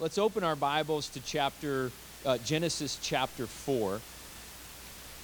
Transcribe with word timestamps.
Let's 0.00 0.16
open 0.16 0.44
our 0.44 0.54
Bibles 0.54 1.08
to 1.08 1.20
chapter 1.20 1.90
uh, 2.24 2.38
Genesis 2.38 3.00
chapter 3.02 3.48
4. 3.48 4.00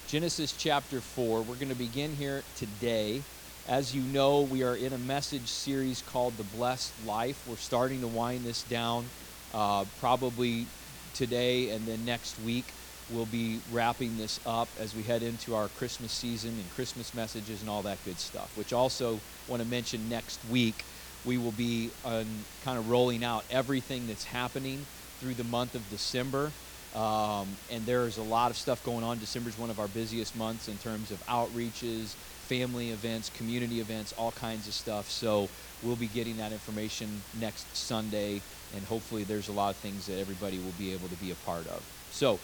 Genesis 0.09 0.51
chapter 0.51 0.99
4. 0.99 1.43
We're 1.43 1.55
going 1.55 1.69
to 1.69 1.75
begin 1.75 2.13
here 2.13 2.43
today. 2.57 3.21
As 3.69 3.95
you 3.95 4.01
know, 4.01 4.41
we 4.41 4.63
are 4.63 4.75
in 4.75 4.91
a 4.91 4.97
message 4.97 5.47
series 5.47 6.01
called 6.01 6.35
The 6.35 6.43
Blessed 6.43 6.91
Life. 7.05 7.41
We're 7.47 7.55
starting 7.55 8.01
to 8.01 8.07
wind 8.07 8.43
this 8.43 8.63
down 8.63 9.05
uh, 9.53 9.85
probably 10.01 10.65
today 11.13 11.69
and 11.69 11.85
then 11.85 12.03
next 12.03 12.37
week. 12.41 12.65
We'll 13.09 13.27
be 13.27 13.61
wrapping 13.71 14.17
this 14.17 14.41
up 14.45 14.67
as 14.77 14.93
we 14.93 15.03
head 15.03 15.23
into 15.23 15.55
our 15.55 15.69
Christmas 15.69 16.11
season 16.11 16.49
and 16.49 16.69
Christmas 16.75 17.13
messages 17.13 17.61
and 17.61 17.69
all 17.69 17.83
that 17.83 18.03
good 18.03 18.19
stuff, 18.19 18.51
which 18.57 18.73
also 18.73 19.21
want 19.47 19.61
to 19.61 19.67
mention 19.69 20.09
next 20.09 20.37
week 20.51 20.83
we 21.25 21.37
will 21.37 21.51
be 21.51 21.89
um, 22.05 22.25
kind 22.63 22.77
of 22.77 22.89
rolling 22.89 23.23
out 23.23 23.43
everything 23.49 24.07
that's 24.07 24.25
happening 24.25 24.85
through 25.19 25.33
the 25.33 25.43
month 25.43 25.75
of 25.75 25.89
December. 25.89 26.51
Um, 26.95 27.47
and 27.71 27.85
there's 27.85 28.17
a 28.17 28.23
lot 28.23 28.51
of 28.51 28.57
stuff 28.57 28.83
going 28.85 29.03
on. 29.03 29.19
December 29.19 29.49
is 29.49 29.57
one 29.57 29.69
of 29.69 29.79
our 29.79 29.87
busiest 29.87 30.35
months 30.37 30.69
in 30.69 30.77
terms 30.77 31.11
of 31.11 31.21
outreaches, 31.25 32.13
family 32.47 32.91
events, 32.91 33.29
community 33.31 33.81
events, 33.81 34.13
all 34.17 34.31
kinds 34.31 34.67
of 34.67 34.73
stuff. 34.73 35.09
So 35.09 35.49
we'll 35.83 35.97
be 35.97 36.07
getting 36.07 36.37
that 36.37 36.51
information 36.53 37.21
next 37.39 37.75
Sunday, 37.75 38.41
and 38.73 38.83
hopefully 38.85 39.23
there's 39.23 39.49
a 39.49 39.51
lot 39.51 39.71
of 39.71 39.75
things 39.77 40.07
that 40.07 40.19
everybody 40.19 40.57
will 40.59 40.73
be 40.77 40.93
able 40.93 41.09
to 41.09 41.15
be 41.15 41.31
a 41.31 41.35
part 41.35 41.67
of. 41.67 41.83
So, 42.11 42.39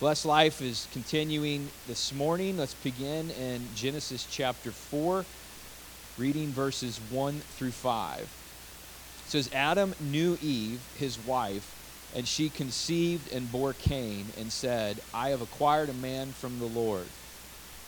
Blessed 0.00 0.26
Life 0.26 0.60
is 0.60 0.88
continuing 0.92 1.68
this 1.86 2.12
morning. 2.12 2.58
Let's 2.58 2.74
begin 2.74 3.30
in 3.30 3.62
Genesis 3.76 4.26
chapter 4.28 4.72
4 4.72 5.24
reading 6.16 6.48
verses 6.48 7.00
1 7.10 7.40
through 7.56 7.72
5. 7.72 8.20
It 8.20 9.30
says, 9.30 9.50
Adam 9.52 9.94
knew 10.00 10.38
Eve, 10.40 10.80
his 10.96 11.18
wife, 11.18 11.74
and 12.14 12.28
she 12.28 12.48
conceived 12.48 13.32
and 13.32 13.50
bore 13.50 13.72
Cain, 13.72 14.26
and 14.38 14.52
said, 14.52 15.00
I 15.12 15.30
have 15.30 15.42
acquired 15.42 15.88
a 15.88 15.94
man 15.94 16.28
from 16.32 16.58
the 16.58 16.66
Lord. 16.66 17.06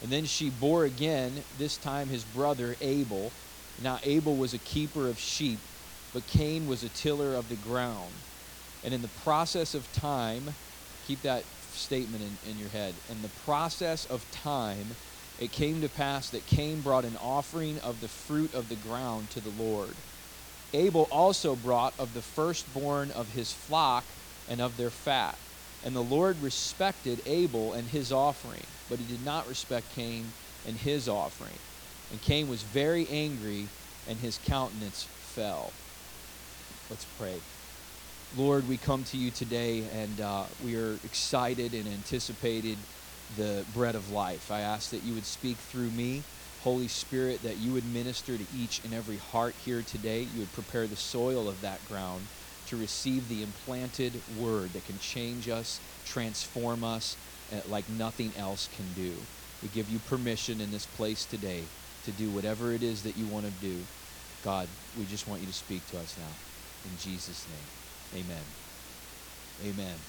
And 0.03 0.11
then 0.11 0.25
she 0.25 0.51
bore 0.51 0.85
again, 0.85 1.45
this 1.59 1.77
time 1.77 2.09
his 2.09 2.25
brother 2.25 2.77
Abel. 2.81 3.33
Now 3.83 3.99
Abel 4.03 4.37
was 4.37 4.55
a 4.55 4.59
keeper 4.59 5.09
of 5.09 5.19
sheep, 5.19 5.59
but 6.13 6.27
Cain 6.27 6.67
was 6.67 6.83
a 6.83 6.89
tiller 6.91 7.35
of 7.35 7.49
the 7.49 7.57
ground. 7.57 8.13
And 8.85 8.93
in 8.93 9.03
the 9.03 9.09
process 9.09 9.75
of 9.75 9.91
time, 9.93 10.55
keep 11.07 11.23
that 11.23 11.45
statement 11.73 12.23
in, 12.23 12.51
in 12.51 12.59
your 12.59 12.69
head. 12.71 12.95
In 13.11 13.23
the 13.23 13.29
process 13.45 14.07
of 14.07 14.29
time, 14.33 14.97
it 15.39 15.53
came 15.53 15.81
to 15.83 15.89
pass 15.89 16.31
that 16.31 16.47
Cain 16.47 16.81
brought 16.81 17.05
an 17.05 17.17
offering 17.23 17.79
of 17.81 18.01
the 18.01 18.09
fruit 18.09 18.55
of 18.55 18.69
the 18.69 18.77
ground 18.77 19.31
to 19.31 19.41
the 19.41 19.63
Lord. 19.63 19.95
Abel 20.73 21.09
also 21.11 21.55
brought 21.55 21.95
of 21.99 22.15
the 22.15 22.23
firstborn 22.23 23.11
of 23.11 23.33
his 23.33 23.53
flock 23.53 24.05
and 24.49 24.61
of 24.61 24.77
their 24.77 24.91
fat. 24.91 25.37
And 25.85 25.95
the 25.95 26.03
Lord 26.03 26.41
respected 26.43 27.21
Abel 27.27 27.75
and 27.75 27.87
his 27.89 28.13
offering, 28.13 28.65
but 28.89 28.99
he 28.99 29.05
did 29.05 29.25
not 29.25 29.49
respect 29.49 29.95
Cain 29.95 30.33
and 30.67 30.77
his 30.77 31.09
offering. 31.09 31.59
And 32.11 32.21
Cain 32.23 32.49
was 32.49 32.63
very 32.63 33.07
angry, 33.09 33.69
and 34.09 34.19
his 34.19 34.39
countenance 34.47 35.05
fell. 35.05 35.73
Let's 36.89 37.07
pray. 37.19 37.37
Lord, 38.37 38.69
we 38.69 38.77
come 38.77 39.05
to 39.05 39.17
you 39.17 39.31
today, 39.31 39.85
and 39.93 40.21
uh, 40.21 40.45
we 40.65 40.77
are 40.77 40.95
excited 41.05 41.75
and 41.75 41.87
anticipated 41.87 42.79
the 43.31 43.67
bread 43.69 43.97
of 43.97 44.11
life. 44.11 44.51
I 44.51 44.61
ask 44.61 44.91
that 44.91 45.03
you 45.03 45.15
would 45.15 45.27
speak 45.27 45.63
through 45.63 45.91
me, 45.91 46.27
Holy 46.59 46.89
Spirit, 46.89 47.43
that 47.43 47.59
you 47.59 47.73
would 47.73 47.85
minister 47.85 48.39
to 48.39 48.51
each 48.53 48.81
and 48.85 48.95
every 48.95 49.19
heart 49.19 49.57
here 49.59 49.83
today. 49.83 50.23
You 50.23 50.41
would 50.41 50.53
prepare 50.53 50.89
the 50.89 50.97
soil 50.97 51.49
of 51.49 51.61
that 51.63 51.85
ground 51.85 52.31
to 52.67 52.77
receive 52.77 53.29
the 53.29 53.43
implanted 53.43 54.23
word 54.27 54.75
that 54.75 54.85
can 54.85 54.99
change 54.99 55.49
us, 55.49 55.81
transform 56.05 56.85
us 56.85 57.19
uh, 57.53 57.63
like 57.67 57.89
nothing 57.89 58.37
else 58.37 58.69
can 58.69 58.95
do. 58.95 59.29
We 59.61 59.69
give 59.69 59.89
you 59.91 60.01
permission 60.01 60.61
in 60.61 60.71
this 60.71 60.87
place 60.87 61.27
today 61.27 61.73
to 62.03 62.13
do 62.13 62.31
whatever 62.31 62.73
it 62.73 62.83
is 62.83 63.05
that 63.05 63.17
you 63.17 63.27
want 63.29 63.47
to 63.47 63.53
do. 63.53 63.89
God, 64.43 64.71
we 64.95 65.07
just 65.07 65.27
want 65.27 65.41
you 65.41 65.47
to 65.49 65.53
speak 65.53 65.87
to 65.89 65.99
us 65.99 66.17
now. 66.19 66.41
In 66.85 66.97
Jesus' 66.97 67.49
name, 67.49 67.71
amen. 68.15 68.55
Amen. 69.61 70.05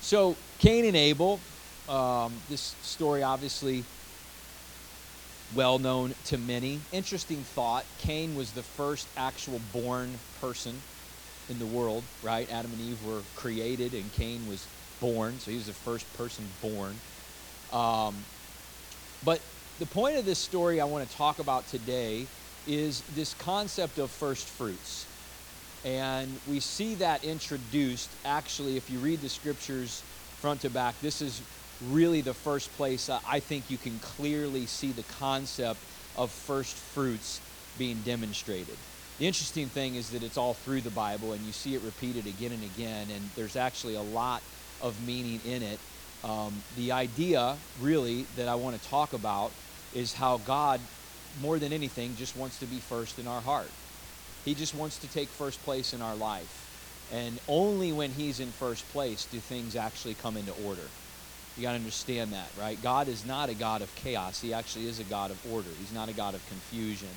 So, 0.00 0.38
Cain 0.58 0.84
and 0.84 0.96
Abel, 0.96 1.44
um, 1.88 2.32
this 2.48 2.74
story, 2.82 3.22
obviously, 3.22 3.82
well 5.54 5.78
known 5.78 6.14
to 6.26 6.38
many. 6.38 6.80
Interesting 6.92 7.38
thought 7.38 7.84
Cain 8.00 8.36
was 8.36 8.52
the 8.52 8.62
first 8.62 9.08
actual 9.16 9.60
born 9.72 10.10
person 10.40 10.74
in 11.48 11.58
the 11.58 11.66
world, 11.66 12.04
right? 12.22 12.50
Adam 12.52 12.70
and 12.72 12.80
Eve 12.80 13.06
were 13.06 13.20
created, 13.36 13.94
and 13.94 14.12
Cain 14.12 14.46
was 14.48 14.66
born, 15.00 15.38
so 15.38 15.50
he 15.50 15.56
was 15.56 15.66
the 15.66 15.72
first 15.72 16.06
person 16.16 16.44
born. 16.62 16.94
Um, 17.72 18.14
but 19.24 19.40
the 19.78 19.86
point 19.86 20.16
of 20.16 20.26
this 20.26 20.38
story 20.38 20.80
I 20.80 20.84
want 20.84 21.08
to 21.08 21.16
talk 21.16 21.38
about 21.38 21.66
today 21.68 22.26
is 22.66 23.00
this 23.14 23.32
concept 23.34 23.98
of 23.98 24.10
first 24.10 24.46
fruits. 24.46 25.06
And 25.84 26.28
we 26.50 26.60
see 26.60 26.96
that 26.96 27.24
introduced, 27.24 28.10
actually, 28.24 28.76
if 28.76 28.90
you 28.90 28.98
read 28.98 29.20
the 29.20 29.28
scriptures 29.28 30.02
front 30.40 30.60
to 30.62 30.70
back, 30.70 31.00
this 31.00 31.22
is 31.22 31.40
really 31.90 32.20
the 32.20 32.34
first 32.34 32.72
place 32.76 33.08
I 33.08 33.40
think 33.40 33.70
you 33.70 33.78
can 33.78 33.98
clearly 34.00 34.66
see 34.66 34.92
the 34.92 35.04
concept 35.18 35.80
of 36.16 36.30
first 36.30 36.76
fruits 36.76 37.40
being 37.78 37.98
demonstrated. 38.04 38.76
The 39.18 39.26
interesting 39.26 39.66
thing 39.66 39.94
is 39.96 40.10
that 40.10 40.22
it's 40.22 40.36
all 40.36 40.54
through 40.54 40.82
the 40.82 40.90
Bible 40.90 41.32
and 41.32 41.44
you 41.44 41.52
see 41.52 41.74
it 41.74 41.82
repeated 41.82 42.26
again 42.26 42.52
and 42.52 42.62
again, 42.62 43.08
and 43.12 43.30
there's 43.36 43.56
actually 43.56 43.94
a 43.94 44.02
lot 44.02 44.42
of 44.80 44.94
meaning 45.06 45.40
in 45.46 45.62
it. 45.62 45.78
Um, 46.24 46.52
the 46.76 46.92
idea, 46.92 47.56
really, 47.80 48.26
that 48.36 48.48
I 48.48 48.56
want 48.56 48.80
to 48.80 48.88
talk 48.88 49.12
about 49.12 49.50
is 49.94 50.12
how 50.12 50.38
God, 50.38 50.80
more 51.40 51.58
than 51.58 51.72
anything, 51.72 52.16
just 52.16 52.36
wants 52.36 52.58
to 52.60 52.66
be 52.66 52.78
first 52.78 53.18
in 53.18 53.26
our 53.26 53.40
heart. 53.40 53.70
He 54.44 54.54
just 54.54 54.74
wants 54.74 54.98
to 54.98 55.08
take 55.08 55.28
first 55.28 55.62
place 55.64 55.92
in 55.92 56.02
our 56.02 56.16
life. 56.16 56.64
And 57.12 57.38
only 57.48 57.92
when 57.92 58.10
He's 58.10 58.40
in 58.40 58.48
first 58.48 58.88
place 58.92 59.26
do 59.26 59.38
things 59.38 59.76
actually 59.76 60.14
come 60.14 60.36
into 60.36 60.52
order. 60.64 60.82
You 61.58 61.64
got 61.64 61.72
to 61.72 61.78
understand 61.78 62.32
that, 62.32 62.48
right? 62.60 62.80
God 62.80 63.08
is 63.08 63.26
not 63.26 63.48
a 63.48 63.54
God 63.54 63.82
of 63.82 63.92
chaos. 63.96 64.40
He 64.40 64.54
actually 64.54 64.86
is 64.86 65.00
a 65.00 65.04
God 65.04 65.32
of 65.32 65.52
order. 65.52 65.68
He's 65.80 65.92
not 65.92 66.08
a 66.08 66.12
God 66.12 66.34
of 66.34 66.48
confusion. 66.48 67.08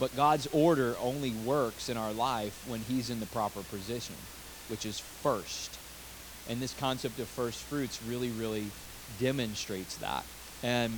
But 0.00 0.16
God's 0.16 0.46
order 0.52 0.96
only 1.02 1.30
works 1.30 1.90
in 1.90 1.98
our 1.98 2.12
life 2.12 2.64
when 2.66 2.80
He's 2.80 3.10
in 3.10 3.20
the 3.20 3.26
proper 3.26 3.62
position, 3.62 4.14
which 4.68 4.86
is 4.86 4.98
first. 4.98 5.78
And 6.48 6.60
this 6.60 6.74
concept 6.80 7.18
of 7.18 7.28
first 7.28 7.60
fruits 7.60 8.00
really, 8.08 8.30
really 8.30 8.64
demonstrates 9.20 9.96
that. 9.98 10.24
And 10.62 10.92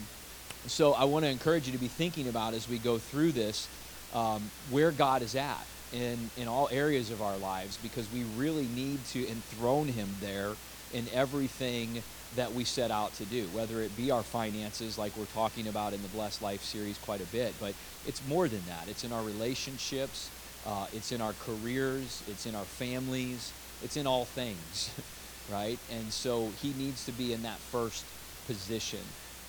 so 0.67 0.93
I 0.93 1.05
want 1.05 1.25
to 1.25 1.31
encourage 1.31 1.67
you 1.67 1.73
to 1.73 1.79
be 1.79 1.89
thinking 1.89 2.29
about 2.29 2.55
as 2.55 2.69
we 2.69 2.79
go 2.79 2.99
through 2.99 3.33
this 3.33 3.69
um, 4.15 4.43
where 4.71 4.93
God 4.93 5.23
is 5.23 5.35
at 5.35 5.67
in, 5.93 6.31
in 6.37 6.47
all 6.47 6.69
areas 6.71 7.11
of 7.11 7.21
our 7.21 7.37
lives 7.39 7.79
because 7.83 8.07
we 8.13 8.23
really 8.37 8.67
need 8.77 9.05
to 9.07 9.29
enthrone 9.29 9.89
Him 9.89 10.09
there 10.21 10.53
in 10.95 11.05
everything 11.13 12.03
that 12.37 12.53
we 12.53 12.65
set 12.65 12.91
out 12.91 13.13
to 13.15 13.25
do, 13.25 13.45
whether 13.53 13.81
it 13.81 13.97
be 13.97 14.11
our 14.11 14.23
finances, 14.23 14.99
like 14.99 15.17
we're 15.17 15.25
talking 15.27 15.69
about 15.69 15.93
in 15.93 16.03
the 16.03 16.09
Blessed 16.09 16.43
Life 16.43 16.63
series 16.63 16.99
quite 16.99 17.21
a 17.21 17.27
bit, 17.27 17.55
but 17.61 17.75
it's 18.07 18.27
more 18.29 18.49
than 18.49 18.63
that. 18.69 18.89
It's 18.89 19.05
in 19.05 19.13
our 19.13 19.23
relationships, 19.23 20.31
uh, 20.67 20.87
it's 20.93 21.13
in 21.13 21.21
our 21.21 21.35
careers, 21.45 22.23
it's 22.29 22.47
in 22.47 22.55
our 22.55 22.65
families, 22.65 23.53
it's 23.83 23.97
in 23.97 24.07
all 24.07 24.25
things, 24.25 24.91
right? 25.53 25.79
And 25.91 26.13
so 26.13 26.51
he 26.63 26.73
needs 26.75 27.05
to 27.07 27.13
be 27.13 27.33
in 27.33 27.43
that 27.43 27.59
first 27.59 28.05
position. 28.47 29.01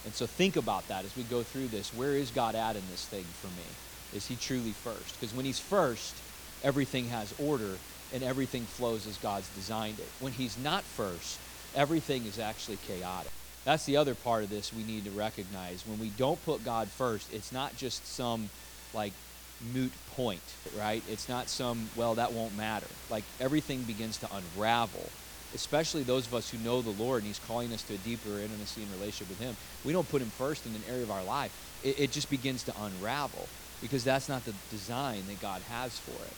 And 0.05 0.13
so 0.13 0.25
think 0.25 0.55
about 0.55 0.87
that 0.87 1.03
as 1.05 1.15
we 1.15 1.23
go 1.23 1.43
through 1.43 1.67
this. 1.67 1.93
Where 1.93 2.11
is 2.11 2.31
God 2.31 2.55
at 2.55 2.75
in 2.75 2.83
this 2.89 3.05
thing 3.05 3.25
for 3.41 3.47
me? 3.47 3.67
Is 4.15 4.27
he 4.27 4.35
truly 4.35 4.71
first? 4.71 5.19
Because 5.19 5.35
when 5.35 5.45
he's 5.45 5.59
first, 5.59 6.15
everything 6.63 7.09
has 7.09 7.33
order 7.39 7.77
and 8.13 8.23
everything 8.23 8.63
flows 8.63 9.05
as 9.05 9.17
God's 9.17 9.49
designed 9.49 9.99
it. 9.99 10.07
When 10.21 10.31
he's 10.31 10.57
not 10.57 10.83
first, 10.83 11.39
everything 11.75 12.25
is 12.25 12.39
actually 12.39 12.77
chaotic. 12.87 13.31
That's 13.67 13.85
the 13.85 13.97
other 13.97 14.15
part 14.15 14.43
of 14.43 14.49
this 14.49 14.71
we 14.71 14.83
need 14.83 15.03
to 15.05 15.11
recognize. 15.11 15.83
When 15.85 15.99
we 15.99 16.07
don't 16.09 16.43
put 16.45 16.63
God 16.63 16.87
first, 16.87 17.33
it's 17.33 17.51
not 17.51 17.75
just 17.75 18.07
some 18.07 18.49
like 18.93 19.11
moot 19.73 19.91
point, 20.15 20.41
right? 20.77 21.03
It's 21.09 21.27
not 21.27 21.49
some, 21.49 21.89
well, 21.95 22.15
that 22.15 22.31
won't 22.31 22.55
matter. 22.55 22.87
Like 23.09 23.23
everything 23.39 23.81
begins 23.83 24.17
to 24.19 24.29
unravel, 24.33 25.09
especially 25.53 26.03
those 26.03 26.27
of 26.27 26.33
us 26.33 26.49
who 26.49 26.57
know 26.59 26.81
the 26.81 26.91
Lord 26.91 27.23
and 27.23 27.27
He's 27.27 27.39
calling 27.39 27.73
us 27.73 27.83
to 27.83 27.95
a 27.95 27.97
deeper 27.97 28.29
intimacy 28.39 28.83
and 28.83 28.91
relationship 28.93 29.29
with 29.29 29.39
Him. 29.39 29.55
We 29.83 29.93
don't 29.93 30.09
put 30.09 30.21
Him 30.21 30.29
first 30.29 30.65
in 30.65 30.73
an 30.73 30.83
area 30.89 31.03
of 31.03 31.11
our 31.11 31.23
life, 31.23 31.51
it, 31.83 31.99
it 31.99 32.11
just 32.11 32.29
begins 32.29 32.63
to 32.63 32.73
unravel 32.81 33.47
because 33.81 34.03
that's 34.03 34.29
not 34.29 34.45
the 34.45 34.53
design 34.71 35.23
that 35.27 35.41
God 35.41 35.61
has 35.63 35.97
for 35.99 36.23
it. 36.25 36.33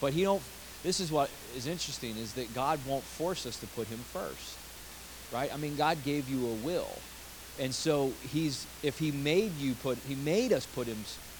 But 0.00 0.12
He 0.14 0.22
don't, 0.22 0.42
this 0.82 0.98
is 0.98 1.12
what 1.12 1.30
is 1.56 1.66
interesting 1.66 2.16
is 2.16 2.32
that 2.34 2.52
God 2.54 2.80
won't 2.86 3.04
force 3.04 3.46
us 3.46 3.56
to 3.60 3.66
put 3.68 3.86
Him 3.86 3.98
first 3.98 4.58
right? 5.32 5.52
I 5.52 5.56
mean, 5.56 5.76
God 5.76 5.98
gave 6.04 6.28
you 6.28 6.46
a 6.46 6.54
will. 6.54 6.90
And 7.58 7.74
so 7.74 8.12
he's 8.30 8.66
if 8.82 8.98
he 8.98 9.12
made 9.12 9.56
you 9.58 9.74
put 9.74 9.98
he 10.08 10.14
made 10.14 10.52
us 10.52 10.66
put 10.66 10.86
him 10.86 10.98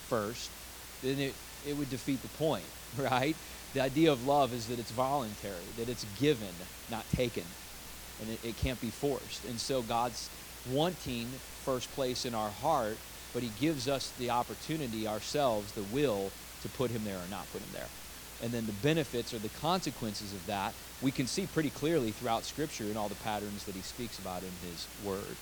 first, 0.08 0.50
then 1.02 1.18
it, 1.18 1.34
it 1.66 1.76
would 1.76 1.90
defeat 1.90 2.20
the 2.22 2.28
point, 2.28 2.64
right? 2.98 3.36
The 3.74 3.80
idea 3.80 4.12
of 4.12 4.26
love 4.26 4.52
is 4.52 4.66
that 4.68 4.78
it's 4.78 4.90
voluntary, 4.90 5.64
that 5.78 5.88
it's 5.88 6.04
given, 6.20 6.54
not 6.90 7.08
taken, 7.10 7.44
and 8.20 8.30
it, 8.30 8.44
it 8.44 8.56
can't 8.58 8.80
be 8.80 8.90
forced. 8.90 9.44
And 9.46 9.58
so 9.58 9.80
God's 9.80 10.28
wanting 10.70 11.26
first 11.64 11.90
place 11.92 12.26
in 12.26 12.34
our 12.34 12.50
heart, 12.50 12.98
but 13.32 13.42
He 13.42 13.50
gives 13.58 13.88
us 13.88 14.12
the 14.18 14.30
opportunity 14.30 15.08
ourselves, 15.08 15.72
the 15.72 15.82
will, 15.84 16.30
to 16.62 16.68
put 16.68 16.90
Him 16.90 17.04
there 17.04 17.16
or 17.16 17.30
not 17.30 17.50
put 17.52 17.62
Him 17.62 17.70
there. 17.72 17.88
And 18.42 18.50
then 18.52 18.66
the 18.66 18.72
benefits 18.72 19.32
or 19.32 19.38
the 19.38 19.48
consequences 19.60 20.32
of 20.32 20.44
that 20.46 20.74
we 21.02 21.10
can 21.10 21.26
see 21.26 21.46
pretty 21.46 21.70
clearly 21.70 22.12
throughout 22.12 22.44
Scripture 22.44 22.84
in 22.84 22.96
all 22.96 23.08
the 23.08 23.16
patterns 23.16 23.64
that 23.64 23.74
He 23.74 23.82
speaks 23.82 24.18
about 24.18 24.42
in 24.42 24.70
His 24.70 24.86
Word. 25.04 25.36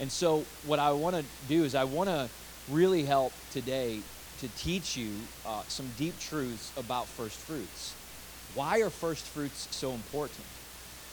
And 0.00 0.10
so, 0.10 0.44
what 0.66 0.78
I 0.78 0.92
want 0.92 1.14
to 1.14 1.24
do 1.46 1.64
is, 1.64 1.74
I 1.74 1.84
want 1.84 2.08
to 2.08 2.28
really 2.70 3.04
help 3.04 3.32
today 3.52 4.00
to 4.40 4.48
teach 4.56 4.96
you 4.96 5.10
uh, 5.46 5.62
some 5.68 5.86
deep 5.98 6.18
truths 6.18 6.72
about 6.76 7.06
first 7.06 7.38
fruits. 7.38 7.94
Why 8.54 8.80
are 8.80 8.90
first 8.90 9.24
fruits 9.26 9.68
so 9.70 9.92
important? 9.92 10.46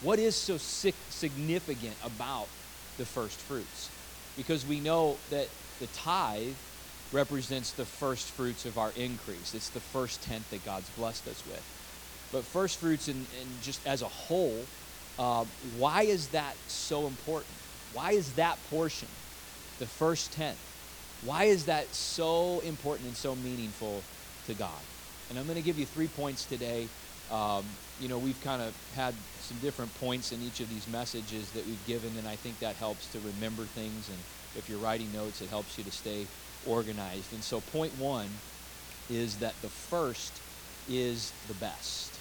What 0.01 0.17
is 0.17 0.35
so 0.35 0.57
significant 0.57 1.95
about 2.03 2.47
the 2.97 3.05
first 3.05 3.37
fruits? 3.39 3.89
Because 4.37 4.65
we 4.65 4.79
know 4.79 5.17
that 5.29 5.47
the 5.79 5.87
tithe 5.87 6.53
represents 7.11 7.71
the 7.73 7.85
first 7.85 8.29
fruits 8.31 8.65
of 8.65 8.77
our 8.77 8.91
increase. 8.95 9.53
It's 9.53 9.69
the 9.69 9.79
first 9.79 10.23
tenth 10.23 10.49
that 10.51 10.65
God's 10.65 10.89
blessed 10.91 11.27
us 11.27 11.43
with. 11.45 12.29
But 12.31 12.43
first 12.43 12.79
fruits, 12.79 13.07
and 13.07 13.25
just 13.61 13.85
as 13.85 14.01
a 14.01 14.07
whole, 14.07 14.65
uh, 15.19 15.45
why 15.77 16.03
is 16.03 16.29
that 16.29 16.55
so 16.67 17.05
important? 17.05 17.53
Why 17.93 18.11
is 18.13 18.33
that 18.33 18.57
portion, 18.69 19.09
the 19.79 19.85
first 19.85 20.31
tenth, 20.31 20.57
why 21.25 21.45
is 21.45 21.65
that 21.65 21.85
so 21.93 22.61
important 22.61 23.07
and 23.07 23.17
so 23.17 23.35
meaningful 23.35 24.01
to 24.47 24.53
God? 24.53 24.81
And 25.29 25.37
I'm 25.37 25.45
going 25.45 25.57
to 25.57 25.63
give 25.63 25.77
you 25.77 25.85
three 25.85 26.07
points 26.07 26.45
today. 26.45 26.87
Um, 27.31 27.63
you 27.99 28.07
know, 28.07 28.17
we've 28.17 28.41
kind 28.43 28.61
of 28.61 28.73
had 28.95 29.13
some 29.41 29.57
different 29.59 29.93
points 29.99 30.31
in 30.31 30.41
each 30.41 30.61
of 30.61 30.69
these 30.69 30.87
messages 30.87 31.51
that 31.51 31.65
we've 31.65 31.85
given, 31.87 32.09
and 32.17 32.27
I 32.27 32.35
think 32.35 32.59
that 32.59 32.75
helps 32.75 33.11
to 33.11 33.19
remember 33.19 33.63
things. 33.63 34.09
And 34.09 34.17
if 34.57 34.67
you're 34.69 34.79
writing 34.79 35.11
notes, 35.13 35.41
it 35.41 35.49
helps 35.49 35.77
you 35.77 35.83
to 35.83 35.91
stay 35.91 36.25
organized. 36.67 37.33
And 37.33 37.43
so, 37.43 37.61
point 37.61 37.97
one 37.97 38.29
is 39.09 39.37
that 39.37 39.53
the 39.61 39.69
first 39.69 40.41
is 40.89 41.33
the 41.47 41.53
best. 41.55 42.13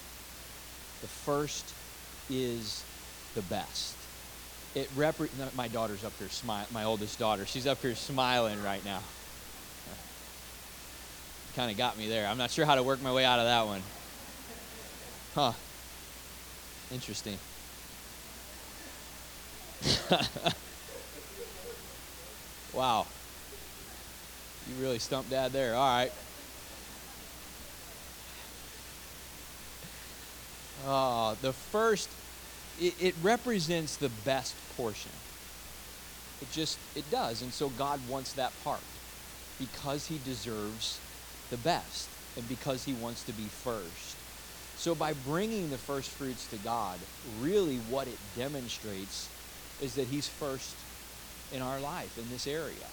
The 1.01 1.07
first 1.07 1.73
is 2.29 2.83
the 3.35 3.41
best. 3.43 3.95
It 4.75 4.89
repre- 4.95 5.29
my 5.55 5.67
daughter's 5.67 6.03
up 6.03 6.13
here 6.17 6.29
smiling 6.29 6.67
my 6.71 6.83
oldest 6.83 7.19
daughter. 7.19 7.45
She's 7.45 7.67
up 7.67 7.81
here 7.81 7.95
smiling 7.95 8.61
right 8.63 8.83
now. 8.85 9.01
Kind 11.55 11.69
of 11.69 11.77
got 11.77 11.97
me 11.97 12.07
there. 12.07 12.27
I'm 12.27 12.37
not 12.37 12.51
sure 12.51 12.65
how 12.65 12.75
to 12.75 12.83
work 12.83 13.01
my 13.01 13.11
way 13.11 13.25
out 13.25 13.39
of 13.39 13.45
that 13.45 13.65
one. 13.65 13.81
Huh. 15.35 15.51
Interesting. 16.91 17.37
Wow 22.73 23.05
you 24.71 24.83
really 24.83 24.99
stumped 24.99 25.29
dad 25.29 25.51
there 25.51 25.75
all 25.75 25.97
right 25.97 26.11
oh 30.85 31.37
the 31.41 31.53
first 31.53 32.09
it, 32.81 32.95
it 32.99 33.15
represents 33.21 33.95
the 33.95 34.09
best 34.25 34.55
portion. 34.75 35.11
It 36.41 36.51
just, 36.51 36.79
it 36.95 37.09
does. 37.11 37.43
And 37.43 37.53
so 37.53 37.69
God 37.69 37.99
wants 38.09 38.33
that 38.33 38.51
part 38.63 38.81
because 39.59 40.07
he 40.07 40.19
deserves 40.25 40.99
the 41.51 41.57
best 41.57 42.09
and 42.35 42.47
because 42.49 42.83
he 42.83 42.93
wants 42.93 43.23
to 43.25 43.33
be 43.33 43.43
first. 43.43 44.17
So 44.77 44.95
by 44.95 45.13
bringing 45.13 45.69
the 45.69 45.77
first 45.77 46.09
fruits 46.09 46.47
to 46.47 46.57
God, 46.57 46.97
really 47.39 47.77
what 47.77 48.07
it 48.07 48.17
demonstrates 48.35 49.29
is 49.79 49.93
that 49.95 50.07
he's 50.07 50.27
first 50.27 50.75
in 51.51 51.61
our 51.61 51.79
life 51.79 52.17
in 52.17 52.27
this 52.29 52.47
area, 52.47 52.87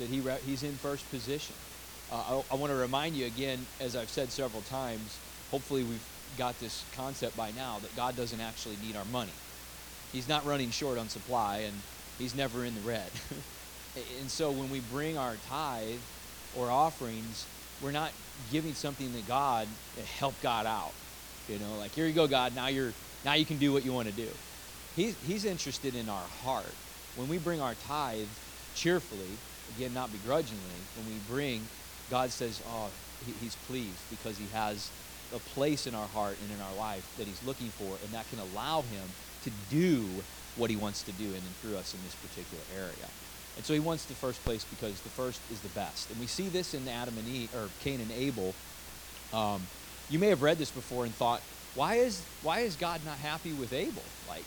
that 0.00 0.08
he 0.08 0.20
he's 0.46 0.62
in 0.64 0.72
first 0.72 1.08
position. 1.10 1.54
Uh, 2.10 2.42
I, 2.50 2.54
I 2.54 2.56
want 2.56 2.72
to 2.72 2.76
remind 2.76 3.14
you 3.14 3.26
again, 3.26 3.60
as 3.80 3.94
I've 3.94 4.08
said 4.08 4.30
several 4.30 4.62
times, 4.62 5.18
hopefully 5.50 5.84
we've 5.84 6.04
got 6.36 6.58
this 6.58 6.84
concept 6.96 7.36
by 7.36 7.50
now 7.52 7.78
that 7.82 7.94
God 7.96 8.16
doesn't 8.16 8.40
actually 8.40 8.76
need 8.84 8.96
our 8.96 9.04
money. 9.12 9.32
He's 10.12 10.28
not 10.28 10.44
running 10.44 10.70
short 10.70 10.98
on 10.98 11.08
supply, 11.08 11.58
and 11.58 11.74
He's 12.18 12.34
never 12.34 12.64
in 12.64 12.74
the 12.74 12.80
red. 12.80 13.06
and 14.20 14.28
so 14.30 14.50
when 14.50 14.70
we 14.70 14.80
bring 14.92 15.16
our 15.16 15.36
tithe 15.48 16.00
or 16.58 16.70
offerings, 16.70 17.46
we're 17.82 17.92
not 17.92 18.12
giving 18.52 18.74
something 18.74 19.12
to 19.12 19.22
God 19.22 19.68
to 19.96 20.02
help 20.02 20.34
God 20.42 20.66
out. 20.66 20.92
You 21.48 21.58
know, 21.58 21.78
like 21.78 21.92
here 21.92 22.06
you 22.06 22.12
go, 22.12 22.26
God. 22.26 22.54
Now 22.54 22.68
you're 22.68 22.92
now 23.24 23.34
you 23.34 23.44
can 23.44 23.58
do 23.58 23.72
what 23.72 23.84
you 23.84 23.92
want 23.92 24.08
to 24.08 24.14
do. 24.14 24.28
He's 24.96 25.16
He's 25.26 25.44
interested 25.44 25.94
in 25.94 26.08
our 26.08 26.26
heart. 26.44 26.74
When 27.16 27.28
we 27.28 27.38
bring 27.38 27.60
our 27.60 27.74
tithe 27.86 28.28
cheerfully, 28.74 29.36
again, 29.76 29.94
not 29.94 30.12
begrudgingly, 30.12 30.80
when 30.96 31.06
we 31.06 31.18
bring, 31.28 31.62
God 32.10 32.30
says, 32.30 32.60
"Oh, 32.66 32.88
he, 33.26 33.32
He's 33.32 33.56
pleased 33.66 34.02
because 34.10 34.38
He 34.38 34.46
has 34.52 34.90
a 35.34 35.38
place 35.54 35.86
in 35.86 35.94
our 35.94 36.08
heart 36.08 36.36
and 36.42 36.50
in 36.50 36.60
our 36.60 36.74
life 36.74 37.06
that 37.18 37.26
He's 37.26 37.42
looking 37.46 37.68
for, 37.68 37.96
and 38.04 38.12
that 38.12 38.28
can 38.30 38.38
allow 38.38 38.82
Him 38.82 39.04
to 39.44 39.50
do 39.70 40.06
what 40.56 40.70
He 40.70 40.76
wants 40.76 41.02
to 41.04 41.12
do 41.12 41.24
in 41.28 41.34
and 41.34 41.56
through 41.62 41.76
us 41.76 41.94
in 41.94 42.00
this 42.04 42.14
particular 42.16 42.62
area. 42.76 43.08
And 43.56 43.64
so 43.64 43.72
He 43.74 43.80
wants 43.80 44.04
the 44.04 44.14
first 44.14 44.42
place 44.44 44.64
because 44.64 45.00
the 45.00 45.10
first 45.10 45.40
is 45.50 45.60
the 45.60 45.68
best. 45.68 46.10
And 46.10 46.18
we 46.20 46.26
see 46.26 46.48
this 46.48 46.74
in 46.74 46.86
Adam 46.88 47.16
and 47.18 47.28
Eve, 47.28 47.54
or 47.54 47.68
Cain 47.80 48.00
and 48.00 48.10
Abel. 48.12 48.54
Um, 49.32 49.62
you 50.08 50.18
may 50.18 50.28
have 50.28 50.42
read 50.42 50.58
this 50.58 50.70
before 50.70 51.04
and 51.04 51.14
thought, 51.14 51.40
why 51.74 51.94
is 51.96 52.20
why 52.42 52.60
is 52.60 52.74
God 52.74 53.00
not 53.04 53.18
happy 53.18 53.52
with 53.52 53.72
Abel? 53.72 54.02
Like, 54.28 54.44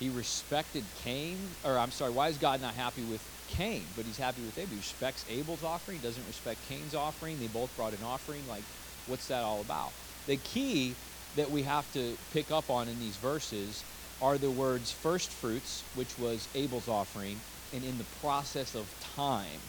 he 0.00 0.08
respected 0.08 0.84
Cain, 1.02 1.36
or 1.64 1.76
I'm 1.78 1.90
sorry, 1.90 2.12
why 2.12 2.28
is 2.28 2.38
God 2.38 2.62
not 2.62 2.74
happy 2.74 3.02
with 3.02 3.22
Cain, 3.48 3.84
but 3.96 4.04
he's 4.04 4.18
happy 4.18 4.42
with 4.42 4.56
Abel? 4.58 4.70
He 4.70 4.76
respects 4.76 5.24
Abel's 5.30 5.64
offering, 5.64 5.98
doesn't 5.98 6.26
respect 6.26 6.60
Cain's 6.68 6.94
offering. 6.94 7.38
They 7.40 7.46
both 7.48 7.74
brought 7.76 7.92
an 7.92 8.04
offering. 8.04 8.42
Like, 8.48 8.62
What's 9.08 9.28
that 9.28 9.42
all 9.42 9.62
about? 9.62 9.92
The 10.26 10.36
key 10.36 10.94
that 11.36 11.50
we 11.50 11.62
have 11.62 11.90
to 11.94 12.16
pick 12.32 12.50
up 12.50 12.68
on 12.68 12.88
in 12.88 13.00
these 13.00 13.16
verses 13.16 13.82
are 14.20 14.36
the 14.36 14.50
words 14.50 14.92
first 14.92 15.30
fruits, 15.30 15.82
which 15.94 16.18
was 16.18 16.46
Abel's 16.54 16.88
offering, 16.88 17.40
and 17.72 17.82
in 17.84 17.96
the 17.96 18.04
process 18.20 18.74
of 18.74 18.86
time, 19.16 19.60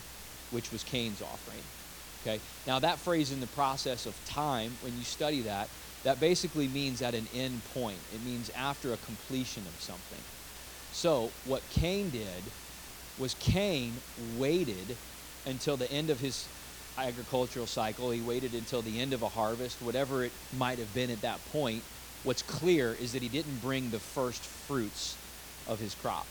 which 0.51 0.71
was 0.71 0.83
Cain's 0.83 1.21
offering. 1.21 1.63
Okay? 2.21 2.41
Now, 2.67 2.79
that 2.79 2.97
phrase 2.97 3.31
in 3.31 3.39
the 3.39 3.47
process 3.47 4.05
of 4.05 4.13
time, 4.25 4.73
when 4.81 4.97
you 4.97 5.05
study 5.05 5.41
that, 5.41 5.69
that 6.03 6.19
basically 6.19 6.67
means 6.67 7.01
at 7.01 7.13
an 7.13 7.27
end 7.33 7.61
point. 7.73 7.99
It 8.13 8.25
means 8.25 8.51
after 8.57 8.91
a 8.91 8.97
completion 8.97 9.63
of 9.63 9.81
something. 9.81 10.19
So, 10.91 11.31
what 11.45 11.61
Cain 11.69 12.09
did 12.09 12.43
was 13.19 13.33
Cain 13.35 13.91
waited 14.37 14.95
until 15.45 15.77
the 15.77 15.91
end 15.91 16.09
of 16.09 16.19
his 16.19 16.47
agricultural 16.97 17.67
cycle. 17.67 18.11
He 18.11 18.21
waited 18.21 18.53
until 18.53 18.81
the 18.81 18.99
end 18.99 19.13
of 19.13 19.21
a 19.21 19.29
harvest, 19.29 19.81
whatever 19.81 20.23
it 20.23 20.31
might 20.57 20.79
have 20.79 20.93
been 20.93 21.09
at 21.09 21.21
that 21.21 21.39
point. 21.51 21.83
What's 22.23 22.41
clear 22.41 22.93
is 22.93 23.13
that 23.13 23.21
he 23.21 23.29
didn't 23.29 23.61
bring 23.61 23.91
the 23.91 23.99
first 23.99 24.43
fruits 24.43 25.17
of 25.67 25.79
his 25.79 25.95
crop. 25.95 26.25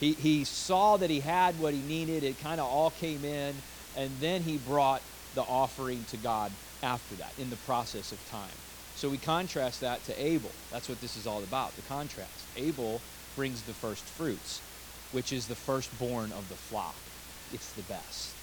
He, 0.00 0.12
he 0.14 0.44
saw 0.44 0.96
that 0.96 1.10
he 1.10 1.20
had 1.20 1.58
what 1.60 1.74
he 1.74 1.80
needed, 1.80 2.24
it 2.24 2.38
kind 2.38 2.60
of 2.60 2.66
all 2.66 2.90
came 2.90 3.24
in, 3.24 3.54
and 3.96 4.10
then 4.20 4.42
he 4.42 4.58
brought 4.58 5.02
the 5.34 5.42
offering 5.42 6.04
to 6.06 6.16
God 6.16 6.50
after 6.82 7.14
that 7.16 7.32
in 7.38 7.50
the 7.50 7.56
process 7.56 8.12
of 8.12 8.18
time. 8.24 8.50
So 8.94 9.08
we 9.08 9.18
contrast 9.18 9.80
that 9.80 10.04
to 10.04 10.22
Abel. 10.22 10.50
That's 10.70 10.88
what 10.88 11.00
this 11.00 11.16
is 11.16 11.26
all 11.26 11.42
about 11.42 11.76
the 11.76 11.82
contrast. 11.82 12.46
Abel 12.56 13.00
brings 13.36 13.62
the 13.62 13.72
first 13.74 14.08
fruits, 14.08 14.62
which 15.12 15.32
is 15.32 15.46
the 15.46 15.54
firstborn 15.54 16.32
of 16.32 16.48
the 16.48 16.54
flock. 16.54 16.94
It's 17.52 17.72
the 17.72 17.82
best. 17.82 18.34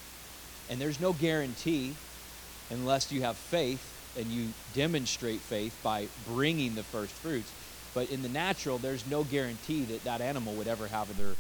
And 0.70 0.80
there's 0.80 1.00
no 1.00 1.14
guarantee 1.14 1.96
unless 2.70 3.12
you 3.12 3.22
have 3.22 3.36
faith 3.36 3.96
and 4.18 4.28
you 4.28 4.50
demonstrate 4.74 5.40
faith 5.40 5.78
by 5.84 6.08
bringing 6.28 6.76
the 6.76 6.84
first 6.84 7.12
fruits. 7.14 7.52
But 7.94 8.12
in 8.12 8.22
the 8.22 8.30
natural, 8.30 8.78
there's 8.78 9.10
no 9.10 9.24
guarantee 9.24 9.84
that 9.86 10.04
that 10.04 10.22
animal 10.22 10.54
would 10.54 10.68
ever 10.68 10.88
have 10.88 11.10
another, 11.10 11.36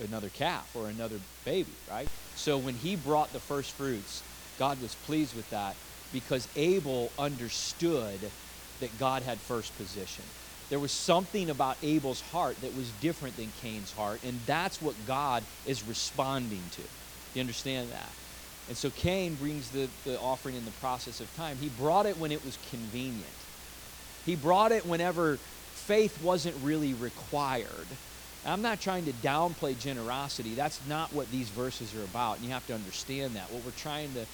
another 0.00 0.28
calf 0.28 0.70
or 0.74 0.88
another 0.88 1.18
baby, 1.44 1.72
right? 1.90 2.08
So 2.36 2.56
when 2.58 2.74
he 2.74 2.96
brought 2.96 3.32
the 3.32 3.40
first 3.40 3.72
fruits, 3.72 4.22
God 4.58 4.80
was 4.80 4.94
pleased 5.06 5.34
with 5.34 5.48
that 5.50 5.74
because 6.12 6.46
Abel 6.56 7.10
understood 7.18 8.20
that 8.80 8.98
God 8.98 9.22
had 9.22 9.38
first 9.38 9.76
position. 9.76 10.24
There 10.72 10.78
was 10.78 10.90
something 10.90 11.50
about 11.50 11.76
Abel's 11.82 12.22
heart 12.22 12.58
that 12.62 12.74
was 12.74 12.90
different 13.02 13.36
than 13.36 13.52
Cain's 13.60 13.92
heart, 13.92 14.20
and 14.24 14.40
that's 14.46 14.80
what 14.80 14.94
God 15.06 15.44
is 15.66 15.86
responding 15.86 16.62
to. 16.70 16.82
You 17.34 17.42
understand 17.42 17.90
that? 17.90 18.08
And 18.68 18.76
so 18.78 18.88
Cain 18.88 19.34
brings 19.34 19.68
the, 19.68 19.90
the 20.06 20.18
offering 20.18 20.56
in 20.56 20.64
the 20.64 20.70
process 20.70 21.20
of 21.20 21.36
time. 21.36 21.58
He 21.58 21.68
brought 21.68 22.06
it 22.06 22.16
when 22.16 22.32
it 22.32 22.42
was 22.42 22.56
convenient. 22.70 23.26
He 24.24 24.34
brought 24.34 24.72
it 24.72 24.86
whenever 24.86 25.36
faith 25.36 26.22
wasn't 26.22 26.56
really 26.62 26.94
required. 26.94 27.86
I'm 28.46 28.62
not 28.62 28.80
trying 28.80 29.04
to 29.04 29.12
downplay 29.12 29.78
generosity. 29.78 30.54
That's 30.54 30.80
not 30.88 31.12
what 31.12 31.30
these 31.30 31.50
verses 31.50 31.94
are 31.94 32.04
about. 32.04 32.38
And 32.38 32.46
you 32.46 32.52
have 32.52 32.66
to 32.68 32.74
understand 32.74 33.36
that. 33.36 33.52
What 33.52 33.62
we're 33.66 33.72
trying 33.72 34.14
to 34.14 34.24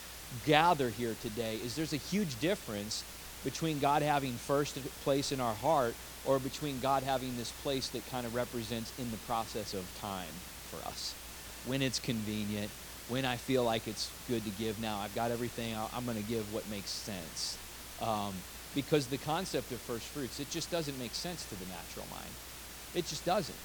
gather 0.47 0.89
here 0.89 1.17
today 1.21 1.57
is 1.65 1.75
there's 1.75 1.95
a 1.95 1.97
huge 1.97 2.39
difference 2.39 3.03
between 3.45 3.79
God 3.79 4.03
having 4.03 4.33
first 4.33 4.77
place 5.03 5.33
in 5.33 5.41
our 5.41 5.55
heart 5.55 5.95
or 6.27 6.39
between 6.39 6.81
God 6.81 7.03
having 7.03 7.37
this 7.37 7.51
place 7.63 7.89
that 7.91 8.09
kind 8.11 8.27
of 8.27 8.35
represents 8.35 8.93
in 8.99 9.11
the 9.11 9.17
process 9.19 9.75
of 9.75 9.85
time 10.01 10.27
for 10.71 10.87
us. 10.89 11.15
When 11.67 11.83
it's 11.83 11.99
convenient, 11.99 12.71
when 13.09 13.25
I 13.25 13.37
feel 13.37 13.65
like 13.65 13.87
it's 13.87 14.11
good 14.29 14.45
to 14.45 14.51
give 14.51 14.81
now, 14.81 14.99
I've 14.99 15.15
got 15.15 15.31
everything, 15.31 15.75
I'm 15.95 16.05
going 16.05 16.23
to 16.23 16.29
give 16.29 16.53
what 16.53 16.69
makes 16.71 16.91
sense. 16.91 17.57
Um, 18.03 18.35
because 18.75 19.07
the 19.07 19.19
concept 19.19 19.73
of 19.73 19.79
first 19.81 20.05
fruits, 20.05 20.41
it 20.41 20.51
just 20.51 20.71
doesn't 20.71 20.99
make 20.99 21.15
sense 21.15 21.45
to 21.47 21.55
the 21.55 21.65
natural 21.67 22.07
mind. 22.11 22.31
It 22.95 23.07
just 23.07 23.25
doesn't, 23.25 23.59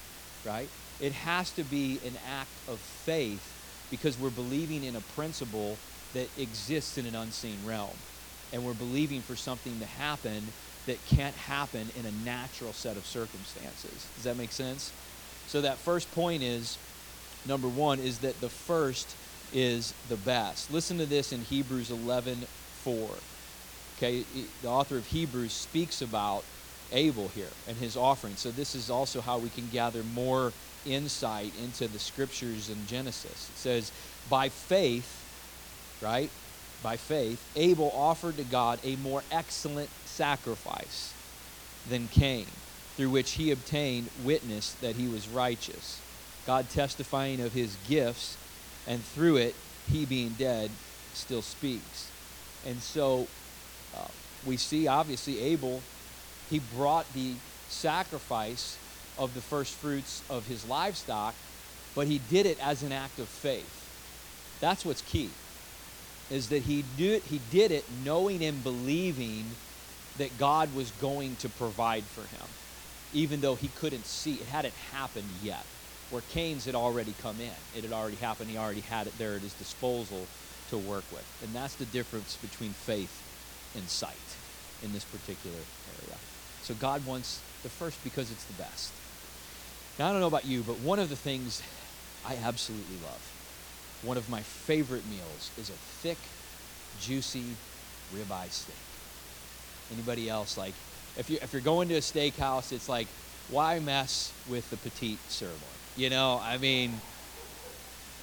right? 0.46 0.68
It 1.00 1.12
has 1.12 1.50
to 1.52 1.64
be 1.64 1.98
an 2.06 2.14
act 2.30 2.50
of 2.68 2.78
faith 2.78 3.50
because 3.90 4.18
we're 4.18 4.30
believing 4.30 4.84
in 4.84 4.96
a 4.96 5.00
principle 5.14 5.76
that 6.14 6.28
exists 6.38 6.96
in 6.96 7.06
an 7.06 7.14
unseen 7.14 7.58
realm. 7.66 7.90
And 8.52 8.64
we're 8.64 8.74
believing 8.74 9.20
for 9.20 9.36
something 9.36 9.78
to 9.80 9.86
happen 9.86 10.42
that 10.86 11.04
can't 11.06 11.34
happen 11.34 11.88
in 11.98 12.06
a 12.06 12.12
natural 12.24 12.72
set 12.72 12.96
of 12.96 13.06
circumstances. 13.06 14.06
Does 14.16 14.24
that 14.24 14.36
make 14.36 14.52
sense? 14.52 14.92
So 15.46 15.60
that 15.62 15.76
first 15.78 16.12
point 16.14 16.42
is 16.42 16.78
number 17.46 17.68
1 17.68 18.00
is 18.00 18.18
that 18.18 18.40
the 18.40 18.48
first 18.48 19.16
is 19.52 19.94
the 20.08 20.16
best. 20.16 20.72
Listen 20.72 20.98
to 20.98 21.06
this 21.06 21.32
in 21.32 21.40
Hebrews 21.42 21.90
11 21.90 22.46
4. 22.82 23.08
Okay, 23.96 24.24
the 24.62 24.68
author 24.68 24.98
of 24.98 25.06
Hebrews 25.06 25.52
speaks 25.52 26.02
about 26.02 26.44
Abel 26.92 27.28
here 27.28 27.48
and 27.68 27.76
his 27.76 27.96
offering. 27.96 28.36
So 28.36 28.50
this 28.50 28.74
is 28.74 28.90
also 28.90 29.20
how 29.20 29.38
we 29.38 29.48
can 29.48 29.68
gather 29.70 30.02
more 30.02 30.52
insight 30.84 31.52
into 31.62 31.88
the 31.88 31.98
scriptures 31.98 32.68
in 32.68 32.86
Genesis. 32.86 33.50
It 33.50 33.56
says, 33.56 33.92
by 34.28 34.48
faith, 34.48 35.22
right? 36.02 36.30
By 36.84 36.98
faith, 36.98 37.42
Abel 37.56 37.90
offered 37.96 38.36
to 38.36 38.44
God 38.44 38.78
a 38.84 38.96
more 38.96 39.22
excellent 39.32 39.88
sacrifice 40.04 41.14
than 41.88 42.08
Cain, 42.08 42.44
through 42.98 43.08
which 43.08 43.32
he 43.32 43.50
obtained 43.50 44.10
witness 44.22 44.74
that 44.82 44.94
he 44.94 45.08
was 45.08 45.26
righteous. 45.28 45.98
God 46.46 46.68
testifying 46.68 47.40
of 47.40 47.54
his 47.54 47.74
gifts, 47.88 48.36
and 48.86 49.02
through 49.02 49.36
it, 49.36 49.54
he 49.90 50.04
being 50.04 50.34
dead, 50.38 50.70
still 51.14 51.40
speaks. 51.40 52.10
And 52.66 52.76
so 52.76 53.28
uh, 53.96 54.04
we 54.44 54.58
see, 54.58 54.86
obviously, 54.86 55.40
Abel, 55.40 55.80
he 56.50 56.60
brought 56.76 57.10
the 57.14 57.32
sacrifice 57.70 58.76
of 59.18 59.32
the 59.32 59.40
first 59.40 59.72
fruits 59.72 60.22
of 60.28 60.46
his 60.48 60.68
livestock, 60.68 61.34
but 61.94 62.08
he 62.08 62.20
did 62.28 62.44
it 62.44 62.62
as 62.62 62.82
an 62.82 62.92
act 62.92 63.18
of 63.18 63.28
faith. 63.28 64.58
That's 64.60 64.84
what's 64.84 65.00
key. 65.00 65.30
Is 66.30 66.48
that 66.48 66.62
he 66.62 66.84
did, 66.96 67.22
he 67.22 67.40
did 67.50 67.70
it 67.70 67.84
knowing 68.04 68.42
and 68.42 68.62
believing 68.62 69.44
that 70.18 70.36
God 70.38 70.74
was 70.74 70.90
going 70.92 71.36
to 71.36 71.48
provide 71.48 72.04
for 72.04 72.22
him, 72.22 72.46
even 73.12 73.40
though 73.40 73.54
he 73.54 73.68
couldn't 73.68 74.06
see. 74.06 74.34
It 74.34 74.46
hadn't 74.46 74.74
happened 74.92 75.28
yet. 75.42 75.64
Where 76.10 76.22
Cain's 76.30 76.66
had 76.66 76.74
already 76.74 77.14
come 77.20 77.36
in, 77.40 77.52
it 77.76 77.82
had 77.82 77.92
already 77.92 78.16
happened. 78.16 78.50
He 78.50 78.58
already 78.58 78.82
had 78.82 79.06
it 79.06 79.18
there 79.18 79.34
at 79.34 79.42
his 79.42 79.54
disposal 79.54 80.26
to 80.70 80.78
work 80.78 81.04
with. 81.10 81.26
And 81.42 81.54
that's 81.54 81.74
the 81.74 81.86
difference 81.86 82.36
between 82.36 82.70
faith 82.70 83.22
and 83.74 83.88
sight 83.88 84.14
in 84.82 84.92
this 84.92 85.04
particular 85.04 85.56
area. 85.56 86.16
So 86.62 86.74
God 86.74 87.04
wants 87.06 87.40
the 87.62 87.68
first 87.68 88.02
because 88.04 88.30
it's 88.30 88.44
the 88.44 88.54
best. 88.54 88.92
Now, 89.98 90.08
I 90.08 90.12
don't 90.12 90.20
know 90.20 90.26
about 90.26 90.44
you, 90.44 90.62
but 90.62 90.78
one 90.80 90.98
of 90.98 91.08
the 91.08 91.16
things 91.16 91.62
I 92.24 92.36
absolutely 92.36 92.96
love, 93.02 93.33
one 94.02 94.16
of 94.16 94.28
my 94.28 94.40
favorite 94.40 95.06
meals, 95.08 95.50
is 95.58 95.70
a 95.70 95.72
thick, 95.72 96.18
juicy 97.00 97.44
ribeye 98.14 98.50
steak. 98.50 98.74
Anybody 99.92 100.28
else 100.28 100.56
like? 100.56 100.74
If 101.16 101.30
you 101.30 101.38
if 101.42 101.52
you're 101.52 101.62
going 101.62 101.88
to 101.88 101.94
a 101.94 102.00
steakhouse, 102.00 102.72
it's 102.72 102.88
like, 102.88 103.06
why 103.50 103.78
mess 103.78 104.32
with 104.48 104.68
the 104.70 104.76
petite 104.76 105.18
sirloin? 105.28 105.58
You 105.96 106.10
know, 106.10 106.40
I 106.42 106.58
mean, 106.58 107.00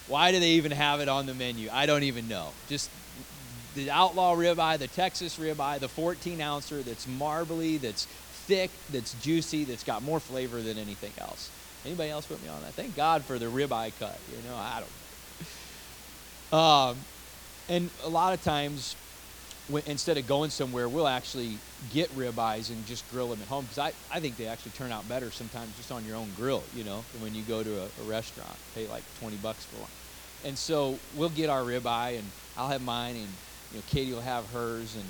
why 0.08 0.32
do 0.32 0.40
they 0.40 0.52
even 0.52 0.72
have 0.72 1.00
it 1.00 1.08
on 1.08 1.26
the 1.26 1.34
menu? 1.34 1.70
I 1.72 1.86
don't 1.86 2.04
even 2.04 2.28
know. 2.28 2.50
Just 2.68 2.90
the 3.76 3.90
outlaw 3.90 4.36
ribeye, 4.36 4.78
the 4.78 4.88
Texas 4.88 5.38
ribeye, 5.38 5.80
the 5.80 5.88
14 5.88 6.42
ouncer 6.42 6.82
that's 6.82 7.08
marbly, 7.08 7.78
that's 7.78 8.06
thick, 8.06 8.72
that's 8.92 9.14
juicy, 9.24 9.64
that's 9.64 9.84
got 9.84 10.04
more 10.04 10.20
flavor 10.20 10.62
than 10.62 10.78
anything 10.78 11.14
else. 11.18 11.50
Anybody 11.86 12.10
else 12.10 12.26
put 12.26 12.44
me 12.44 12.50
on 12.50 12.62
that? 12.62 12.74
Thank 12.74 12.96
God 12.96 13.24
for 13.24 13.40
the 13.40 13.46
ribeye 13.46 13.98
cut. 14.00 14.20
You 14.30 14.50
know, 14.50 14.56
I 14.56 14.80
don't. 14.80 14.90
Um, 16.52 16.98
and 17.70 17.90
a 18.04 18.10
lot 18.10 18.34
of 18.34 18.44
times, 18.44 18.96
when, 19.70 19.84
instead 19.86 20.18
of 20.18 20.28
going 20.28 20.50
somewhere, 20.50 20.90
we'll 20.90 21.08
actually 21.08 21.58
get 21.94 22.10
ribeyes 22.16 22.70
and 22.70 22.86
just 22.86 23.10
grill 23.12 23.30
them 23.30 23.40
at 23.42 23.48
home 23.48 23.64
because 23.64 23.80
I, 23.80 23.94
I 24.12 24.20
think 24.20 24.38
they 24.38 24.48
actually 24.48 24.72
turn 24.72 24.92
out 24.92 25.08
better 25.08 25.32
sometimes 25.32 25.76
just 25.78 25.92
on 25.92 26.06
your 26.06 26.18
own 26.18 26.30
grill, 26.36 26.64
you 26.76 26.84
know, 26.84 27.04
when 27.22 27.34
you 27.34 27.44
go 27.44 27.64
to 27.64 27.82
a, 27.82 27.84
a 27.84 28.04
restaurant, 28.10 28.56
pay 28.76 28.88
like 28.88 29.04
20 29.20 29.38
bucks 29.38 29.64
for 29.66 29.82
one. 29.82 29.90
And 30.44 30.58
so 30.58 30.98
we'll 31.16 31.30
get 31.30 31.50
our 31.50 31.62
ribeye 31.62 32.18
and 32.18 32.28
I'll 32.58 32.70
have 32.70 32.82
mine 32.82 33.16
and 33.16 33.28
you 33.72 33.78
know 33.78 33.84
Katie 33.90 34.12
will 34.12 34.22
have 34.22 34.46
hers 34.52 34.96
and 34.96 35.06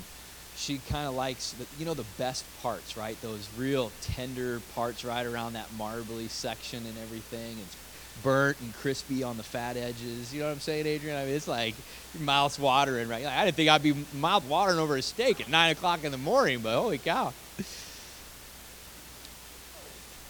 she 0.56 0.78
kind 0.90 1.06
of 1.06 1.14
likes 1.14 1.52
the, 1.52 1.66
you 1.78 1.86
know 1.86 1.94
the 1.94 2.04
best 2.18 2.44
parts 2.62 2.96
right 2.96 3.20
those 3.22 3.48
real 3.58 3.90
tender 4.02 4.60
parts 4.74 5.04
right 5.04 5.24
around 5.24 5.54
that 5.54 5.66
marbly 5.76 6.28
section 6.28 6.84
and 6.86 6.96
everything 6.98 7.56
it's 7.58 7.76
burnt 8.22 8.60
and 8.60 8.74
crispy 8.76 9.22
on 9.22 9.36
the 9.36 9.42
fat 9.42 9.76
edges 9.76 10.32
you 10.32 10.40
know 10.40 10.46
what 10.46 10.52
i'm 10.52 10.60
saying 10.60 10.86
adrian 10.86 11.16
i 11.16 11.24
mean 11.24 11.34
it's 11.34 11.48
like 11.48 11.74
mouth 12.20 12.58
watering 12.58 13.08
right 13.08 13.24
i 13.26 13.44
didn't 13.44 13.56
think 13.56 13.68
i'd 13.68 13.82
be 13.82 13.94
mouth 14.14 14.44
watering 14.46 14.78
over 14.78 14.96
a 14.96 15.02
steak 15.02 15.40
at 15.40 15.48
9 15.48 15.70
o'clock 15.70 16.04
in 16.04 16.12
the 16.12 16.18
morning 16.18 16.60
but 16.60 16.74
holy 16.74 16.98
cow 16.98 17.32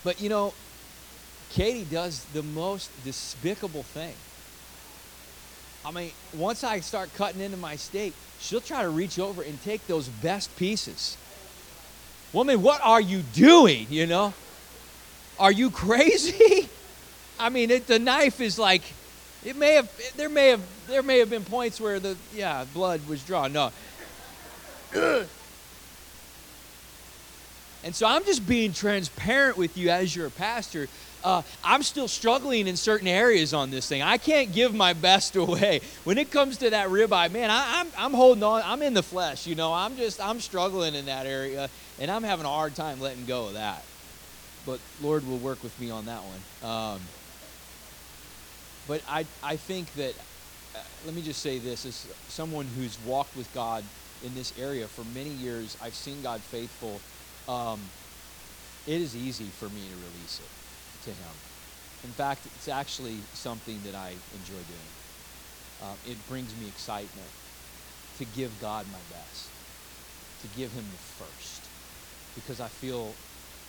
but 0.04 0.20
you 0.20 0.28
know 0.28 0.54
katie 1.50 1.84
does 1.84 2.24
the 2.32 2.42
most 2.42 2.90
despicable 3.04 3.82
thing 3.82 4.14
I 5.84 5.90
mean, 5.90 6.12
once 6.34 6.62
I 6.62 6.80
start 6.80 7.12
cutting 7.16 7.40
into 7.40 7.56
my 7.56 7.76
steak, 7.76 8.14
she'll 8.38 8.60
try 8.60 8.82
to 8.82 8.88
reach 8.88 9.18
over 9.18 9.42
and 9.42 9.60
take 9.62 9.86
those 9.86 10.08
best 10.08 10.54
pieces. 10.56 11.16
Woman, 12.32 12.62
what 12.62 12.80
are 12.84 13.00
you 13.00 13.22
doing? 13.34 13.86
You 13.90 14.06
know? 14.06 14.34
Are 15.40 15.50
you 15.50 15.70
crazy? 15.82 16.68
I 17.42 17.48
mean, 17.48 17.70
it, 17.70 17.86
the 17.86 17.98
knife 17.98 18.40
is 18.40 18.58
like, 18.58 18.82
it 19.44 19.56
may 19.56 19.74
have, 19.74 19.90
there 20.16 20.28
may 20.28 20.48
have, 20.48 20.62
there 20.86 21.02
may 21.02 21.18
have 21.18 21.30
been 21.30 21.44
points 21.44 21.80
where 21.80 21.98
the, 21.98 22.16
yeah, 22.34 22.64
blood 22.72 23.06
was 23.08 23.22
drawn. 23.24 23.52
No. 23.52 23.72
And 27.84 27.92
so 27.96 28.06
I'm 28.06 28.24
just 28.24 28.46
being 28.46 28.72
transparent 28.72 29.56
with 29.56 29.76
you 29.76 29.90
as 29.90 30.14
your 30.14 30.30
pastor 30.30 30.86
uh, 31.24 31.42
I'm 31.64 31.82
still 31.82 32.08
struggling 32.08 32.66
in 32.66 32.76
certain 32.76 33.08
areas 33.08 33.54
on 33.54 33.70
this 33.70 33.88
thing. 33.88 34.02
I 34.02 34.18
can't 34.18 34.52
give 34.52 34.74
my 34.74 34.92
best 34.92 35.36
away. 35.36 35.80
When 36.04 36.18
it 36.18 36.30
comes 36.30 36.58
to 36.58 36.70
that 36.70 36.88
ribeye, 36.88 37.30
man, 37.32 37.50
I, 37.50 37.80
am 37.80 37.86
I'm, 37.86 38.06
I'm 38.06 38.14
holding 38.14 38.42
on. 38.42 38.62
I'm 38.64 38.82
in 38.82 38.94
the 38.94 39.02
flesh, 39.02 39.46
you 39.46 39.54
know. 39.54 39.72
I'm 39.72 39.96
just, 39.96 40.20
I'm 40.20 40.40
struggling 40.40 40.94
in 40.94 41.06
that 41.06 41.26
area, 41.26 41.68
and 41.98 42.10
I'm 42.10 42.22
having 42.22 42.46
a 42.46 42.50
hard 42.50 42.74
time 42.74 43.00
letting 43.00 43.24
go 43.26 43.46
of 43.46 43.54
that. 43.54 43.84
But 44.66 44.80
Lord 45.00 45.26
will 45.26 45.38
work 45.38 45.62
with 45.62 45.78
me 45.80 45.90
on 45.90 46.06
that 46.06 46.20
one. 46.22 46.70
Um, 46.70 47.00
but 48.88 49.02
I, 49.08 49.26
I 49.42 49.56
think 49.56 49.92
that, 49.94 50.14
uh, 50.74 50.78
let 51.06 51.14
me 51.14 51.22
just 51.22 51.40
say 51.40 51.58
this 51.58 51.86
as 51.86 52.06
someone 52.28 52.66
who's 52.76 52.98
walked 53.04 53.36
with 53.36 53.52
God 53.54 53.84
in 54.24 54.34
this 54.34 54.52
area 54.58 54.86
for 54.86 55.04
many 55.16 55.30
years, 55.30 55.76
I've 55.82 55.94
seen 55.94 56.22
God 56.22 56.40
faithful. 56.40 57.00
Um, 57.52 57.80
it 58.86 59.00
is 59.00 59.16
easy 59.16 59.44
for 59.44 59.66
me 59.66 59.80
to 59.88 59.96
release 59.96 60.40
it 60.40 61.04
to 61.04 61.10
Him. 61.10 61.34
In 62.04 62.10
fact, 62.10 62.46
it's 62.46 62.68
actually 62.68 63.18
something 63.34 63.80
that 63.84 63.94
I 63.94 64.10
enjoy 64.34 64.62
doing. 64.66 64.92
Um, 65.82 65.96
it 66.08 66.16
brings 66.28 66.54
me 66.60 66.68
excitement 66.68 67.30
to 68.18 68.24
give 68.36 68.52
God 68.60 68.86
my 68.92 68.98
best, 69.10 69.48
to 70.42 70.48
give 70.58 70.72
Him 70.72 70.84
the 70.84 71.24
first, 71.24 71.62
because 72.34 72.60
I 72.60 72.68
feel 72.68 73.14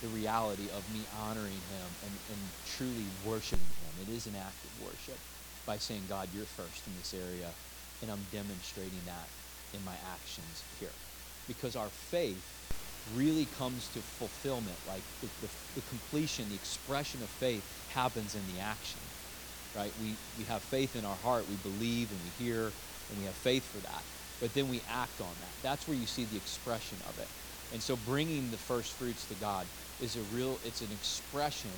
the 0.00 0.08
reality 0.08 0.68
of 0.74 0.82
me 0.92 1.00
honoring 1.22 1.60
Him 1.72 1.88
and, 2.02 2.14
and 2.30 2.40
truly 2.76 3.06
worshiping 3.26 3.74
Him. 3.84 4.08
It 4.08 4.16
is 4.16 4.26
an 4.26 4.34
act 4.36 4.58
of 4.64 4.86
worship 4.86 5.18
by 5.66 5.78
saying, 5.78 6.02
God, 6.08 6.28
you're 6.34 6.44
first 6.44 6.86
in 6.86 6.92
this 6.98 7.14
area, 7.14 7.48
and 8.02 8.10
I'm 8.10 8.24
demonstrating 8.32 9.00
that 9.06 9.28
in 9.72 9.84
my 9.84 9.96
actions 10.12 10.62
here. 10.78 10.92
Because 11.48 11.76
our 11.76 11.88
faith 11.88 12.42
really 13.16 13.46
comes 13.58 13.88
to 13.92 14.00
fulfillment, 14.00 14.76
like 14.88 15.02
the, 15.20 15.28
the, 15.44 15.50
the, 15.74 15.84
completion, 15.88 16.48
the 16.48 16.54
expression 16.54 17.20
of 17.22 17.28
faith 17.28 17.64
happens 17.92 18.34
in 18.34 18.40
the 18.54 18.60
action, 18.62 19.00
right? 19.76 19.92
We, 20.00 20.14
we 20.38 20.44
have 20.44 20.62
faith 20.62 20.96
in 20.96 21.04
our 21.04 21.16
heart, 21.16 21.44
we 21.48 21.56
believe 21.56 22.10
and 22.10 22.20
we 22.24 22.44
hear, 22.44 22.64
and 22.64 23.18
we 23.18 23.24
have 23.26 23.34
faith 23.34 23.64
for 23.64 23.80
that. 23.84 24.02
But 24.40 24.54
then 24.54 24.70
we 24.70 24.80
act 24.90 25.20
on 25.20 25.28
that. 25.40 25.52
That's 25.62 25.86
where 25.86 25.96
you 25.96 26.06
see 26.06 26.24
the 26.24 26.36
expression 26.36 26.98
of 27.08 27.18
it. 27.18 27.28
And 27.72 27.82
so 27.82 27.96
bringing 28.06 28.50
the 28.50 28.56
first 28.56 28.92
fruits 28.92 29.26
to 29.26 29.34
God 29.34 29.66
is 30.00 30.16
a 30.16 30.24
real, 30.34 30.58
it's 30.64 30.80
an 30.80 30.92
expression 30.92 31.74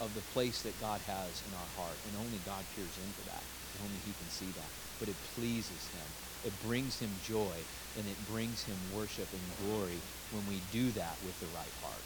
of 0.00 0.14
the 0.14 0.24
place 0.32 0.62
that 0.62 0.78
God 0.80 1.00
has 1.06 1.42
in 1.46 1.52
our 1.54 1.70
heart, 1.76 1.96
and 2.08 2.16
only 2.18 2.40
God 2.46 2.64
peers 2.74 2.96
into 2.98 3.22
that. 3.30 3.44
And 3.74 3.88
only 3.88 4.00
He 4.04 4.12
can 4.12 4.30
see 4.30 4.50
that. 4.56 4.70
But 4.98 5.08
it 5.08 5.16
pleases 5.34 5.86
Him. 5.92 6.08
It 6.44 6.52
brings 6.66 6.98
Him 6.98 7.10
joy 7.24 7.56
and 7.98 8.06
it 8.06 8.16
brings 8.30 8.64
Him 8.64 8.76
worship 8.94 9.28
and 9.32 9.68
glory 9.68 9.98
when 10.32 10.46
we 10.48 10.60
do 10.72 10.90
that 10.92 11.16
with 11.24 11.38
the 11.40 11.46
right 11.56 11.74
heart. 11.82 12.02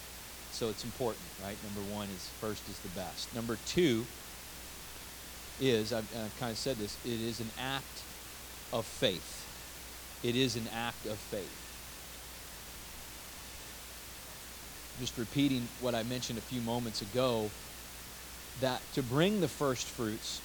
So 0.51 0.69
it's 0.69 0.83
important, 0.83 1.25
right? 1.43 1.57
Number 1.63 1.93
one 1.93 2.07
is 2.09 2.29
first 2.39 2.67
is 2.69 2.79
the 2.79 2.89
best. 2.89 3.33
Number 3.35 3.57
two 3.65 4.05
is, 5.59 5.93
I've, 5.93 6.09
I've 6.17 6.39
kind 6.39 6.51
of 6.51 6.57
said 6.57 6.77
this, 6.77 6.97
it 7.05 7.21
is 7.21 7.39
an 7.39 7.49
act 7.59 8.03
of 8.73 8.85
faith. 8.85 9.43
It 10.23 10.35
is 10.35 10.55
an 10.55 10.67
act 10.73 11.05
of 11.05 11.17
faith. 11.17 11.64
Just 14.99 15.17
repeating 15.17 15.67
what 15.81 15.93
I 15.93 16.03
mentioned 16.03 16.39
a 16.39 16.41
few 16.41 16.61
moments 16.61 17.01
ago, 17.01 17.51
that 18.61 18.81
to 18.93 19.03
bring 19.03 19.41
the 19.41 19.47
first 19.47 19.89
fruits, 19.89 20.41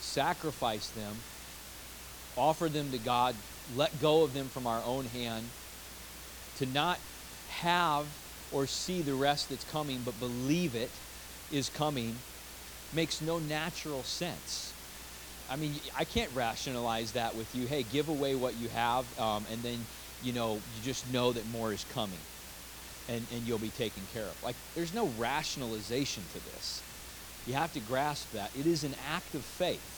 sacrifice 0.00 0.88
them, 0.88 1.16
offer 2.36 2.68
them 2.68 2.90
to 2.90 2.98
God, 2.98 3.36
let 3.76 4.00
go 4.00 4.24
of 4.24 4.34
them 4.34 4.48
from 4.48 4.66
our 4.66 4.82
own 4.82 5.04
hand, 5.04 5.44
to 6.56 6.66
not 6.66 6.98
have 7.46 8.06
or 8.50 8.66
see 8.66 9.02
the 9.02 9.14
rest 9.14 9.50
that's 9.50 9.64
coming, 9.64 10.00
but 10.04 10.18
believe 10.18 10.74
it 10.74 10.90
is 11.52 11.68
coming, 11.68 12.16
makes 12.92 13.20
no 13.20 13.38
natural 13.38 14.02
sense. 14.02 14.74
I 15.48 15.56
mean, 15.56 15.80
I 15.96 16.04
can't 16.04 16.30
rationalize 16.34 17.12
that 17.12 17.34
with 17.36 17.54
you. 17.54 17.66
Hey, 17.66 17.82
give 17.84 18.08
away 18.08 18.34
what 18.34 18.54
you 18.56 18.68
have, 18.68 19.04
um, 19.18 19.46
and 19.48 19.62
then, 19.62 19.86
you 20.20 20.32
know, 20.32 20.62
you 20.74 20.82
just 20.82 21.06
know 21.12 21.32
that 21.32 21.46
more 21.46 21.72
is 21.72 21.84
coming 21.84 22.22
and, 23.10 23.26
and 23.32 23.42
you'll 23.46 23.58
be 23.58 23.70
taken 23.70 24.02
care 24.14 24.22
of. 24.22 24.42
Like, 24.44 24.56
there's 24.74 24.94
no 24.94 25.06
rationalization 25.18 26.22
to 26.32 26.44
this. 26.52 26.82
You 27.46 27.54
have 27.54 27.72
to 27.72 27.80
grasp 27.80 28.32
that. 28.32 28.50
It 28.58 28.66
is 28.66 28.84
an 28.84 28.94
act 29.10 29.34
of 29.34 29.42
faith. 29.42 29.96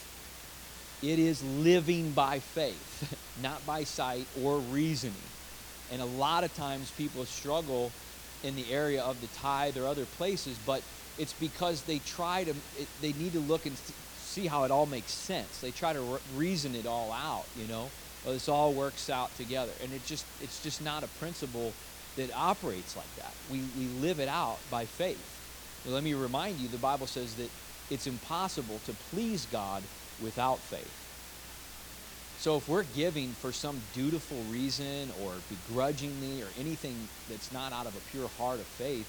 It 1.02 1.18
is 1.18 1.42
living 1.44 2.12
by 2.12 2.38
faith, 2.38 3.16
not 3.42 3.64
by 3.66 3.84
sight 3.84 4.26
or 4.42 4.58
reasoning. 4.58 5.14
And 5.92 6.00
a 6.00 6.06
lot 6.06 6.44
of 6.44 6.54
times 6.54 6.90
people 6.92 7.26
struggle 7.26 7.92
in 8.42 8.56
the 8.56 8.72
area 8.72 9.02
of 9.02 9.20
the 9.20 9.26
tithe 9.38 9.76
or 9.76 9.86
other 9.86 10.04
places, 10.04 10.56
but 10.64 10.82
it's 11.18 11.34
because 11.34 11.82
they 11.82 11.98
try 11.98 12.44
to, 12.44 12.50
it, 12.50 12.88
they 13.00 13.12
need 13.12 13.32
to 13.32 13.40
look 13.40 13.66
and 13.66 13.76
see 14.16 14.46
how 14.46 14.64
it 14.64 14.70
all 14.70 14.86
makes 14.86 15.12
sense. 15.12 15.60
They 15.60 15.70
try 15.70 15.92
to 15.92 16.00
re- 16.00 16.18
reason 16.36 16.74
it 16.74 16.86
all 16.86 17.12
out, 17.12 17.44
you 17.60 17.66
know. 17.66 17.90
Well, 18.24 18.34
this 18.34 18.48
all 18.48 18.72
works 18.72 19.10
out 19.10 19.36
together, 19.36 19.72
and 19.82 19.92
it 19.92 20.06
just, 20.06 20.24
it's 20.40 20.62
just 20.62 20.82
not 20.82 21.02
a 21.02 21.08
principle 21.18 21.72
that 22.16 22.30
operates 22.34 22.96
like 22.96 23.14
that. 23.16 23.32
We, 23.50 23.60
we 23.78 23.86
live 24.06 24.20
it 24.20 24.28
out 24.28 24.58
by 24.70 24.84
faith. 24.84 25.40
Now, 25.84 25.92
let 25.92 26.04
me 26.04 26.14
remind 26.14 26.58
you, 26.58 26.68
the 26.68 26.78
Bible 26.78 27.06
says 27.06 27.34
that 27.36 27.50
it's 27.90 28.06
impossible 28.06 28.78
to 28.86 28.92
please 29.10 29.46
God 29.46 29.82
without 30.22 30.58
faith. 30.58 30.98
So 32.38 32.56
if 32.56 32.68
we're 32.68 32.84
giving 32.96 33.28
for 33.28 33.52
some 33.52 33.80
dutiful 33.94 34.36
reason 34.50 35.10
or 35.22 35.32
begrudgingly 35.48 36.42
or 36.42 36.48
anything 36.58 36.96
that's 37.28 37.52
not 37.52 37.72
out 37.72 37.86
of 37.86 37.94
a 37.94 38.00
pure 38.10 38.28
heart 38.36 38.58
of 38.58 38.66
faith, 38.66 39.06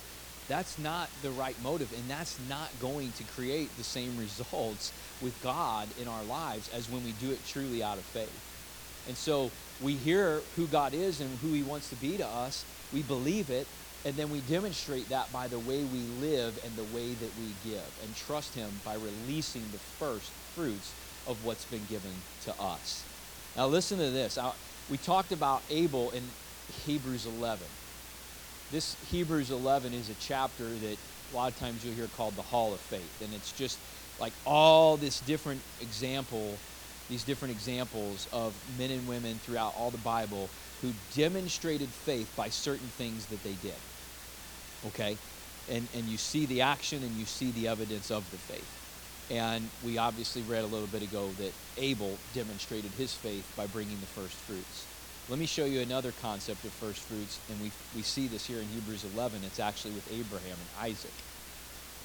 that's 0.48 0.78
not 0.78 1.10
the 1.24 1.32
right 1.32 1.56
motive 1.64 1.92
and 1.94 2.10
that's 2.10 2.38
not 2.50 2.70
going 2.80 3.12
to 3.14 3.24
create 3.36 3.76
the 3.78 3.84
same 3.84 4.18
results 4.20 4.94
with 5.22 5.42
God 5.42 5.88
in 6.00 6.08
our 6.08 6.24
lives 6.26 6.70
as 6.76 6.90
when 6.90 7.04
we 7.04 7.14
do 7.14 7.32
it 7.32 7.40
truly 7.48 7.82
out 7.82 7.98
of 7.98 8.04
faith. 8.04 8.53
And 9.08 9.18
so 9.18 9.52
we 9.82 9.94
hear 9.94 10.42
who 10.56 10.68
God 10.68 10.94
is 10.94 11.22
and 11.22 11.30
who 11.40 11.50
he 11.54 11.64
wants 11.64 11.90
to 11.90 11.96
be 11.96 12.18
to 12.18 12.26
us, 12.26 12.66
we 12.94 13.02
believe 13.02 13.50
it, 13.50 13.68
and 14.06 14.16
then 14.16 14.30
we 14.30 14.40
demonstrate 14.42 15.10
that 15.10 15.32
by 15.32 15.48
the 15.48 15.60
way 15.60 15.84
we 15.84 16.00
live 16.22 16.60
and 16.64 16.76
the 16.76 16.96
way 16.96 17.14
that 17.14 17.32
we 17.40 17.54
give 17.70 18.00
and 18.04 18.16
trust 18.16 18.54
him 18.56 18.70
by 18.86 18.94
releasing 18.96 19.62
the 19.72 19.78
first 19.78 20.30
fruits 20.56 20.94
of 21.28 21.46
what's 21.46 21.66
been 21.66 21.86
given 21.90 22.12
to 22.44 22.52
us. 22.60 23.04
Now, 23.56 23.68
listen 23.68 23.98
to 24.00 24.10
this. 24.10 24.38
we 24.90 24.98
talked 24.98 25.32
about 25.32 25.62
Abel 25.70 26.12
in 26.12 26.24
Hebrews 26.86 27.26
11. 27.26 27.66
This 28.72 28.96
Hebrews 29.12 29.52
11 29.52 29.94
is 29.94 30.10
a 30.10 30.16
chapter 30.20 30.66
that 30.66 30.98
a 31.32 31.36
lot 31.36 31.52
of 31.52 31.60
times 31.60 31.86
you'll 31.86 31.96
hear 31.96 32.08
called 32.18 32.36
the 32.36 32.42
Hall 32.42 32.74
of 32.74 32.80
Faith. 32.80 33.22
And 33.24 33.34
it's 33.34 33.52
just 33.52 33.78
like 34.20 34.34
all 34.46 34.98
this 34.98 35.20
different 35.22 35.62
example, 35.82 36.58
these 37.14 37.24
different 37.24 37.54
examples 37.54 38.28
of 38.34 38.56
men 38.80 38.90
and 38.90 39.08
women 39.08 39.36
throughout 39.36 39.72
all 39.78 39.92
the 39.92 40.00
Bible 40.00 40.50
who 40.82 40.92
demonstrated 41.14 41.88
faith 41.88 42.34
by 42.36 42.50
certain 42.50 42.88
things 42.98 43.28
that 43.28 43.44
they 43.44 43.54
did. 43.62 43.78
Okay? 44.88 45.16
And, 45.70 45.88
and 45.96 46.06
you 46.06 46.18
see 46.18 46.48
the 46.48 46.62
action 46.62 47.04
and 47.04 47.12
you 47.12 47.26
see 47.26 47.52
the 47.52 47.68
evidence 47.68 48.10
of 48.10 48.30
the 48.32 48.38
faith. 48.38 49.30
And 49.30 49.70
we 49.86 50.00
obviously 50.00 50.42
read 50.42 50.64
a 50.64 50.68
little 50.68 50.88
bit 50.88 51.04
ago 51.04 51.30
that 51.38 51.54
Abel 51.78 52.18
demonstrated 52.34 52.90
his 52.98 53.14
faith 53.14 53.46
by 53.56 53.68
bringing 53.68 54.00
the 54.00 54.08
first 54.08 54.34
fruits. 54.34 54.88
Let 55.30 55.38
me 55.38 55.46
show 55.46 55.66
you 55.66 55.82
another 55.82 56.14
concept 56.20 56.66
of 56.66 56.72
first 56.72 57.00
fruits, 57.02 57.40
and 57.52 57.62
we, 57.62 57.72
we 57.96 58.02
see 58.02 58.26
this 58.26 58.48
here 58.48 58.58
in 58.58 58.66
Hebrews 58.70 59.06
11. 59.14 59.42
It's 59.46 59.60
actually 59.60 59.94
with 59.94 60.12
Abraham 60.12 60.58
and 60.58 60.90
Isaac. 60.90 61.14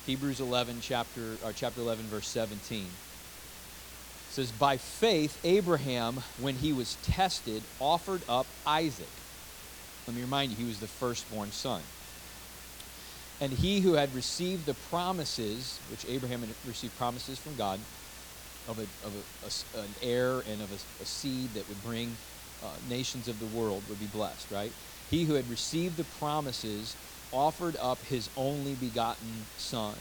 Hebrews 0.04 0.40
11, 0.40 0.80
chapter, 0.82 1.36
or 1.42 1.54
chapter 1.54 1.80
11, 1.80 2.04
verse 2.04 2.28
17 2.28 2.86
says, 4.38 4.52
By 4.52 4.76
faith, 4.76 5.36
Abraham, 5.42 6.22
when 6.40 6.54
he 6.54 6.72
was 6.72 6.96
tested, 7.02 7.60
offered 7.80 8.22
up 8.28 8.46
Isaac. 8.64 9.08
Let 10.06 10.14
me 10.14 10.22
remind 10.22 10.52
you, 10.52 10.56
he 10.56 10.64
was 10.64 10.78
the 10.78 10.86
firstborn 10.86 11.50
son. 11.50 11.82
And 13.40 13.52
he 13.52 13.80
who 13.80 13.94
had 13.94 14.14
received 14.14 14.64
the 14.64 14.74
promises, 14.90 15.80
which 15.90 16.06
Abraham 16.08 16.40
had 16.40 16.50
received 16.66 16.96
promises 16.98 17.36
from 17.36 17.56
God, 17.56 17.80
of, 18.68 18.78
a, 18.78 18.82
of 19.04 19.12
a, 19.74 19.78
a, 19.78 19.82
an 19.82 19.90
heir 20.02 20.34
and 20.48 20.62
of 20.62 20.70
a, 21.02 21.04
seed 21.04 21.52
that 21.54 21.68
would 21.68 21.82
bring 21.82 22.16
uh, 22.62 22.68
nations 22.88 23.26
of 23.26 23.40
the 23.40 23.58
world 23.58 23.82
would 23.88 23.98
be 23.98 24.06
blessed, 24.06 24.50
right? 24.52 24.72
He 25.10 25.24
who 25.24 25.34
had 25.34 25.50
received 25.50 25.96
the 25.96 26.04
promises 26.20 26.94
offered 27.32 27.76
up 27.80 27.98
his 28.04 28.30
only 28.36 28.74
begotten 28.74 29.46
son, 29.56 29.96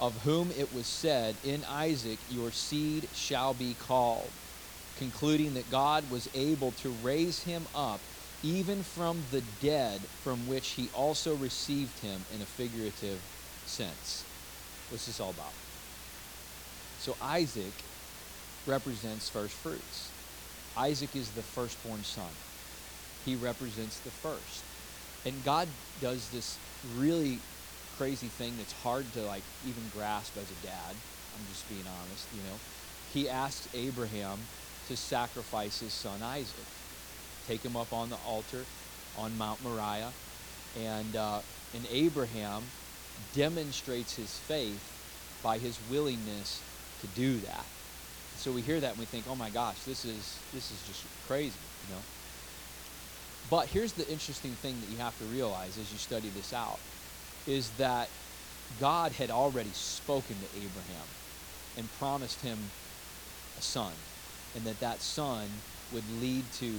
of 0.00 0.22
whom 0.22 0.50
it 0.58 0.72
was 0.74 0.86
said, 0.86 1.36
In 1.44 1.64
Isaac 1.64 2.18
your 2.30 2.50
seed 2.50 3.08
shall 3.14 3.54
be 3.54 3.74
called, 3.86 4.30
concluding 4.98 5.54
that 5.54 5.70
God 5.70 6.10
was 6.10 6.28
able 6.34 6.72
to 6.72 6.90
raise 7.02 7.42
him 7.44 7.64
up 7.74 8.00
even 8.42 8.82
from 8.82 9.22
the 9.30 9.42
dead, 9.62 10.00
from 10.22 10.46
which 10.46 10.70
he 10.70 10.88
also 10.94 11.34
received 11.36 11.98
him 12.00 12.20
in 12.34 12.42
a 12.42 12.44
figurative 12.44 13.18
sense. 13.64 14.22
What's 14.90 15.06
this 15.06 15.18
all 15.18 15.30
about? 15.30 15.52
So 16.98 17.16
Isaac 17.22 17.72
represents 18.66 19.30
first 19.30 19.54
fruits. 19.54 20.10
Isaac 20.76 21.16
is 21.16 21.30
the 21.30 21.42
firstborn 21.42 22.04
son. 22.04 22.28
He 23.24 23.34
represents 23.36 23.98
the 24.00 24.10
first. 24.10 24.62
And 25.24 25.42
God 25.44 25.68
does 26.02 26.28
this 26.30 26.58
really 26.98 27.38
crazy 27.96 28.28
thing 28.28 28.52
that's 28.58 28.72
hard 28.82 29.04
to 29.14 29.22
like 29.22 29.42
even 29.68 29.82
grasp 29.94 30.36
as 30.36 30.50
a 30.50 30.66
dad. 30.66 30.94
I'm 30.94 31.46
just 31.52 31.68
being 31.68 31.84
honest, 31.86 32.28
you 32.32 32.42
know. 32.50 32.58
He 33.12 33.28
asked 33.28 33.68
Abraham 33.74 34.38
to 34.88 34.96
sacrifice 34.96 35.80
his 35.80 35.92
son 35.92 36.22
Isaac 36.22 36.66
take 37.46 37.60
him 37.60 37.76
up 37.76 37.92
on 37.92 38.10
the 38.10 38.16
altar 38.26 38.64
on 39.18 39.36
Mount 39.36 39.62
Moriah. 39.62 40.12
And, 40.80 41.16
uh, 41.16 41.40
and 41.74 41.86
Abraham 41.92 42.62
demonstrates 43.34 44.16
his 44.16 44.38
faith 44.38 45.40
by 45.42 45.58
his 45.58 45.78
willingness 45.90 46.62
to 47.00 47.06
do 47.08 47.36
that. 47.38 47.64
So 48.36 48.50
we 48.52 48.62
hear 48.62 48.80
that 48.80 48.90
and 48.90 48.98
we 48.98 49.04
think, 49.04 49.24
oh 49.28 49.36
my 49.36 49.50
gosh, 49.50 49.78
this 49.84 50.04
is, 50.04 50.38
this 50.52 50.70
is 50.70 50.82
just 50.86 51.04
crazy, 51.28 51.52
you 51.88 51.94
know. 51.94 52.00
But 53.50 53.66
here's 53.66 53.92
the 53.92 54.08
interesting 54.10 54.52
thing 54.52 54.74
that 54.80 54.90
you 54.90 54.98
have 54.98 55.16
to 55.18 55.24
realize 55.26 55.78
as 55.78 55.92
you 55.92 55.98
study 55.98 56.28
this 56.34 56.52
out 56.52 56.78
is 57.46 57.70
that 57.78 58.08
God 58.80 59.12
had 59.12 59.30
already 59.30 59.70
spoken 59.72 60.34
to 60.36 60.64
Abraham 60.64 61.06
and 61.76 61.86
promised 61.98 62.40
him 62.40 62.58
a 63.58 63.62
son, 63.62 63.92
and 64.54 64.64
that 64.66 64.80
that 64.80 65.00
son 65.00 65.48
would 65.92 66.04
lead 66.20 66.44
to 66.54 66.72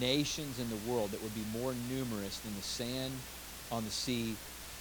nations 0.00 0.58
in 0.58 0.68
the 0.70 0.76
world 0.90 1.10
that 1.10 1.22
would 1.22 1.34
be 1.34 1.44
more 1.58 1.74
numerous 1.88 2.38
than 2.38 2.54
the 2.54 2.62
sand 2.62 3.12
on 3.70 3.84
the 3.84 3.90
sea 3.90 4.36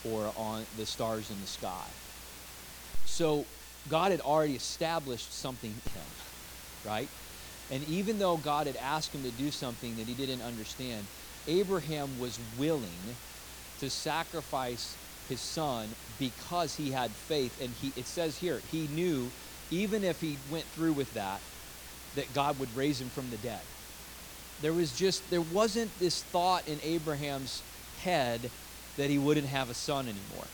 or 0.06 0.32
on 0.36 0.66
the 0.78 0.86
stars 0.86 1.30
in 1.30 1.40
the 1.42 1.48
sky. 1.48 1.88
So 3.06 3.46
God 3.90 4.12
had 4.12 4.22
already 4.22 4.56
established 4.56 5.40
something 5.40 5.72
in 5.72 5.92
him, 5.92 6.08
right? 6.86 7.10
And 7.72 7.84
even 7.86 8.20
though 8.20 8.38
God 8.38 8.68
had 8.68 8.78
asked 8.78 9.14
him 9.14 9.24
to 9.24 9.32
do 9.32 9.52
something 9.52 9.96
that 9.98 10.08
he 10.08 10.14
didn't 10.14 10.42
understand, 10.42 11.06
Abraham 11.48 12.20
was 12.20 12.40
willing 12.58 13.00
to 13.80 13.90
sacrifice 13.90 14.96
his 15.30 15.42
son 15.42 15.90
because 16.20 16.76
he 16.76 16.92
had 16.92 17.12
faith. 17.12 17.62
And 17.62 17.72
he, 17.82 17.92
it 18.00 18.06
says 18.06 18.38
here, 18.38 18.62
he 18.72 18.88
knew 18.88 19.30
even 19.72 20.04
if 20.04 20.22
he 20.22 20.38
went 20.52 20.66
through 20.66 20.94
with 20.94 21.14
that, 21.14 21.40
that 22.16 22.32
God 22.34 22.60
would 22.60 22.76
raise 22.76 23.02
him 23.02 23.10
from 23.10 23.30
the 23.30 23.38
dead. 23.38 23.62
There 24.62 24.74
was 24.74 24.96
just, 24.96 25.28
there 25.30 25.42
wasn't 25.42 25.98
this 26.00 26.22
thought 26.24 26.68
in 26.68 26.80
Abraham's 26.84 27.64
head 28.02 28.50
that 28.98 29.10
he 29.10 29.18
wouldn't 29.18 29.48
have 29.48 29.70
a 29.70 29.74
son 29.74 30.06
anymore. 30.06 30.48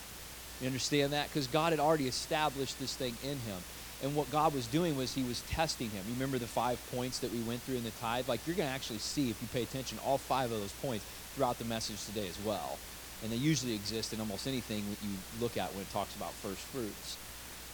You 0.62 0.68
understand 0.68 1.14
that? 1.14 1.28
Because 1.28 1.48
God 1.48 1.74
had 1.74 1.80
already 1.80 2.08
established 2.08 2.80
this 2.80 2.96
thing 2.96 3.16
in 3.24 3.38
him. 3.40 3.58
And 4.02 4.16
what 4.16 4.32
God 4.32 4.54
was 4.54 4.66
doing 4.68 4.96
was 4.96 5.14
he 5.14 5.24
was 5.24 5.42
testing 5.50 5.90
him. 5.90 6.04
You 6.08 6.14
remember 6.14 6.38
the 6.38 6.48
five 6.48 6.80
points 6.92 7.20
that 7.20 7.32
we 7.34 7.40
went 7.42 7.62
through 7.64 7.76
in 7.76 7.84
the 7.84 7.92
tithe? 7.92 8.30
Like 8.30 8.40
you're 8.48 8.56
going 8.56 8.70
to 8.70 8.74
actually 8.74 9.00
see, 9.00 9.30
if 9.30 9.42
you 9.42 9.48
pay 9.52 9.64
attention, 9.64 10.00
all 10.06 10.18
five 10.18 10.52
of 10.52 10.60
those 10.60 10.72
points 10.74 11.06
throughout 11.36 11.60
the 11.60 11.66
message 11.66 12.06
today 12.06 12.28
as 12.28 12.38
well. 12.46 12.78
And 13.24 13.32
they 13.32 13.38
usually 13.38 13.76
exist 13.76 14.14
in 14.14 14.20
almost 14.20 14.48
anything 14.48 14.84
that 14.90 15.06
you 15.06 15.14
look 15.42 15.58
at 15.58 15.74
when 15.74 15.82
it 15.82 15.92
talks 15.92 16.16
about 16.16 16.32
first 16.32 16.60
fruits. 16.60 17.18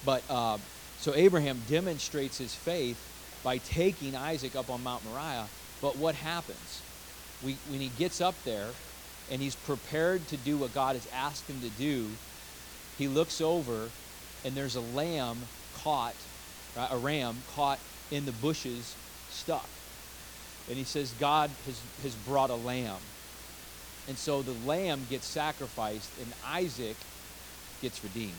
But 0.04 0.24
uh, 0.30 0.58
so 1.00 1.14
Abraham 1.14 1.62
demonstrates 1.70 2.38
his 2.38 2.54
faith 2.54 2.98
by 3.44 3.58
taking 3.60 4.16
Isaac 4.16 4.56
up 4.56 4.70
on 4.70 4.84
Mount 4.84 5.04
Moriah. 5.06 5.48
But 5.82 5.98
what 5.98 6.16
happens? 6.16 6.82
We, 7.44 7.58
when 7.70 7.80
he 7.80 7.90
gets 7.98 8.22
up 8.22 8.36
there 8.44 8.70
and 9.32 9.42
he's 9.42 9.56
prepared 9.56 10.28
to 10.30 10.38
do 10.38 10.58
what 10.58 10.74
God 10.74 10.96
has 10.96 11.08
asked 11.14 11.48
him 11.50 11.62
to 11.62 11.70
do, 11.78 12.08
he 12.98 13.08
looks 13.08 13.42
over 13.42 13.90
and 14.44 14.56
there's 14.56 14.76
a 14.76 14.82
lamb 14.82 15.38
caught, 15.78 16.16
right, 16.76 16.90
a 16.92 16.98
ram 16.98 17.38
caught 17.56 17.80
in 18.12 18.26
the 18.26 18.32
bushes, 18.32 18.96
stuck. 19.32 19.68
And 20.68 20.78
he 20.78 20.84
says, 20.84 21.14
God 21.20 21.50
has, 21.66 21.80
has 22.04 22.16
brought 22.28 22.50
a 22.50 22.56
lamb. 22.56 22.98
And 24.08 24.18
so 24.18 24.41
the 24.41 24.54
lamb 24.68 25.08
gets 25.10 25.26
sacrificed 25.26 26.12
and 26.20 26.32
Isaac 26.46 26.98
gets 27.82 28.04
redeemed. 28.04 28.34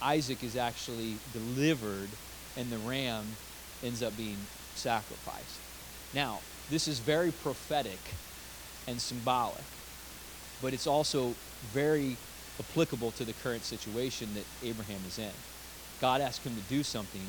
Isaac 0.00 0.42
is 0.42 0.56
actually 0.56 1.16
delivered 1.32 2.08
and 2.56 2.70
the 2.70 2.78
ram 2.78 3.26
ends 3.84 4.02
up 4.02 4.16
being 4.16 4.38
sacrificed. 4.74 5.60
Now, 6.14 6.40
this 6.70 6.88
is 6.88 6.98
very 6.98 7.30
prophetic 7.30 7.98
and 8.86 9.00
symbolic, 9.00 9.64
but 10.62 10.72
it's 10.72 10.86
also 10.86 11.34
very 11.72 12.16
applicable 12.58 13.10
to 13.12 13.24
the 13.24 13.32
current 13.34 13.64
situation 13.64 14.28
that 14.34 14.44
Abraham 14.66 15.00
is 15.06 15.18
in. 15.18 15.30
God 16.00 16.20
asked 16.20 16.44
him 16.44 16.56
to 16.56 16.62
do 16.62 16.82
something. 16.82 17.20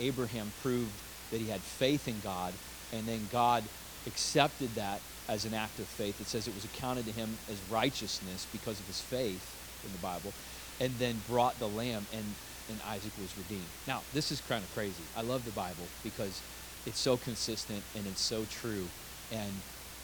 Abraham 0.00 0.52
proved 0.62 0.92
that 1.30 1.40
he 1.40 1.48
had 1.48 1.60
faith 1.60 2.08
in 2.08 2.20
God, 2.20 2.52
and 2.92 3.06
then 3.06 3.28
God 3.30 3.64
accepted 4.06 4.74
that 4.74 5.00
as 5.28 5.44
an 5.44 5.54
act 5.54 5.78
of 5.78 5.86
faith. 5.86 6.20
It 6.20 6.26
says 6.26 6.46
it 6.46 6.54
was 6.54 6.64
accounted 6.64 7.06
to 7.06 7.12
him 7.12 7.36
as 7.50 7.58
righteousness 7.70 8.46
because 8.52 8.78
of 8.80 8.86
his 8.86 9.00
faith 9.00 9.54
in 9.84 9.92
the 9.92 9.98
Bible, 9.98 10.32
and 10.80 10.92
then 10.98 11.20
brought 11.28 11.58
the 11.58 11.68
lamb, 11.68 12.06
and, 12.12 12.24
and 12.68 12.78
Isaac 12.88 13.12
was 13.20 13.36
redeemed. 13.36 13.66
Now, 13.86 14.02
this 14.12 14.30
is 14.32 14.40
kind 14.42 14.62
of 14.64 14.72
crazy. 14.74 15.02
I 15.16 15.22
love 15.22 15.44
the 15.44 15.50
Bible 15.52 15.86
because 16.02 16.40
it's 16.86 16.98
so 16.98 17.16
consistent 17.16 17.82
and 17.94 18.06
it's 18.06 18.20
so 18.20 18.44
true. 18.50 18.86
And 19.32 19.52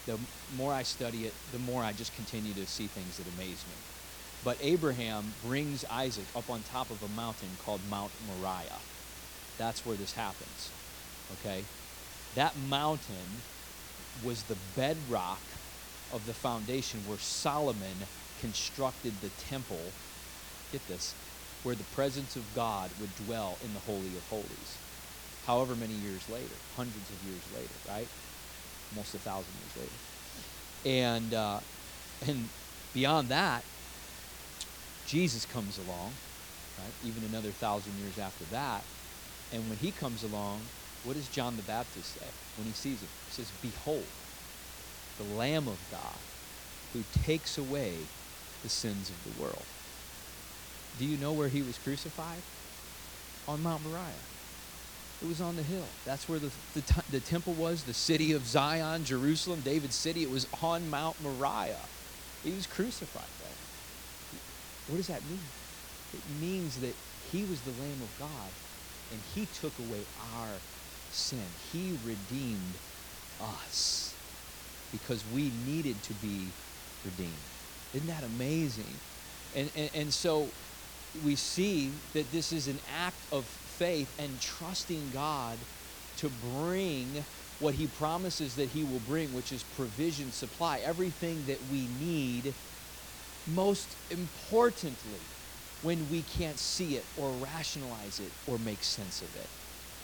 the 0.05 0.17
more 0.57 0.73
I 0.73 0.83
study 0.83 1.25
it, 1.25 1.33
the 1.51 1.59
more 1.59 1.83
I 1.83 1.93
just 1.93 2.15
continue 2.15 2.53
to 2.53 2.65
see 2.65 2.87
things 2.87 3.17
that 3.17 3.27
amaze 3.35 3.63
me. 3.67 3.75
But 4.43 4.57
Abraham 4.61 5.33
brings 5.45 5.85
Isaac 5.85 6.25
up 6.35 6.49
on 6.49 6.63
top 6.63 6.89
of 6.89 7.03
a 7.03 7.07
mountain 7.09 7.49
called 7.63 7.81
Mount 7.89 8.11
Moriah. 8.27 8.81
That's 9.57 9.85
where 9.85 9.95
this 9.95 10.13
happens. 10.13 10.71
Okay? 11.33 11.63
That 12.33 12.57
mountain 12.67 13.43
was 14.23 14.43
the 14.43 14.57
bedrock 14.75 15.41
of 16.13 16.25
the 16.25 16.33
foundation 16.33 16.99
where 17.07 17.17
Solomon 17.17 17.95
constructed 18.41 19.13
the 19.21 19.29
temple. 19.49 19.79
Get 20.71 20.85
this, 20.87 21.13
where 21.63 21.75
the 21.75 21.83
presence 21.95 22.35
of 22.35 22.43
God 22.55 22.89
would 22.99 23.15
dwell 23.25 23.57
in 23.63 23.73
the 23.73 23.79
Holy 23.81 24.15
of 24.17 24.27
Holies. 24.29 24.77
However 25.45 25.75
many 25.75 25.93
years 25.93 26.27
later, 26.29 26.55
hundreds 26.75 27.09
of 27.09 27.19
years 27.27 27.41
later, 27.55 27.73
right? 27.89 28.07
Almost 28.91 29.15
a 29.15 29.19
thousand 29.19 29.53
years 29.61 29.89
later. 30.83 31.07
And, 31.07 31.33
uh, 31.33 31.59
and 32.27 32.49
beyond 32.93 33.29
that, 33.29 33.63
Jesus 35.07 35.45
comes 35.45 35.77
along, 35.77 36.11
right? 36.79 36.93
Even 37.05 37.23
another 37.29 37.49
thousand 37.49 37.93
years 38.01 38.17
after 38.19 38.45
that. 38.45 38.83
And 39.53 39.67
when 39.67 39.77
he 39.77 39.91
comes 39.91 40.23
along, 40.23 40.61
what 41.03 41.15
does 41.15 41.27
John 41.29 41.55
the 41.55 41.63
Baptist 41.63 42.19
say 42.19 42.27
when 42.57 42.67
he 42.67 42.73
sees 42.73 43.01
him? 43.01 43.07
He 43.27 43.33
says, 43.33 43.51
Behold, 43.61 44.05
the 45.17 45.35
Lamb 45.35 45.67
of 45.67 45.79
God 45.91 46.17
who 46.93 47.03
takes 47.23 47.57
away 47.57 47.93
the 48.63 48.69
sins 48.69 49.09
of 49.09 49.23
the 49.23 49.41
world. 49.41 49.63
Do 50.99 51.05
you 51.05 51.17
know 51.17 51.31
where 51.31 51.47
he 51.47 51.61
was 51.61 51.77
crucified? 51.77 52.41
On 53.47 53.63
Mount 53.63 53.83
Moriah. 53.83 54.25
It 55.21 55.27
was 55.27 55.41
on 55.41 55.55
the 55.55 55.63
hill. 55.63 55.85
That's 56.05 56.27
where 56.27 56.39
the, 56.39 56.51
the, 56.73 57.03
the 57.11 57.19
temple 57.19 57.53
was, 57.53 57.83
the 57.83 57.93
city 57.93 58.33
of 58.33 58.45
Zion, 58.45 59.05
Jerusalem, 59.05 59.61
David's 59.61 59.95
city. 59.95 60.23
It 60.23 60.31
was 60.31 60.47
on 60.61 60.89
Mount 60.89 61.21
Moriah. 61.21 61.75
He 62.43 62.51
was 62.51 62.65
crucified 62.67 63.23
there. 63.39 64.39
What 64.87 64.97
does 64.97 65.07
that 65.07 65.21
mean? 65.29 65.39
It 66.13 66.21
means 66.41 66.77
that 66.81 66.95
he 67.31 67.43
was 67.43 67.61
the 67.61 67.71
Lamb 67.71 68.01
of 68.01 68.15
God 68.19 68.49
and 69.11 69.19
he 69.35 69.45
took 69.59 69.77
away 69.79 70.01
our 70.35 70.49
sin. 71.13 71.39
He 71.71 71.93
redeemed 72.05 72.73
us 73.41 74.13
because 74.91 75.23
we 75.33 75.51
needed 75.65 76.01
to 76.03 76.13
be 76.15 76.47
redeemed. 77.05 77.31
Isn't 77.93 78.07
that 78.07 78.23
amazing? 78.23 78.85
And, 79.55 79.69
and, 79.75 79.89
and 79.95 80.13
so 80.13 80.47
we 81.25 81.35
see 81.35 81.91
that 82.13 82.31
this 82.31 82.53
is 82.53 82.67
an 82.67 82.79
act 82.99 83.17
of 83.31 83.43
faith 83.43 84.13
and 84.19 84.39
trusting 84.39 85.11
God 85.13 85.57
to 86.17 86.29
bring 86.63 87.07
what 87.59 87.73
he 87.75 87.87
promises 87.87 88.55
that 88.55 88.69
he 88.69 88.83
will 88.83 89.01
bring, 89.07 89.33
which 89.35 89.51
is 89.51 89.63
provision, 89.75 90.31
supply, 90.31 90.79
everything 90.85 91.43
that 91.47 91.59
we 91.71 91.87
need. 92.03 92.53
Most 93.55 93.87
importantly, 94.09 95.21
when 95.83 96.09
we 96.11 96.21
can't 96.21 96.57
see 96.57 96.95
it 96.95 97.05
or 97.19 97.29
rationalize 97.43 98.19
it 98.19 98.31
or 98.47 98.57
make 98.59 98.83
sense 98.83 99.21
of 99.21 99.35
it. 99.35 99.47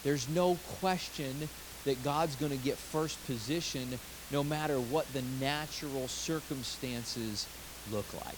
There's 0.04 0.28
no 0.30 0.58
question 0.80 1.50
that 1.86 2.04
God's 2.04 2.36
going 2.36 2.52
to 2.52 2.58
get 2.58 2.78
first 2.78 3.24
position 3.26 4.00
no 4.32 4.44
matter 4.44 4.80
what 4.80 5.12
the 5.14 5.22
natural 5.40 6.08
circumstances 6.08 7.48
look 7.92 8.06
like. 8.26 8.38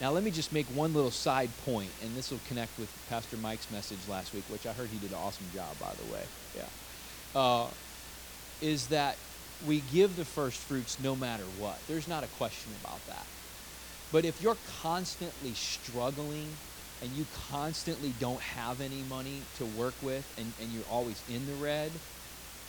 Now, 0.00 0.10
let 0.10 0.22
me 0.22 0.30
just 0.30 0.52
make 0.52 0.66
one 0.66 0.92
little 0.92 1.10
side 1.10 1.50
point, 1.64 1.90
and 2.02 2.14
this 2.16 2.30
will 2.30 2.40
connect 2.48 2.78
with 2.78 2.90
Pastor 3.08 3.36
Mike's 3.36 3.70
message 3.70 3.98
last 4.08 4.34
week, 4.34 4.44
which 4.48 4.66
I 4.66 4.72
heard 4.72 4.88
he 4.88 4.98
did 4.98 5.10
an 5.10 5.18
awesome 5.24 5.46
job, 5.54 5.78
by 5.78 5.92
the 5.94 6.12
way. 6.12 6.22
Yeah. 6.56 7.40
Uh, 7.40 7.66
is 8.60 8.88
that 8.88 9.16
we 9.66 9.80
give 9.92 10.16
the 10.16 10.24
first 10.24 10.58
fruits 10.58 10.98
no 11.02 11.14
matter 11.14 11.44
what. 11.58 11.78
There's 11.86 12.08
not 12.08 12.24
a 12.24 12.28
question 12.38 12.72
about 12.82 13.04
that. 13.06 13.24
But 14.12 14.24
if 14.24 14.42
you're 14.42 14.56
constantly 14.82 15.54
struggling 15.54 16.48
and 17.04 17.12
you 17.12 17.26
constantly 17.50 18.12
don't 18.18 18.40
have 18.40 18.80
any 18.80 19.02
money 19.10 19.42
to 19.58 19.64
work 19.78 19.94
with 20.02 20.24
and, 20.38 20.50
and 20.60 20.70
you're 20.72 20.88
always 20.90 21.22
in 21.28 21.44
the 21.46 21.52
red, 21.62 21.90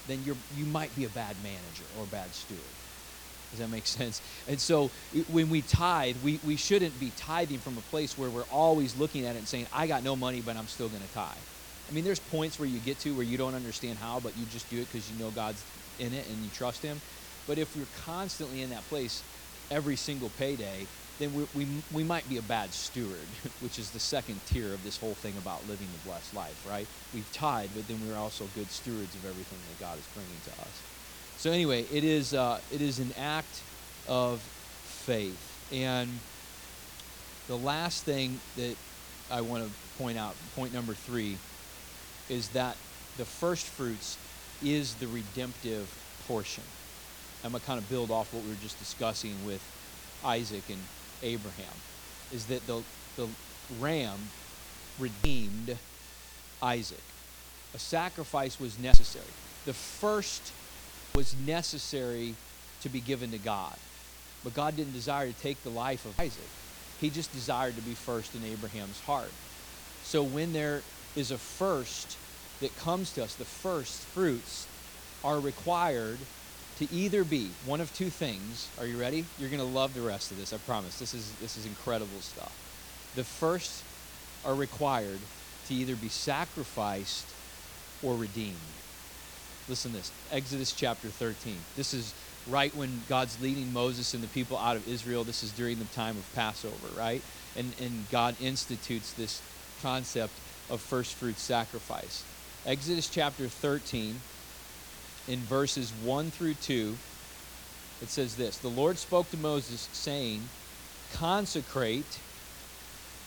then 0.10 0.19
you're, 0.26 0.36
you 0.58 0.65
might 0.65 0.93
be 0.95 1.06
a 1.06 1.10
bad 1.10 1.36
manager 1.41 1.86
or 1.98 2.04
a 2.04 2.08
bad 2.08 2.28
steward. 2.34 2.60
Does 3.52 3.60
that 3.60 3.69
make 3.69 3.88
sense? 4.00 4.21
And 4.50 4.60
so 4.60 4.89
when 5.32 5.50
we 5.50 5.62
tithe, 5.62 6.17
we, 6.21 6.39
we 6.45 6.58
shouldn't 6.58 7.00
be 7.00 7.12
tithing 7.15 7.60
from 7.60 7.78
a 7.78 7.82
place 7.89 8.17
where 8.17 8.30
we're 8.30 8.43
always 8.52 8.98
looking 8.98 9.26
at 9.26 9.36
it 9.36 9.39
and 9.39 9.48
saying, 9.48 9.67
I 9.74 9.88
got 9.88 10.04
no 10.04 10.17
money, 10.17 10.41
but 10.41 10.58
I'm 10.58 10.67
still 10.67 10.89
going 10.89 11.02
to 11.02 11.13
tithe. 11.13 11.38
I 11.89 11.93
mean, 11.93 12.04
there's 12.04 12.19
points 12.19 12.60
where 12.60 12.67
you 12.67 12.80
get 12.80 13.00
to 13.00 13.15
where 13.15 13.24
you 13.24 13.38
don't 13.38 13.56
understand 13.56 13.98
how, 14.00 14.19
but 14.19 14.38
you 14.38 14.45
just 14.52 14.69
do 14.69 14.78
it 14.78 14.91
because 14.91 15.10
you 15.10 15.24
know 15.24 15.32
God's 15.32 15.63
in 16.00 16.13
it 16.13 16.28
and 16.28 16.43
you 16.43 16.50
trust 16.50 16.84
Him. 16.84 17.00
But 17.48 17.58
if 17.58 17.74
you're 17.76 17.86
constantly 18.04 18.63
in 18.63 18.71
that 18.71 18.82
place 18.89 19.24
every 19.71 19.95
single 19.95 20.30
payday, 20.38 20.88
then 21.19 21.34
we, 21.34 21.47
we, 21.56 21.67
we 21.93 22.04
might 22.04 22.28
be 22.28 22.38
a 22.38 22.41
bad 22.41 22.73
steward, 22.73 23.28
which 23.62 23.80
is 23.80 23.91
the 23.91 23.99
second 23.99 24.39
tier 24.45 24.73
of 24.73 24.84
this 24.84 24.97
whole 24.97 25.13
thing 25.13 25.34
about 25.38 25.67
living 25.67 25.88
the 25.91 26.10
blessed 26.10 26.34
life, 26.34 26.65
right? 26.69 26.88
We've 27.13 27.32
tied, 27.32 27.69
but 27.73 27.88
then 27.88 27.99
we're 28.08 28.17
also 28.17 28.47
good 28.56 28.69
stewards 28.69 29.15
of 29.15 29.25
everything 29.25 29.60
that 29.69 29.80
God 29.80 29.97
is 29.97 30.06
bringing 30.13 30.39
to 30.45 30.51
us. 30.62 30.82
So 31.38 31.51
anyway, 31.51 31.86
it 31.91 32.04
is, 32.04 32.34
uh, 32.34 32.60
it 32.71 32.82
is 32.82 32.99
an 32.99 33.13
act 33.17 33.62
of 34.08 34.39
faith. 34.84 35.69
And 35.71 36.10
the 37.47 37.58
last 37.58 38.04
thing 38.04 38.39
that 38.58 38.75
I 39.32 39.41
want 39.41 39.63
to 39.63 39.69
point 39.97 40.17
out, 40.17 40.36
point 40.56 40.73
number 40.73 40.93
three, 40.93 41.38
is 42.30 42.49
that 42.49 42.75
the 43.17 43.25
first 43.25 43.65
fruits 43.65 44.17
is 44.63 44.95
the 44.95 45.08
redemptive 45.08 45.93
portion. 46.28 46.63
I'm 47.43 47.51
going 47.51 47.62
to 47.62 47.67
kind 47.67 47.80
of 47.80 47.88
build 47.89 48.12
off 48.12 48.34
what 48.34 48.43
we 48.43 48.49
were 48.49 48.56
just 48.62 48.80
discussing 48.80 49.34
with 49.45 49.62
Isaac 50.23 50.63
and 50.69 50.80
Abraham, 51.25 51.73
is 52.31 52.45
that 52.45 52.65
the, 52.67 52.81
the 53.17 53.27
ram 53.79 54.17
redeemed 54.99 55.77
Isaac. 56.61 57.03
A 57.73 57.79
sacrifice 57.79 58.59
was 58.59 58.79
necessary. 58.79 59.25
The 59.65 59.73
first 59.73 60.53
was 61.13 61.35
necessary 61.45 62.35
to 62.81 62.89
be 62.89 63.01
given 63.01 63.31
to 63.31 63.38
God. 63.38 63.75
But 64.43 64.53
God 64.53 64.75
didn't 64.75 64.93
desire 64.93 65.27
to 65.27 65.39
take 65.39 65.63
the 65.63 65.69
life 65.69 66.05
of 66.05 66.17
Isaac. 66.19 66.47
He 67.01 67.09
just 67.09 67.33
desired 67.33 67.75
to 67.75 67.81
be 67.81 67.93
first 67.93 68.35
in 68.35 68.45
Abraham's 68.45 68.99
heart. 69.01 69.31
So 70.03 70.23
when 70.23 70.53
there 70.53 70.83
is 71.15 71.31
a 71.31 71.38
first 71.38 72.17
that 72.61 72.77
comes 72.77 73.11
to 73.13 73.23
us, 73.23 73.35
the 73.35 73.43
first 73.43 74.01
fruits 74.01 74.67
are 75.23 75.39
required 75.39 76.19
to 76.79 76.91
either 76.91 77.23
be 77.23 77.49
one 77.65 77.81
of 77.81 77.93
two 77.95 78.09
things. 78.09 78.69
Are 78.79 78.85
you 78.85 78.99
ready? 78.99 79.25
You're 79.39 79.49
going 79.49 79.61
to 79.61 79.65
love 79.65 79.93
the 79.93 80.01
rest 80.01 80.31
of 80.31 80.38
this, 80.38 80.51
I 80.51 80.57
promise. 80.57 80.99
This 80.99 81.13
is 81.13 81.31
this 81.41 81.57
is 81.57 81.65
incredible 81.65 82.19
stuff. 82.19 83.13
The 83.15 83.23
first 83.23 83.83
are 84.45 84.53
required 84.53 85.19
to 85.67 85.73
either 85.73 85.95
be 85.95 86.09
sacrificed 86.09 87.25
or 88.03 88.15
redeemed. 88.15 88.55
Listen 89.67 89.91
to 89.91 89.97
this 89.97 90.11
Exodus 90.31 90.73
chapter 90.73 91.07
13. 91.07 91.55
This 91.75 91.93
is 91.93 92.13
right 92.47 92.75
when 92.75 93.01
God's 93.09 93.41
leading 93.41 93.73
Moses 93.73 94.13
and 94.13 94.21
the 94.21 94.27
people 94.27 94.57
out 94.57 94.75
of 94.75 94.88
Israel. 94.88 95.23
This 95.23 95.43
is 95.43 95.51
during 95.51 95.79
the 95.79 95.85
time 95.85 96.17
of 96.17 96.35
Passover, 96.35 96.88
right? 96.97 97.21
And, 97.57 97.73
and 97.81 98.05
God 98.11 98.35
institutes 98.41 99.13
this 99.13 99.41
concept 99.81 100.33
of 100.69 100.81
first 100.81 101.15
fruit 101.15 101.39
sacrifice. 101.39 102.23
Exodus 102.65 103.09
chapter 103.09 103.47
13, 103.47 104.19
in 105.27 105.39
verses 105.39 105.91
1 106.03 106.31
through 106.31 106.53
2, 106.55 106.93
it 108.01 108.09
says 108.09 108.35
this 108.35 108.57
The 108.57 108.69
Lord 108.69 108.97
spoke 108.97 109.29
to 109.31 109.38
Moses, 109.38 109.89
saying, 109.93 110.41
Consecrate, 111.13 112.19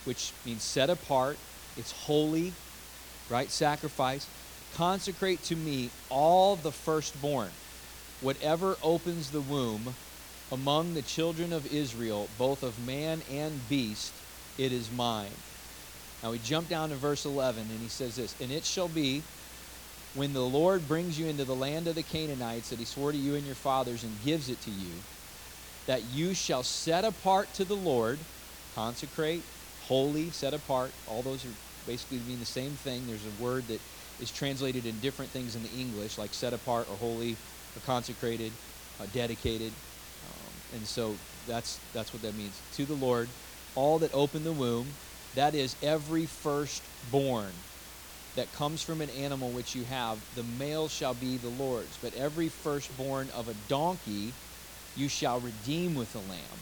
which 0.04 0.32
means 0.44 0.62
set 0.62 0.90
apart, 0.90 1.36
it's 1.76 1.92
holy, 1.92 2.52
right? 3.30 3.50
Sacrifice. 3.50 4.26
Consecrate 4.76 5.42
to 5.44 5.56
me 5.56 5.90
all 6.10 6.54
the 6.56 6.70
firstborn, 6.70 7.48
whatever 8.20 8.76
opens 8.82 9.30
the 9.30 9.40
womb 9.40 9.94
among 10.52 10.94
the 10.94 11.02
children 11.02 11.52
of 11.52 11.66
Israel, 11.72 12.28
both 12.38 12.62
of 12.62 12.86
man 12.86 13.20
and 13.30 13.60
beast, 13.68 14.12
it 14.58 14.72
is 14.72 14.90
mine. 14.92 15.30
Now 16.22 16.32
we 16.32 16.38
jump 16.38 16.68
down 16.68 16.90
to 16.90 16.96
verse 16.96 17.24
11, 17.24 17.60
and 17.60 17.80
he 17.80 17.88
says 17.88 18.16
this 18.16 18.34
And 18.40 18.50
it 18.52 18.64
shall 18.64 18.88
be 18.88 19.22
when 20.14 20.32
the 20.32 20.40
Lord 20.40 20.88
brings 20.88 21.18
you 21.18 21.26
into 21.26 21.44
the 21.44 21.54
land 21.54 21.86
of 21.88 21.94
the 21.94 22.02
Canaanites 22.02 22.70
that 22.70 22.78
he 22.78 22.84
swore 22.84 23.12
to 23.12 23.18
you 23.18 23.34
and 23.34 23.44
your 23.44 23.54
fathers 23.54 24.02
and 24.02 24.10
gives 24.24 24.48
it 24.48 24.60
to 24.62 24.70
you, 24.70 24.90
that 25.86 26.02
you 26.04 26.34
shall 26.34 26.62
set 26.62 27.04
apart 27.04 27.54
to 27.54 27.64
the 27.64 27.76
Lord, 27.76 28.18
consecrate, 28.74 29.42
holy, 29.80 30.30
set 30.30 30.54
apart. 30.54 30.90
All 31.06 31.22
those 31.22 31.44
are 31.44 31.54
basically 31.86 32.18
mean 32.18 32.38
the 32.38 32.46
same 32.46 32.72
thing. 32.72 33.06
There's 33.06 33.26
a 33.26 33.42
word 33.42 33.62
that 33.68 33.80
is 34.20 34.30
translated 34.30 34.86
in 34.86 35.00
different 35.00 35.30
things 35.30 35.56
in 35.56 35.62
the 35.62 35.68
English, 35.70 36.18
like 36.18 36.34
set 36.34 36.52
apart 36.52 36.86
or 36.90 36.96
holy 36.96 37.32
or 37.32 37.80
consecrated, 37.86 38.52
uh, 39.00 39.06
dedicated. 39.12 39.72
Um, 40.26 40.52
and 40.74 40.86
so 40.86 41.14
that's, 41.46 41.78
that's 41.94 42.12
what 42.12 42.22
that 42.22 42.34
means. 42.34 42.60
To 42.72 42.84
the 42.84 42.94
Lord, 42.94 43.28
all 43.74 43.98
that 44.00 44.12
open 44.12 44.44
the 44.44 44.52
womb, 44.52 44.86
that 45.34 45.54
is 45.54 45.76
every 45.82 46.26
firstborn 46.26 47.52
that 48.38 48.52
comes 48.52 48.84
from 48.84 49.00
an 49.00 49.10
animal 49.10 49.50
which 49.50 49.74
you 49.74 49.82
have, 49.82 50.16
the 50.36 50.44
male 50.44 50.86
shall 50.86 51.14
be 51.14 51.38
the 51.38 51.48
Lord's. 51.48 51.98
But 52.00 52.14
every 52.14 52.48
firstborn 52.48 53.28
of 53.34 53.48
a 53.48 53.54
donkey 53.66 54.32
you 54.96 55.08
shall 55.08 55.40
redeem 55.40 55.96
with 55.96 56.14
a 56.14 56.20
lamb. 56.30 56.60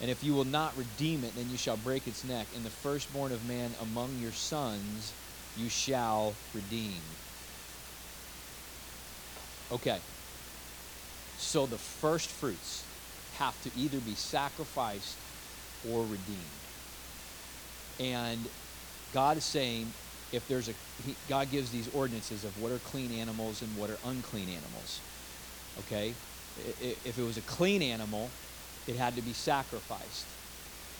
And 0.00 0.12
if 0.12 0.22
you 0.22 0.32
will 0.32 0.44
not 0.44 0.76
redeem 0.76 1.24
it, 1.24 1.34
then 1.34 1.50
you 1.50 1.56
shall 1.56 1.76
break 1.76 2.06
its 2.06 2.22
neck. 2.22 2.46
And 2.54 2.64
the 2.64 2.70
firstborn 2.70 3.32
of 3.32 3.48
man 3.48 3.72
among 3.82 4.16
your 4.20 4.30
sons 4.30 5.12
you 5.56 5.68
shall 5.68 6.34
redeem. 6.54 7.02
Okay. 9.72 9.98
So 11.36 11.66
the 11.66 11.78
first 11.78 12.28
fruits 12.28 12.84
have 13.38 13.60
to 13.64 13.70
either 13.76 13.98
be 13.98 14.14
sacrificed 14.14 15.16
or 15.90 16.02
redeemed. 16.02 16.38
And 17.98 18.38
God 19.12 19.36
is 19.36 19.44
saying, 19.44 19.92
if 20.32 20.46
there's 20.48 20.68
a, 20.68 20.72
he, 21.04 21.14
God 21.28 21.50
gives 21.50 21.70
these 21.70 21.92
ordinances 21.94 22.44
of 22.44 22.60
what 22.60 22.72
are 22.72 22.78
clean 22.78 23.12
animals 23.12 23.62
and 23.62 23.76
what 23.76 23.90
are 23.90 23.98
unclean 24.06 24.48
animals. 24.48 25.00
Okay? 25.80 26.14
If 26.80 27.18
it 27.18 27.22
was 27.22 27.36
a 27.36 27.42
clean 27.42 27.82
animal, 27.82 28.30
it 28.86 28.96
had 28.96 29.14
to 29.16 29.22
be 29.22 29.32
sacrificed. 29.32 30.26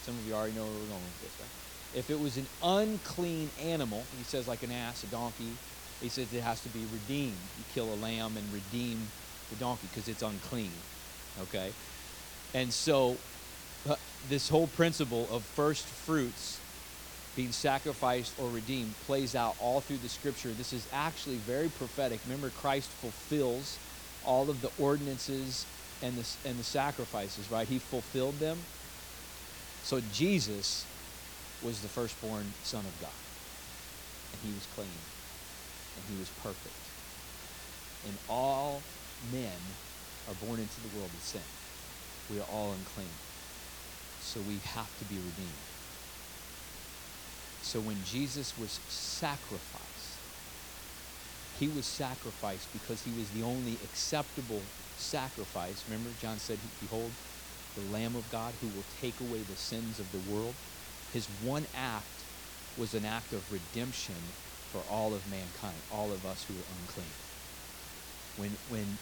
Some 0.03 0.15
of 0.15 0.27
you 0.27 0.35
already 0.35 0.53
know 0.55 0.63
where 0.63 0.73
we're 0.73 0.79
going 0.79 1.03
with 1.03 1.21
this, 1.23 1.41
right? 1.41 1.99
If 1.99 2.11
it 2.11 2.19
was 2.19 2.37
an 2.37 2.47
unclean 2.63 3.51
animal, 3.63 4.03
he 4.17 4.25
says 4.25 4.49
like 4.49 4.63
an 4.63 4.73
ass, 4.73 5.05
a 5.05 5.07
donkey, 5.07 5.53
he 6.01 6.09
says 6.09 6.33
it 6.33 6.43
has 6.43 6.61
to 6.63 6.69
be 6.71 6.85
redeemed. 6.93 7.37
You 7.59 7.65
kill 7.75 7.93
a 7.93 7.97
lamb 7.97 8.37
and 8.37 8.53
redeem 8.53 9.09
the 9.51 9.57
donkey 9.57 9.89
because 9.93 10.09
it's 10.09 10.23
unclean. 10.23 10.73
Okay? 11.43 11.73
And 12.55 12.73
so 12.73 13.17
uh, 13.89 13.97
this 14.29 14.49
whole 14.49 14.67
principle 14.69 15.29
of 15.31 15.43
first 15.43 15.87
fruits 15.87 16.59
being 17.35 17.53
sacrificed 17.53 18.39
or 18.39 18.49
redeemed 18.51 18.95
plays 19.07 19.35
out 19.35 19.57
all 19.61 19.81
through 19.81 19.99
the 19.99 20.09
scripture. 20.09 20.51
This 20.51 20.73
is 20.73 20.87
actually 20.93 21.37
very 21.37 21.69
prophetic. 21.69 22.21
Remember, 22.27 22.51
Christ 22.51 22.91
fulfills 22.91 23.79
all 24.25 24.51
of 24.51 24.61
the 24.61 24.71
ordinances 24.79 25.67
and 26.03 26.15
the, 26.17 26.49
and 26.49 26.59
the 26.59 26.65
sacrifices, 26.65 27.51
right? 27.51 27.67
He 27.67 27.79
fulfilled 27.79 28.39
them. 28.39 28.59
So 29.83 30.01
Jesus 30.13 30.85
was 31.63 31.81
the 31.81 31.89
firstborn 31.89 32.53
Son 32.65 32.85
of 32.85 33.01
God. 33.01 33.11
And 34.33 34.41
he 34.43 34.55
was 34.55 34.67
clean. 34.75 34.89
And 35.97 36.05
he 36.13 36.19
was 36.19 36.29
perfect. 36.43 36.75
And 38.07 38.17
all 38.29 38.83
men 39.33 39.57
are 40.29 40.35
born 40.47 40.61
into 40.61 40.81
the 40.81 40.97
world 40.97 41.11
with 41.13 41.23
sin. 41.23 41.41
We 42.31 42.41
are 42.41 42.47
all 42.53 42.73
unclean. 42.73 43.15
So 44.21 44.41
we 44.41 44.59
have 44.75 44.91
to 44.99 45.05
be 45.07 45.17
redeemed. 45.17 45.72
So 47.63 47.81
when 47.81 47.97
Jesus 48.05 48.59
was 48.59 48.81
sacrificed, 48.89 50.19
he 51.59 51.69
was 51.69 51.87
sacrificed 51.87 52.69
because 52.73 53.03
he 53.03 53.13
was 53.19 53.31
the 53.31 53.43
only 53.43 53.75
acceptable 53.85 54.61
sacrifice. 54.97 55.85
Remember, 55.89 56.11
John 56.21 56.39
said, 56.39 56.59
Behold, 56.81 57.13
the 57.77 57.93
Lamb 57.93 58.17
of 58.17 58.31
God 58.31 58.53
who 58.61 58.67
will 58.69 58.85
take 59.01 59.19
away 59.21 59.39
the 59.39 59.57
sins 59.57 59.99
of 59.99 60.11
the 60.13 60.33
world. 60.33 60.55
His 61.15 61.27
one 61.45 61.65
act 61.77 62.05
was 62.79 62.95
an 62.95 63.05
act 63.05 63.33
of 63.33 63.53
redemption 63.53 64.17
for 64.73 64.81
all 64.91 65.15
of 65.15 65.23
mankind, 65.31 65.77
all 65.93 66.11
of 66.11 66.25
us 66.27 66.45
who 66.45 66.55
are 66.55 66.67
unclean. 66.81 67.07
When, 68.39 68.51
when 68.71 68.99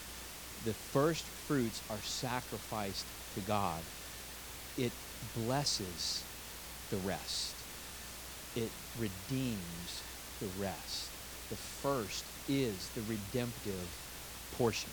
the 0.64 0.74
first 0.74 1.24
fruits 1.24 1.80
are 1.88 2.02
sacrificed 2.02 3.06
to 3.34 3.40
God, 3.40 3.80
it 4.76 4.92
blesses 5.36 6.24
the 6.90 6.96
rest. 6.98 7.59
It 8.56 8.70
redeems 8.98 10.02
the 10.40 10.48
rest. 10.60 11.10
The 11.50 11.56
first 11.56 12.24
is 12.48 12.88
the 12.90 13.02
redemptive 13.02 13.88
portion. 14.56 14.90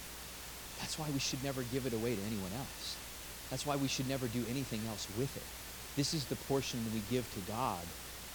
That's 0.80 1.00
why 1.00 1.08
we 1.12 1.20
should 1.20 1.44
never 1.44 1.64
give 1.64 1.86
it 1.86 1.94
away 1.94 2.16
to 2.16 2.22
anyone 2.22 2.52
else. 2.58 2.98
That's 3.50 3.66
why 3.66 3.76
we 3.76 3.88
should 3.88 4.08
never 4.08 4.28
do 4.28 4.44
anything 4.50 4.82
else 4.90 5.08
with 5.18 5.36
it. 5.36 5.44
This 5.96 6.14
is 6.14 6.26
the 6.26 6.36
portion 6.36 6.80
we 6.94 7.02
give 7.10 7.32
to 7.34 7.40
God 7.52 7.82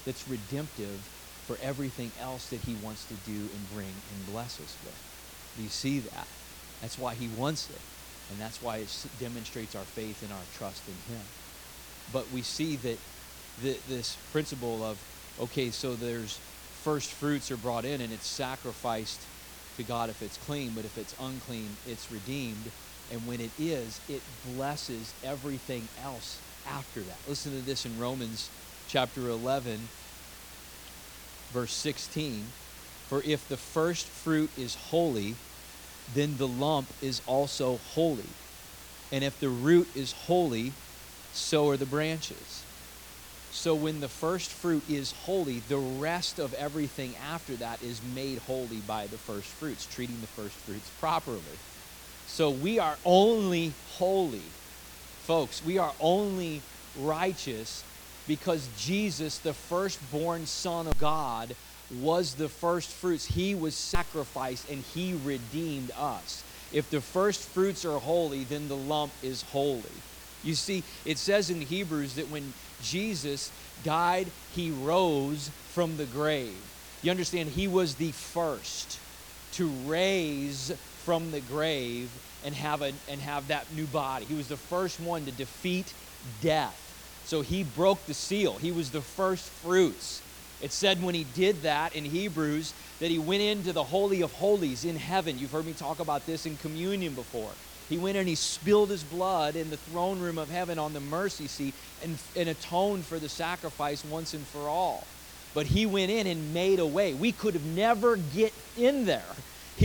that's 0.04 0.28
redemptive 0.28 1.08
for 1.46 1.56
everything 1.62 2.10
else 2.20 2.48
that 2.50 2.60
he 2.60 2.74
wants 2.82 3.04
to 3.06 3.14
do 3.26 3.32
and 3.32 3.70
bring 3.74 3.86
and 3.86 4.32
bless 4.32 4.60
us 4.60 4.76
with. 4.84 5.54
Do 5.56 5.62
you 5.62 5.68
see 5.68 6.00
that? 6.00 6.26
That's 6.80 6.98
why 6.98 7.14
he 7.14 7.28
wants 7.28 7.70
it. 7.70 7.80
And 8.30 8.40
that's 8.40 8.62
why 8.62 8.78
it 8.78 9.06
demonstrates 9.20 9.76
our 9.76 9.84
faith 9.84 10.22
and 10.22 10.32
our 10.32 10.44
trust 10.56 10.82
in 10.88 11.14
him. 11.14 11.22
But 12.12 12.30
we 12.32 12.42
see 12.42 12.76
that 12.76 12.98
the, 13.62 13.76
this 13.88 14.16
principle 14.32 14.82
of, 14.82 14.98
okay, 15.40 15.70
so 15.70 15.94
there's 15.94 16.38
first 16.82 17.12
fruits 17.12 17.50
are 17.50 17.56
brought 17.56 17.84
in 17.84 18.00
and 18.00 18.12
it's 18.12 18.26
sacrificed 18.26 19.20
to 19.76 19.82
God 19.82 20.10
if 20.10 20.22
it's 20.22 20.36
clean, 20.38 20.72
but 20.74 20.84
if 20.84 20.98
it's 20.98 21.14
unclean, 21.20 21.76
it's 21.86 22.10
redeemed. 22.10 22.70
And 23.10 23.26
when 23.26 23.40
it 23.40 23.50
is, 23.58 24.00
it 24.08 24.22
blesses 24.54 25.12
everything 25.24 25.88
else 26.04 26.40
after 26.68 27.00
that. 27.00 27.16
Listen 27.28 27.52
to 27.52 27.64
this 27.64 27.84
in 27.84 27.98
Romans 27.98 28.50
chapter 28.88 29.28
11, 29.28 29.80
verse 31.52 31.72
16. 31.72 32.46
For 33.08 33.22
if 33.24 33.46
the 33.48 33.56
first 33.56 34.06
fruit 34.06 34.50
is 34.56 34.74
holy, 34.74 35.34
then 36.14 36.36
the 36.36 36.48
lump 36.48 36.88
is 37.00 37.20
also 37.26 37.78
holy. 37.94 38.28
And 39.10 39.22
if 39.22 39.38
the 39.38 39.48
root 39.48 39.88
is 39.94 40.12
holy, 40.12 40.72
so 41.32 41.68
are 41.68 41.76
the 41.76 41.86
branches. 41.86 42.64
So 43.52 43.74
when 43.74 44.00
the 44.00 44.08
first 44.08 44.50
fruit 44.50 44.82
is 44.88 45.12
holy, 45.12 45.60
the 45.68 45.76
rest 45.76 46.38
of 46.38 46.54
everything 46.54 47.14
after 47.30 47.54
that 47.56 47.82
is 47.82 48.00
made 48.14 48.38
holy 48.38 48.78
by 48.88 49.06
the 49.06 49.18
first 49.18 49.46
fruits, 49.46 49.86
treating 49.86 50.20
the 50.22 50.26
first 50.26 50.54
fruits 50.54 50.90
properly. 50.98 51.40
So 52.26 52.50
we 52.50 52.78
are 52.78 52.96
only 53.04 53.74
holy, 53.98 54.42
folks. 55.24 55.62
We 55.64 55.76
are 55.76 55.92
only 56.00 56.62
righteous 56.98 57.84
because 58.26 58.68
Jesus, 58.78 59.38
the 59.38 59.52
firstborn 59.52 60.46
Son 60.46 60.86
of 60.86 60.98
God, 60.98 61.54
was 62.00 62.34
the 62.34 62.48
first 62.48 62.88
fruits. 62.90 63.26
He 63.26 63.54
was 63.54 63.74
sacrificed 63.74 64.70
and 64.70 64.82
he 64.82 65.14
redeemed 65.24 65.90
us. 65.98 66.42
If 66.72 66.88
the 66.88 67.02
first 67.02 67.46
fruits 67.50 67.84
are 67.84 67.98
holy, 67.98 68.44
then 68.44 68.68
the 68.68 68.76
lump 68.76 69.12
is 69.22 69.42
holy. 69.42 69.82
You 70.42 70.54
see, 70.54 70.82
it 71.04 71.18
says 71.18 71.50
in 71.50 71.60
Hebrews 71.60 72.14
that 72.14 72.30
when 72.30 72.54
Jesus 72.82 73.50
died, 73.84 74.26
he 74.54 74.70
rose 74.70 75.50
from 75.72 75.96
the 75.96 76.04
grave. 76.06 76.54
You 77.02 77.10
understand, 77.10 77.48
he 77.48 77.68
was 77.68 77.94
the 77.94 78.12
first 78.12 78.98
to 79.52 79.68
raise 79.86 80.72
from 81.04 81.30
the 81.30 81.40
grave 81.40 82.08
and 82.44 82.54
have, 82.54 82.82
a, 82.82 82.92
and 83.08 83.20
have 83.20 83.48
that 83.48 83.72
new 83.74 83.86
body. 83.86 84.24
He 84.24 84.34
was 84.34 84.48
the 84.48 84.56
first 84.56 85.00
one 85.00 85.24
to 85.24 85.32
defeat 85.32 85.92
death. 86.40 86.78
So 87.24 87.40
he 87.40 87.62
broke 87.62 88.06
the 88.06 88.14
seal. 88.14 88.56
He 88.56 88.72
was 88.72 88.90
the 88.90 89.00
first 89.00 89.48
fruits. 89.48 90.22
It 90.60 90.72
said 90.72 91.02
when 91.02 91.14
he 91.14 91.24
did 91.24 91.62
that 91.62 91.94
in 91.96 92.04
Hebrews 92.04 92.72
that 93.00 93.10
he 93.10 93.18
went 93.18 93.42
into 93.42 93.72
the 93.72 93.82
Holy 93.82 94.22
of 94.22 94.32
Holies 94.32 94.84
in 94.84 94.96
heaven. 94.96 95.38
You've 95.38 95.50
heard 95.50 95.66
me 95.66 95.72
talk 95.72 95.98
about 95.98 96.24
this 96.24 96.46
in 96.46 96.56
communion 96.56 97.14
before. 97.14 97.50
He 97.92 97.98
went 97.98 98.16
in 98.16 98.20
and 98.20 98.28
he 98.28 98.36
spilled 98.36 98.88
his 98.88 99.04
blood 99.04 99.54
in 99.54 99.68
the 99.68 99.76
throne 99.76 100.18
room 100.18 100.38
of 100.38 100.48
heaven 100.48 100.78
on 100.78 100.94
the 100.94 101.00
mercy 101.00 101.46
seat 101.46 101.74
and, 102.02 102.16
and 102.34 102.48
atoned 102.48 103.04
for 103.04 103.18
the 103.18 103.28
sacrifice 103.28 104.02
once 104.02 104.32
and 104.32 104.46
for 104.46 104.66
all. 104.66 105.06
But 105.52 105.66
he 105.66 105.84
went 105.84 106.10
in 106.10 106.26
and 106.26 106.54
made 106.54 106.78
a 106.78 106.86
way. 106.86 107.12
We 107.12 107.32
could 107.32 107.52
have 107.52 107.66
never 107.66 108.16
get 108.16 108.54
in 108.78 109.04
there. 109.04 109.20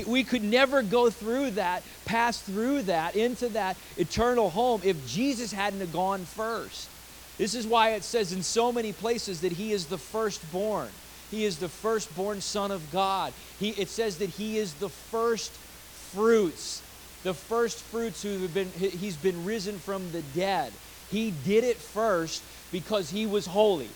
We 0.08 0.24
could 0.24 0.42
never 0.42 0.84
go 0.84 1.10
through 1.10 1.52
that, 1.52 1.84
pass 2.06 2.40
through 2.40 2.84
that, 2.84 3.18
into 3.18 3.50
that 3.50 3.76
eternal 3.98 4.52
home 4.52 4.80
if 4.86 5.06
Jesus 5.06 5.52
hadn't 5.52 5.82
have 5.82 5.92
gone 5.92 6.24
first. 6.24 6.88
This 7.38 7.56
is 7.56 7.68
why 7.68 7.90
it 7.90 8.06
says 8.06 8.32
in 8.32 8.42
so 8.42 8.72
many 8.72 8.94
places 8.94 9.42
that 9.42 9.52
he 9.52 9.74
is 9.74 9.88
the 9.88 9.98
firstborn. 9.98 10.88
He 11.30 11.44
is 11.44 11.58
the 11.58 11.68
firstborn 11.68 12.40
son 12.40 12.72
of 12.72 12.90
God. 12.90 13.34
He, 13.60 13.72
it 13.72 13.90
says 13.90 14.20
that 14.20 14.30
he 14.30 14.58
is 14.60 14.76
the 14.76 14.88
first 14.88 15.52
fruits, 16.14 16.82
the 17.24 17.34
first 17.34 17.80
fruits 17.84 18.24
who 18.24 18.38
have 18.40 18.54
been, 18.54 18.70
he's 18.72 19.18
been 19.18 19.44
risen 19.46 19.78
from 19.80 20.12
the 20.12 20.22
dead. 20.36 20.72
He 21.10 21.32
did 21.32 21.64
it 21.64 21.78
first 21.78 22.44
because 22.72 23.10
he 23.10 23.26
was 23.26 23.46
holy, 23.46 23.90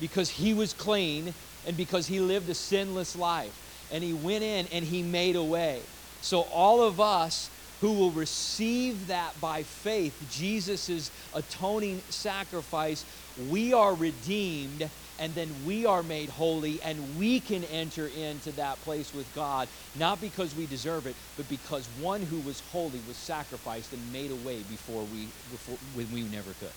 because 0.00 0.28
he 0.28 0.54
was 0.54 0.72
clean, 0.72 1.32
and 1.66 1.76
because 1.76 2.06
he 2.06 2.20
lived 2.20 2.48
a 2.48 2.54
sinless 2.54 3.16
life 3.16 3.52
and 3.92 4.02
he 4.02 4.12
went 4.12 4.42
in 4.42 4.66
and 4.72 4.84
he 4.84 5.02
made 5.02 5.36
a 5.36 5.42
way. 5.42 5.80
So, 6.20 6.42
all 6.42 6.82
of 6.82 7.00
us 7.00 7.50
who 7.80 7.92
will 7.92 8.10
receive 8.10 9.06
that 9.06 9.40
by 9.40 9.62
faith, 9.62 10.14
Jesus' 10.32 11.10
atoning 11.32 12.00
sacrifice, 12.08 13.04
we 13.48 13.72
are 13.72 13.94
redeemed 13.94 14.90
and 15.18 15.34
then 15.34 15.48
we 15.66 15.84
are 15.84 16.02
made 16.02 16.28
holy 16.28 16.80
and 16.82 17.18
we 17.18 17.40
can 17.40 17.64
enter 17.64 18.06
into 18.06 18.52
that 18.52 18.80
place 18.82 19.12
with 19.12 19.32
God, 19.34 19.68
not 19.96 20.20
because 20.20 20.54
we 20.54 20.66
deserve 20.66 21.06
it, 21.06 21.16
but 21.36 21.48
because 21.48 21.86
one 22.00 22.22
who 22.22 22.38
was 22.40 22.60
holy 22.72 23.00
was 23.06 23.16
sacrificed 23.16 23.92
and 23.92 24.12
made 24.12 24.30
a 24.30 24.36
way 24.36 24.62
before 24.70 25.02
we, 25.02 25.26
before, 25.50 25.76
when 25.94 26.12
we 26.12 26.22
never 26.22 26.52
could. 26.60 26.70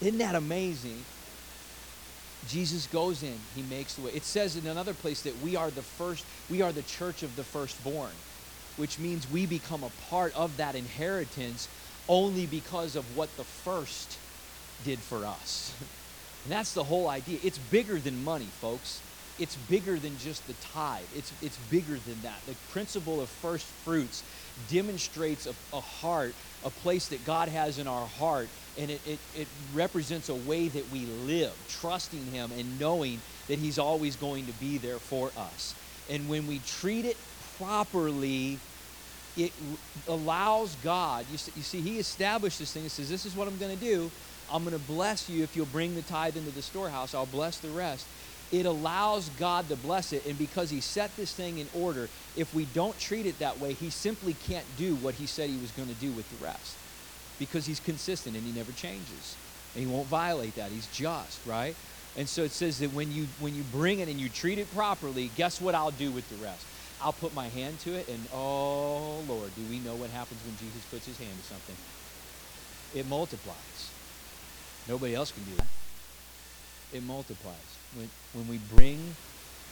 Isn't 0.00 0.18
that 0.18 0.34
amazing? 0.34 1.04
Jesus 2.48 2.86
goes 2.86 3.22
in, 3.22 3.38
he 3.54 3.62
makes 3.62 3.94
the 3.94 4.02
way. 4.02 4.12
It 4.12 4.24
says 4.24 4.56
in 4.56 4.66
another 4.66 4.94
place 4.94 5.22
that 5.22 5.34
we 5.42 5.56
are 5.56 5.70
the 5.70 5.82
first, 5.82 6.24
we 6.50 6.62
are 6.62 6.72
the 6.72 6.82
church 6.82 7.22
of 7.22 7.36
the 7.36 7.44
firstborn, 7.44 8.12
which 8.76 8.98
means 8.98 9.30
we 9.30 9.46
become 9.46 9.82
a 9.82 9.90
part 10.08 10.34
of 10.34 10.56
that 10.56 10.74
inheritance 10.74 11.68
only 12.08 12.46
because 12.46 12.96
of 12.96 13.16
what 13.16 13.34
the 13.36 13.44
first 13.44 14.18
did 14.84 14.98
for 14.98 15.24
us. 15.26 15.72
And 16.44 16.52
that's 16.52 16.72
the 16.72 16.84
whole 16.84 17.08
idea. 17.08 17.38
It's 17.42 17.58
bigger 17.58 17.98
than 17.98 18.24
money, 18.24 18.48
folks. 18.60 19.00
It's 19.38 19.56
bigger 19.56 19.98
than 19.98 20.18
just 20.18 20.46
the 20.46 20.52
tithe. 20.54 21.04
It's, 21.16 21.32
it's 21.42 21.56
bigger 21.70 21.98
than 22.06 22.20
that. 22.22 22.38
The 22.46 22.54
principle 22.72 23.20
of 23.20 23.28
first 23.28 23.64
fruits 23.64 24.22
demonstrates 24.70 25.46
a, 25.46 25.54
a 25.74 25.80
heart, 25.80 26.34
a 26.64 26.70
place 26.70 27.08
that 27.08 27.24
God 27.24 27.48
has 27.48 27.78
in 27.78 27.86
our 27.86 28.06
heart 28.06 28.48
and 28.78 28.90
it, 28.90 29.00
it, 29.06 29.18
it 29.36 29.48
represents 29.74 30.28
a 30.28 30.34
way 30.34 30.68
that 30.68 30.90
we 30.90 31.06
live, 31.26 31.52
trusting 31.68 32.24
Him 32.26 32.50
and 32.56 32.80
knowing 32.80 33.20
that 33.48 33.58
He's 33.58 33.78
always 33.78 34.16
going 34.16 34.46
to 34.46 34.52
be 34.52 34.78
there 34.78 34.98
for 34.98 35.30
us. 35.36 35.74
And 36.08 36.28
when 36.28 36.46
we 36.46 36.60
treat 36.60 37.04
it 37.04 37.16
properly, 37.58 38.58
it 39.36 39.52
allows 40.08 40.76
God, 40.82 41.26
you 41.30 41.38
see, 41.38 41.52
you 41.56 41.62
see, 41.62 41.80
He 41.80 41.98
established 41.98 42.58
this 42.58 42.72
thing 42.72 42.82
and 42.82 42.90
says, 42.90 43.08
This 43.08 43.26
is 43.26 43.36
what 43.36 43.48
I'm 43.48 43.58
going 43.58 43.76
to 43.76 43.84
do. 43.84 44.10
I'm 44.52 44.64
going 44.64 44.78
to 44.78 44.84
bless 44.86 45.28
you 45.28 45.42
if 45.42 45.56
you'll 45.56 45.66
bring 45.66 45.94
the 45.94 46.02
tithe 46.02 46.36
into 46.36 46.50
the 46.50 46.62
storehouse. 46.62 47.14
I'll 47.14 47.26
bless 47.26 47.58
the 47.58 47.70
rest. 47.70 48.06
It 48.52 48.66
allows 48.66 49.28
God 49.30 49.68
to 49.68 49.76
bless 49.76 50.12
it. 50.12 50.26
And 50.26 50.38
because 50.38 50.70
He 50.70 50.80
set 50.80 51.14
this 51.16 51.32
thing 51.32 51.58
in 51.58 51.68
order, 51.74 52.08
if 52.36 52.54
we 52.54 52.64
don't 52.66 52.98
treat 52.98 53.26
it 53.26 53.38
that 53.38 53.60
way, 53.60 53.74
He 53.74 53.90
simply 53.90 54.34
can't 54.46 54.66
do 54.76 54.96
what 54.96 55.14
He 55.14 55.26
said 55.26 55.50
He 55.50 55.58
was 55.58 55.70
going 55.72 55.88
to 55.88 55.94
do 55.94 56.10
with 56.12 56.28
the 56.38 56.44
rest 56.44 56.76
because 57.40 57.66
he's 57.66 57.80
consistent 57.80 58.36
and 58.36 58.44
he 58.46 58.52
never 58.52 58.70
changes. 58.70 59.36
And 59.74 59.84
he 59.84 59.90
won't 59.90 60.06
violate 60.06 60.54
that. 60.56 60.70
He's 60.70 60.86
just, 60.88 61.44
right? 61.46 61.74
And 62.16 62.28
so 62.28 62.42
it 62.42 62.52
says 62.52 62.78
that 62.80 62.92
when 62.92 63.10
you 63.10 63.26
when 63.40 63.54
you 63.54 63.64
bring 63.72 64.00
it 64.00 64.08
and 64.08 64.20
you 64.20 64.28
treat 64.28 64.58
it 64.58 64.72
properly, 64.74 65.30
guess 65.36 65.60
what 65.60 65.74
I'll 65.74 65.90
do 65.90 66.12
with 66.12 66.28
the 66.28 66.36
rest? 66.44 66.66
I'll 67.02 67.14
put 67.14 67.34
my 67.34 67.48
hand 67.48 67.80
to 67.80 67.94
it 67.94 68.08
and 68.08 68.20
oh 68.34 69.20
Lord, 69.26 69.50
do 69.56 69.62
we 69.70 69.78
know 69.80 69.94
what 69.94 70.10
happens 70.10 70.40
when 70.44 70.56
Jesus 70.58 70.84
puts 70.90 71.06
his 71.06 71.18
hand 71.18 71.32
to 71.38 71.44
something? 71.46 71.76
It 72.94 73.08
multiplies. 73.08 73.89
Nobody 74.88 75.14
else 75.14 75.32
can 75.32 75.44
do 75.44 75.56
that. 75.56 75.66
It 76.92 77.02
multiplies. 77.02 77.70
When 77.94 78.10
when 78.32 78.48
we 78.48 78.58
bring 78.74 79.14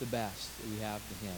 the 0.00 0.06
best 0.06 0.56
that 0.58 0.70
we 0.70 0.78
have 0.78 1.02
to 1.08 1.14
him, 1.26 1.34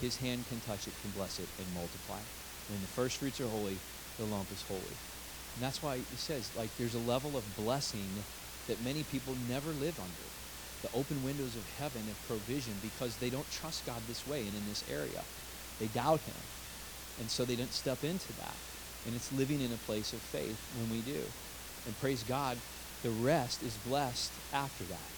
his 0.00 0.16
hand 0.18 0.44
can 0.48 0.60
touch 0.60 0.86
it, 0.86 0.94
can 1.02 1.10
bless 1.12 1.38
it, 1.38 1.48
and 1.58 1.66
multiply. 1.74 2.20
When 2.68 2.80
the 2.80 2.86
first 2.86 3.18
fruits 3.18 3.40
are 3.40 3.48
holy, 3.48 3.78
the 4.18 4.24
lump 4.24 4.50
is 4.52 4.62
holy. 4.68 4.96
And 5.54 5.62
that's 5.62 5.82
why 5.82 5.98
he 5.98 6.16
says, 6.16 6.50
like, 6.56 6.74
there's 6.76 6.94
a 6.94 7.10
level 7.10 7.36
of 7.36 7.56
blessing 7.56 8.08
that 8.66 8.82
many 8.82 9.04
people 9.04 9.36
never 9.48 9.70
live 9.70 9.98
under. 9.98 10.26
The 10.82 10.98
open 10.98 11.22
windows 11.24 11.54
of 11.56 11.68
heaven 11.78 12.02
of 12.10 12.26
provision 12.26 12.74
because 12.82 13.16
they 13.16 13.30
don't 13.30 13.50
trust 13.50 13.86
God 13.86 14.02
this 14.06 14.26
way 14.26 14.40
and 14.40 14.54
in 14.54 14.68
this 14.68 14.84
area. 14.90 15.22
They 15.78 15.86
doubt 15.86 16.20
him. 16.20 16.42
And 17.20 17.30
so 17.30 17.44
they 17.44 17.56
don't 17.56 17.72
step 17.72 18.02
into 18.04 18.32
that. 18.38 18.56
And 19.06 19.14
it's 19.14 19.32
living 19.32 19.60
in 19.60 19.72
a 19.72 19.86
place 19.86 20.12
of 20.12 20.20
faith 20.20 20.58
when 20.78 20.90
we 20.90 21.00
do. 21.02 21.22
And 21.86 21.98
praise 22.00 22.22
God, 22.22 22.58
the 23.04 23.10
rest 23.22 23.62
is 23.62 23.76
blessed 23.86 24.32
after 24.52 24.82
that. 24.84 25.10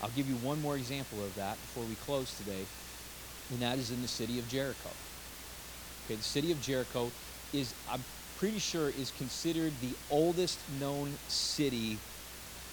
I'll 0.00 0.10
give 0.16 0.28
you 0.28 0.36
one 0.36 0.62
more 0.62 0.76
example 0.76 1.18
of 1.18 1.34
that 1.34 1.60
before 1.60 1.82
we 1.84 1.96
close 1.96 2.32
today, 2.38 2.64
and 3.50 3.60
that 3.60 3.76
is 3.76 3.90
in 3.90 4.00
the 4.00 4.08
city 4.08 4.38
of 4.38 4.48
Jericho. 4.48 4.90
Okay, 6.06 6.14
the 6.14 6.22
city 6.22 6.52
of 6.52 6.62
Jericho 6.62 7.10
is, 7.52 7.74
I'm 7.90 8.04
pretty 8.38 8.60
sure 8.60 8.88
is 8.88 9.10
considered 9.18 9.72
the 9.82 9.96
oldest 10.10 10.60
known 10.80 11.10
city 11.26 11.98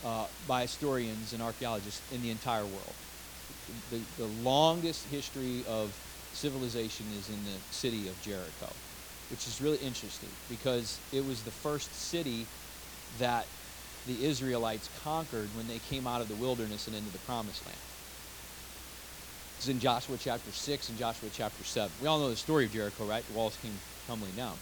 uh, 0.06 0.26
by 0.48 0.62
historians 0.62 1.34
and 1.34 1.42
archaeologists 1.42 2.02
in 2.14 2.22
the 2.22 2.30
entire 2.30 2.64
world. 2.64 2.94
The, 3.90 4.00
the 4.18 4.28
longest 4.44 5.08
history 5.08 5.64
of 5.68 5.90
civilization 6.34 7.06
is 7.18 7.30
in 7.30 7.44
the 7.46 7.58
city 7.72 8.08
of 8.08 8.22
Jericho, 8.22 8.70
which 9.32 9.48
is 9.48 9.60
really 9.60 9.78
interesting 9.78 10.30
because 10.50 11.00
it 11.12 11.26
was 11.26 11.42
the 11.42 11.52
first 11.52 11.94
city 11.96 12.46
that 13.20 13.46
the 14.08 14.26
Israelites 14.26 14.90
conquered 15.04 15.48
when 15.56 15.68
they 15.68 15.80
came 15.80 16.08
out 16.08 16.22
of 16.22 16.28
the 16.28 16.36
wilderness 16.36 16.88
and 16.88 16.96
into 16.96 17.12
the 17.12 17.20
promised 17.20 17.66
land. 17.66 17.78
It's 19.58 19.68
in 19.68 19.80
Joshua 19.80 20.18
chapter 20.18 20.52
6 20.52 20.90
and 20.90 20.98
Joshua 20.98 21.30
chapter 21.32 21.64
7. 21.64 21.92
We 22.02 22.08
all 22.08 22.20
know 22.20 22.30
the 22.30 22.36
story 22.36 22.66
of 22.66 22.72
Jericho, 22.72 23.06
right? 23.06 23.24
The 23.26 23.34
walls 23.34 23.58
came 23.62 23.74
tumbling 24.08 24.36
down. 24.36 24.58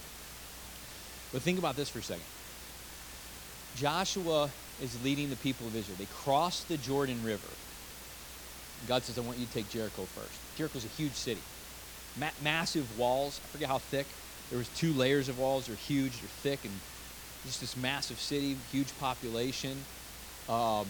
But 1.32 1.42
think 1.42 1.58
about 1.58 1.76
this 1.76 1.88
for 1.88 2.00
a 2.00 2.02
second. 2.02 2.24
Joshua 3.76 4.50
is 4.82 5.02
leading 5.02 5.30
the 5.30 5.36
people 5.36 5.66
of 5.66 5.74
Israel. 5.76 5.96
They 5.98 6.06
cross 6.06 6.64
the 6.64 6.76
Jordan 6.76 7.24
River. 7.24 7.48
God 8.86 9.02
says, 9.04 9.18
I 9.18 9.22
want 9.22 9.38
you 9.38 9.46
to 9.46 9.52
take 9.52 9.68
Jericho 9.70 10.02
first. 10.02 10.38
Jericho's 10.56 10.84
a 10.84 10.88
huge 10.88 11.12
city. 11.12 11.40
Ma- 12.18 12.30
massive 12.42 12.98
walls. 12.98 13.40
I 13.44 13.48
forget 13.48 13.68
how 13.68 13.78
thick. 13.78 14.06
There 14.50 14.58
was 14.58 14.68
two 14.68 14.92
layers 14.92 15.28
of 15.28 15.38
walls. 15.38 15.66
They're 15.66 15.76
huge. 15.76 16.20
They're 16.20 16.28
thick. 16.28 16.64
And 16.64 16.72
just 17.44 17.60
this 17.60 17.76
massive 17.76 18.18
city, 18.18 18.56
huge 18.70 18.96
population. 18.98 19.76
Um, 20.48 20.86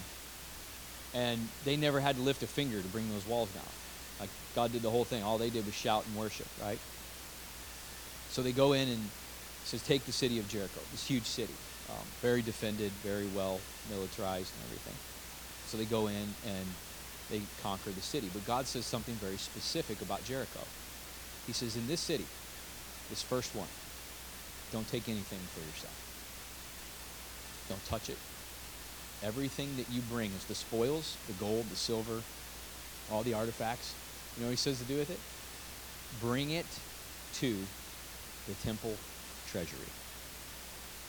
and 1.14 1.48
they 1.64 1.76
never 1.76 2.00
had 2.00 2.16
to 2.16 2.22
lift 2.22 2.42
a 2.42 2.46
finger 2.46 2.80
to 2.80 2.88
bring 2.88 3.10
those 3.10 3.26
walls 3.26 3.50
down. 3.50 3.64
Like 4.20 4.30
God 4.54 4.72
did 4.72 4.82
the 4.82 4.90
whole 4.90 5.04
thing. 5.04 5.22
All 5.22 5.38
they 5.38 5.50
did 5.50 5.66
was 5.66 5.74
shout 5.74 6.06
and 6.06 6.16
worship, 6.16 6.46
right? 6.62 6.78
So 8.30 8.42
they 8.42 8.52
go 8.52 8.72
in 8.72 8.88
and 8.88 9.10
says, 9.64 9.82
take 9.82 10.04
the 10.04 10.12
city 10.12 10.38
of 10.38 10.48
Jericho, 10.48 10.80
this 10.92 11.06
huge 11.06 11.24
city, 11.24 11.54
um, 11.90 12.04
very 12.20 12.42
defended, 12.42 12.92
very 13.02 13.26
well 13.34 13.60
militarized 13.90 14.52
and 14.54 14.64
everything. 14.66 14.94
So 15.66 15.78
they 15.78 15.84
go 15.84 16.06
in 16.06 16.34
and 16.46 16.66
they 17.30 17.42
conquer 17.62 17.90
the 17.90 18.00
city. 18.00 18.30
But 18.32 18.46
God 18.46 18.66
says 18.66 18.86
something 18.86 19.14
very 19.16 19.36
specific 19.36 20.00
about 20.02 20.24
Jericho. 20.24 20.60
He 21.46 21.52
says, 21.52 21.76
in 21.76 21.86
this 21.86 22.00
city, 22.00 22.26
this 23.08 23.22
first 23.22 23.54
one, 23.54 23.68
don't 24.72 24.88
take 24.88 25.08
anything 25.08 25.40
for 25.52 25.60
yourself. 25.60 26.09
Don't 27.70 27.84
touch 27.86 28.10
it. 28.10 28.18
Everything 29.22 29.76
that 29.76 29.88
you 29.90 30.02
bring 30.02 30.32
is 30.32 30.44
the 30.44 30.54
spoils, 30.54 31.16
the 31.28 31.32
gold, 31.34 31.66
the 31.70 31.76
silver, 31.76 32.20
all 33.12 33.22
the 33.22 33.32
artifacts. 33.32 33.94
You 34.36 34.42
know 34.42 34.48
what 34.48 34.52
he 34.52 34.56
says 34.56 34.78
to 34.80 34.84
do 34.84 34.96
with 34.96 35.08
it? 35.08 35.20
Bring 36.20 36.50
it 36.50 36.66
to 37.34 37.56
the 38.48 38.54
temple 38.54 38.96
treasury. 39.46 39.78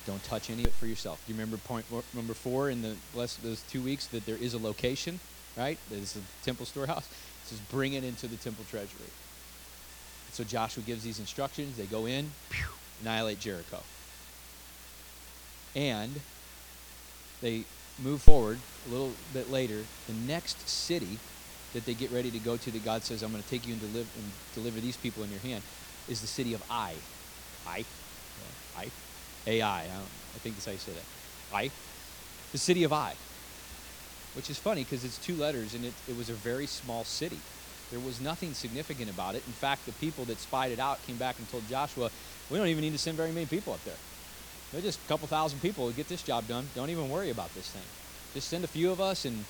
Don't 0.06 0.24
touch 0.24 0.50
any 0.50 0.64
of 0.64 0.68
it 0.68 0.74
for 0.74 0.86
yourself. 0.86 1.22
Do 1.26 1.34
you 1.34 1.40
remember 1.40 1.58
point 1.58 1.86
number 2.14 2.34
four 2.34 2.70
in 2.70 2.82
the 2.82 2.96
last 3.16 3.42
those 3.44 3.62
two 3.64 3.82
weeks 3.82 4.08
that 4.08 4.26
there 4.26 4.38
is 4.38 4.54
a 4.54 4.60
location, 4.60 5.20
right? 5.58 5.78
There's 5.90 6.16
a 6.16 6.46
temple 6.46 6.66
storehouse. 6.66 7.08
It 7.08 7.48
says 7.48 7.60
bring 7.72 7.94
it 7.94 8.04
into 8.04 8.28
the 8.28 8.38
temple 8.38 8.66
treasury. 8.70 9.10
So 10.32 10.44
Joshua 10.44 10.84
gives 10.84 11.04
these 11.04 11.20
instructions. 11.20 11.78
They 11.78 11.86
go 11.86 12.06
in, 12.06 12.32
annihilate 13.02 13.40
Jericho. 13.40 13.80
And 15.76 16.20
they 17.42 17.64
move 18.02 18.22
forward 18.22 18.60
a 18.88 18.92
little 18.92 19.12
bit 19.34 19.52
later. 19.52 19.84
The 20.08 20.14
next 20.14 20.68
city 20.68 21.20
that 21.74 21.86
they 21.86 21.94
get 21.94 22.12
ready 22.12 22.32
to 22.32 22.40
go 22.40 22.58
to 22.58 22.72
that 22.72 22.84
God 22.84 23.04
says, 23.04 23.24
I'm 23.24 23.32
going 23.32 23.44
to 23.44 23.50
take 23.50 23.66
you 23.68 23.74
and 23.74 23.82
deliver, 23.82 24.10
and 24.18 24.32
deliver 24.54 24.80
these 24.80 24.98
people 24.98 25.24
in 25.24 25.30
your 25.30 25.40
hand, 25.40 25.64
is 26.08 26.22
the 26.22 26.28
city 26.28 26.54
of 26.54 26.64
Ai. 26.70 26.96
Ai? 27.68 27.86
Ai? 28.78 28.92
A-I. 29.48 29.70
I, 29.70 29.84
I 29.84 30.38
think 30.40 30.56
that's 30.56 30.66
how 30.66 30.72
you 30.72 30.78
say 30.78 30.92
that. 30.94 31.56
Ai? 31.56 31.70
The 32.52 32.58
city 32.58 32.84
of 32.84 32.94
Ai. 32.94 33.14
Which 34.36 34.50
is 34.50 34.58
funny 34.58 34.84
because 34.84 35.04
it's 35.04 35.18
two 35.18 35.36
letters 35.36 35.74
and 35.74 35.86
it, 35.86 35.94
it 36.08 36.18
was 36.18 36.30
a 36.30 36.34
very 36.34 36.66
small 36.66 37.04
city. 37.04 37.40
There 37.90 38.00
was 38.00 38.22
nothing 38.22 38.54
significant 38.54 39.10
about 39.10 39.36
it. 39.36 39.44
In 39.46 39.54
fact, 39.54 39.86
the 39.86 39.92
people 39.94 40.24
that 40.26 40.40
spied 40.40 40.72
it 40.72 40.80
out 40.80 41.06
came 41.06 41.18
back 41.18 41.38
and 41.38 41.50
told 41.52 41.68
Joshua, 41.68 42.10
we 42.50 42.58
don't 42.58 42.68
even 42.68 42.82
need 42.82 42.94
to 42.94 42.98
send 42.98 43.18
very 43.18 43.32
many 43.32 43.46
people 43.46 43.74
up 43.74 43.84
there. 43.84 43.96
They're 44.72 44.82
just 44.82 45.00
a 45.04 45.08
couple 45.08 45.28
thousand 45.28 45.62
people 45.62 45.90
to 45.90 45.96
get 45.96 46.08
this 46.08 46.24
job 46.24 46.48
done. 46.48 46.68
Don't 46.76 46.90
even 46.90 47.10
worry 47.10 47.30
about 47.30 47.54
this 47.54 47.70
thing. 47.70 47.84
Just 48.34 48.48
send 48.48 48.64
a 48.64 48.68
few 48.68 48.92
of 48.92 49.02
us 49.02 49.26
and 49.26 49.44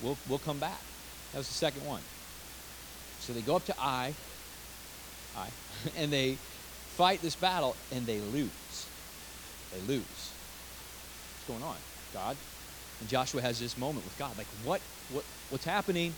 we'll, 0.00 0.16
we'll 0.28 0.38
come 0.38 0.58
back. 0.58 0.80
That 1.32 1.38
was 1.38 1.48
the 1.48 1.54
second 1.54 1.84
one. 1.84 2.02
So 3.18 3.32
they 3.32 3.40
go 3.40 3.56
up 3.56 3.64
to 3.66 3.74
Ai, 3.78 4.14
Ai, 5.36 5.48
and 5.96 6.12
they 6.12 6.34
fight 6.96 7.22
this 7.22 7.34
battle 7.34 7.76
and 7.92 8.06
they 8.06 8.20
lose. 8.20 8.86
They 9.72 9.80
lose. 9.92 10.02
What's 10.02 11.48
going 11.48 11.62
on, 11.62 11.76
God? 12.12 12.36
And 13.00 13.08
Joshua 13.08 13.42
has 13.42 13.58
this 13.58 13.76
moment 13.76 14.04
with 14.04 14.16
God, 14.18 14.36
like, 14.38 14.46
what, 14.64 14.80
what, 15.10 15.24
what's 15.50 15.64
happening? 15.64 16.14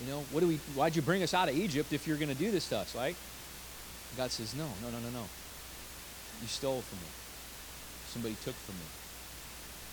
You 0.00 0.10
know, 0.10 0.24
what 0.30 0.40
do 0.40 0.48
we? 0.48 0.56
Why'd 0.74 0.96
you 0.96 1.02
bring 1.02 1.22
us 1.22 1.34
out 1.34 1.48
of 1.48 1.56
Egypt 1.56 1.92
if 1.92 2.06
you're 2.06 2.16
going 2.16 2.28
to 2.30 2.34
do 2.34 2.50
this 2.50 2.68
to 2.68 2.78
us? 2.78 2.94
Like, 2.94 3.16
God 4.16 4.30
says, 4.30 4.54
no, 4.54 4.66
no, 4.82 4.90
no, 4.90 4.98
no, 4.98 5.10
no. 5.10 5.24
You 6.40 6.48
stole 6.48 6.80
from 6.82 6.98
me. 6.98 7.19
Somebody 8.12 8.36
took 8.44 8.54
from 8.54 8.74
me. 8.74 8.88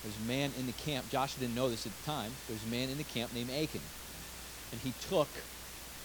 There's 0.03 0.17
a 0.17 0.27
man 0.27 0.51
in 0.59 0.65
the 0.65 0.73
camp. 0.73 1.09
Joshua 1.09 1.41
didn't 1.41 1.55
know 1.55 1.69
this 1.69 1.85
at 1.85 1.91
the 1.93 2.05
time. 2.05 2.31
There's 2.47 2.63
a 2.63 2.67
man 2.73 2.89
in 2.89 2.97
the 2.97 3.03
camp 3.03 3.33
named 3.33 3.49
Achan 3.49 3.81
and 4.71 4.81
he 4.81 4.93
took 5.09 5.27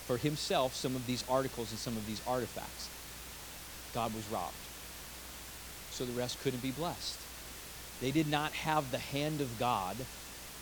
for 0.06 0.16
himself 0.16 0.74
some 0.74 0.96
of 0.96 1.06
these 1.06 1.24
articles 1.28 1.70
and 1.70 1.78
some 1.78 1.96
of 1.96 2.06
these 2.06 2.20
artifacts. 2.26 2.88
God 3.94 4.14
was 4.14 4.28
robbed. 4.30 4.54
So 5.90 6.04
the 6.04 6.18
rest 6.18 6.42
couldn't 6.42 6.62
be 6.62 6.70
blessed. 6.70 7.18
They 8.00 8.10
did 8.10 8.28
not 8.28 8.52
have 8.52 8.90
the 8.90 8.98
hand 8.98 9.40
of 9.40 9.58
God 9.58 9.96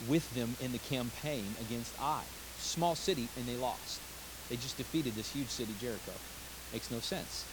with 0.08 0.34
them 0.34 0.56
in 0.60 0.72
the 0.72 0.78
campaign 0.78 1.44
against 1.60 1.98
Ai. 2.00 2.22
Small 2.58 2.94
city, 2.94 3.28
and 3.36 3.46
they 3.46 3.56
lost. 3.56 4.00
They 4.48 4.56
just 4.56 4.76
defeated 4.76 5.14
this 5.14 5.32
huge 5.32 5.48
city, 5.48 5.72
Jericho. 5.80 6.12
Makes 6.72 6.90
no 6.90 6.98
sense. 6.98 7.44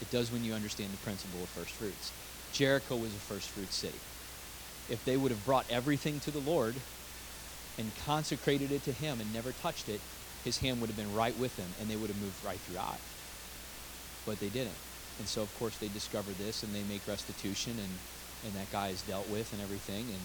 It 0.00 0.10
does 0.10 0.30
when 0.30 0.44
you 0.44 0.52
understand 0.52 0.92
the 0.92 0.98
principle 0.98 1.42
of 1.42 1.48
first 1.48 1.70
fruits. 1.70 2.12
Jericho 2.54 2.96
was 2.96 3.10
a 3.10 3.18
first 3.18 3.50
fruit 3.50 3.72
city. 3.72 3.98
If 4.88 5.04
they 5.04 5.16
would 5.16 5.30
have 5.30 5.44
brought 5.44 5.66
everything 5.70 6.20
to 6.20 6.30
the 6.30 6.38
Lord, 6.38 6.74
and 7.78 7.90
consecrated 8.04 8.70
it 8.70 8.84
to 8.84 8.92
him 8.92 9.20
and 9.20 9.32
never 9.32 9.52
touched 9.52 9.88
it, 9.88 10.00
his 10.44 10.58
hand 10.58 10.80
would 10.80 10.88
have 10.88 10.96
been 10.96 11.14
right 11.14 11.36
with 11.38 11.56
them 11.56 11.68
and 11.80 11.88
they 11.88 11.96
would 11.96 12.10
have 12.10 12.20
moved 12.20 12.44
right 12.44 12.58
through 12.60 12.78
Ai. 12.78 12.96
But 14.26 14.40
they 14.40 14.48
didn't. 14.48 14.78
And 15.18 15.28
so, 15.28 15.42
of 15.42 15.58
course, 15.58 15.76
they 15.78 15.88
discover 15.88 16.32
this 16.32 16.62
and 16.62 16.74
they 16.74 16.82
make 16.82 17.06
restitution 17.06 17.72
and, 17.78 17.92
and 18.44 18.52
that 18.54 18.70
guy 18.70 18.88
is 18.88 19.02
dealt 19.02 19.28
with 19.28 19.52
and 19.52 19.62
everything. 19.62 20.04
And 20.06 20.22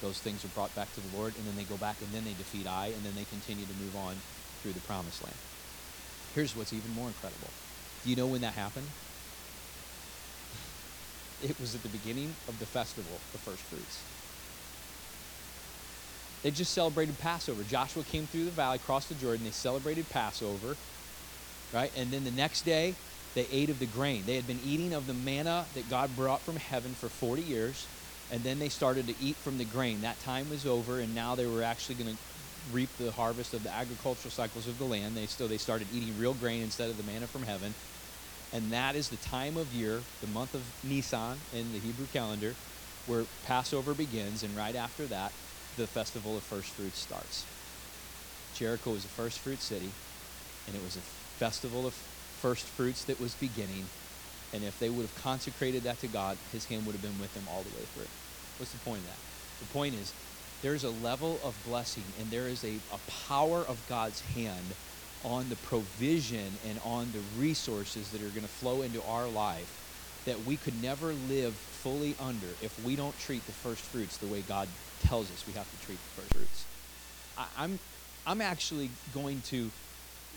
those 0.00 0.18
things 0.18 0.44
are 0.44 0.48
brought 0.48 0.74
back 0.74 0.92
to 0.94 1.00
the 1.00 1.16
Lord. 1.16 1.34
And 1.36 1.46
then 1.46 1.56
they 1.56 1.64
go 1.64 1.76
back 1.76 1.96
and 2.00 2.10
then 2.10 2.24
they 2.24 2.34
defeat 2.34 2.66
Ai 2.66 2.86
and 2.86 3.02
then 3.02 3.14
they 3.14 3.24
continue 3.24 3.66
to 3.66 3.82
move 3.82 3.96
on 3.96 4.16
through 4.62 4.72
the 4.72 4.80
promised 4.80 5.22
land. 5.22 5.36
Here's 6.34 6.56
what's 6.56 6.72
even 6.72 6.94
more 6.94 7.08
incredible. 7.08 7.50
Do 8.04 8.10
you 8.10 8.16
know 8.16 8.26
when 8.26 8.40
that 8.40 8.54
happened? 8.54 8.86
It 11.42 11.58
was 11.60 11.74
at 11.74 11.82
the 11.82 11.88
beginning 11.90 12.36
of 12.48 12.58
the 12.58 12.66
festival, 12.66 13.22
the 13.32 13.38
first 13.38 13.64
fruits. 13.64 14.06
They 16.42 16.50
just 16.50 16.72
celebrated 16.74 17.18
Passover. 17.18 17.64
Joshua 17.64 18.04
came 18.04 18.26
through 18.26 18.46
the 18.46 18.52
valley, 18.52 18.78
crossed 18.78 19.10
the 19.10 19.14
Jordan. 19.16 19.44
They 19.44 19.52
celebrated 19.52 20.10
Passover, 20.10 20.78
right? 21.72 21.92
And 21.96 22.12
then 22.12 22.24
the 22.24 22.32
next 22.32 22.64
day, 22.64 22.96
they 23.34 23.46
ate 23.48 23.70
of 23.70 23.78
the 23.78 23.86
grain. 23.86 24.26
They 24.26 24.36
had 24.36 24.46
been 24.46 24.60
eating 24.60 24.94
of 24.94 25.06
the 25.06 25.14
manna 25.14 25.68
that 25.74 25.88
God 25.88 26.16
brought 26.16 26.44
from 26.44 26.56
heaven 26.56 26.94
for 26.94 27.08
40 27.08 27.42
years, 27.42 27.88
and 28.30 28.44
then 28.44 28.58
they 28.58 28.68
started 28.70 29.06
to 29.08 29.18
eat 29.20 29.36
from 29.38 29.58
the 29.58 29.64
grain. 29.64 30.02
That 30.02 30.20
time 30.20 30.48
was 30.50 30.66
over, 30.66 31.00
and 31.00 31.14
now 31.14 31.34
they 31.36 31.46
were 31.46 31.62
actually 31.62 31.96
going 31.96 32.16
to 32.16 32.22
reap 32.70 32.96
the 32.98 33.12
harvest 33.12 33.54
of 33.54 33.62
the 33.62 33.72
agricultural 33.74 34.30
cycles 34.30 34.68
of 34.68 34.78
the 34.78 34.86
land. 34.86 35.16
They 35.16 35.26
still 35.26 35.48
they 35.48 35.58
started 35.58 35.88
eating 35.92 36.16
real 36.16 36.34
grain 36.34 36.62
instead 36.62 36.90
of 36.90 36.96
the 36.96 37.04
manna 37.04 37.26
from 37.28 37.44
heaven. 37.44 37.74
And 38.52 38.70
that 38.72 38.96
is 38.96 39.08
the 39.08 39.16
time 39.16 39.56
of 39.56 39.72
year, 39.72 40.00
the 40.20 40.26
month 40.28 40.54
of 40.54 40.62
Nisan 40.84 41.36
in 41.54 41.72
the 41.72 41.78
Hebrew 41.78 42.06
calendar, 42.12 42.54
where 43.06 43.24
Passover 43.46 43.94
begins, 43.94 44.42
and 44.42 44.54
right 44.56 44.76
after 44.76 45.06
that, 45.06 45.32
the 45.76 45.86
festival 45.86 46.36
of 46.36 46.42
first 46.42 46.68
fruits 46.68 46.98
starts. 46.98 47.46
Jericho 48.54 48.90
was 48.90 49.04
a 49.04 49.08
first 49.08 49.38
fruit 49.38 49.58
city, 49.58 49.88
and 50.66 50.76
it 50.76 50.82
was 50.82 50.96
a 50.96 51.00
festival 51.40 51.86
of 51.86 51.94
first 52.42 52.66
fruits 52.66 53.04
that 53.04 53.18
was 53.18 53.34
beginning. 53.36 53.86
And 54.52 54.62
if 54.64 54.78
they 54.78 54.90
would 54.90 55.02
have 55.02 55.22
consecrated 55.22 55.84
that 55.84 55.98
to 56.00 56.08
God, 56.08 56.36
his 56.52 56.66
hand 56.66 56.84
would 56.84 56.92
have 56.92 57.02
been 57.02 57.18
with 57.18 57.32
them 57.32 57.44
all 57.50 57.62
the 57.62 57.70
way 57.70 57.86
through. 57.94 58.10
What's 58.58 58.72
the 58.72 58.78
point 58.80 58.98
of 58.98 59.06
that? 59.06 59.18
The 59.66 59.72
point 59.72 59.94
is 59.94 60.12
there's 60.60 60.84
a 60.84 60.90
level 60.90 61.38
of 61.42 61.54
blessing 61.66 62.04
and 62.20 62.30
there 62.30 62.48
is 62.48 62.62
a, 62.64 62.74
a 62.92 62.98
power 63.28 63.64
of 63.66 63.78
God's 63.88 64.20
hand 64.20 64.66
on 65.24 65.48
the 65.48 65.56
provision 65.56 66.52
and 66.68 66.78
on 66.84 67.06
the 67.12 67.40
resources 67.40 68.10
that 68.10 68.20
are 68.20 68.28
going 68.30 68.42
to 68.42 68.48
flow 68.48 68.82
into 68.82 69.02
our 69.04 69.28
life 69.28 69.78
that 70.26 70.44
we 70.44 70.56
could 70.56 70.80
never 70.82 71.12
live 71.28 71.54
fully 71.54 72.14
under 72.20 72.46
if 72.62 72.84
we 72.84 72.96
don't 72.96 73.18
treat 73.20 73.44
the 73.46 73.52
first 73.52 73.82
fruits 73.82 74.16
the 74.18 74.26
way 74.26 74.40
God 74.42 74.68
tells 75.00 75.30
us 75.30 75.44
we 75.46 75.52
have 75.54 75.68
to 75.68 75.86
treat 75.86 75.98
the 75.98 76.22
first 76.22 76.34
fruits. 76.34 76.64
I, 77.36 77.46
I'm, 77.58 77.78
I'm 78.26 78.40
actually 78.40 78.90
going 79.14 79.40
to 79.46 79.70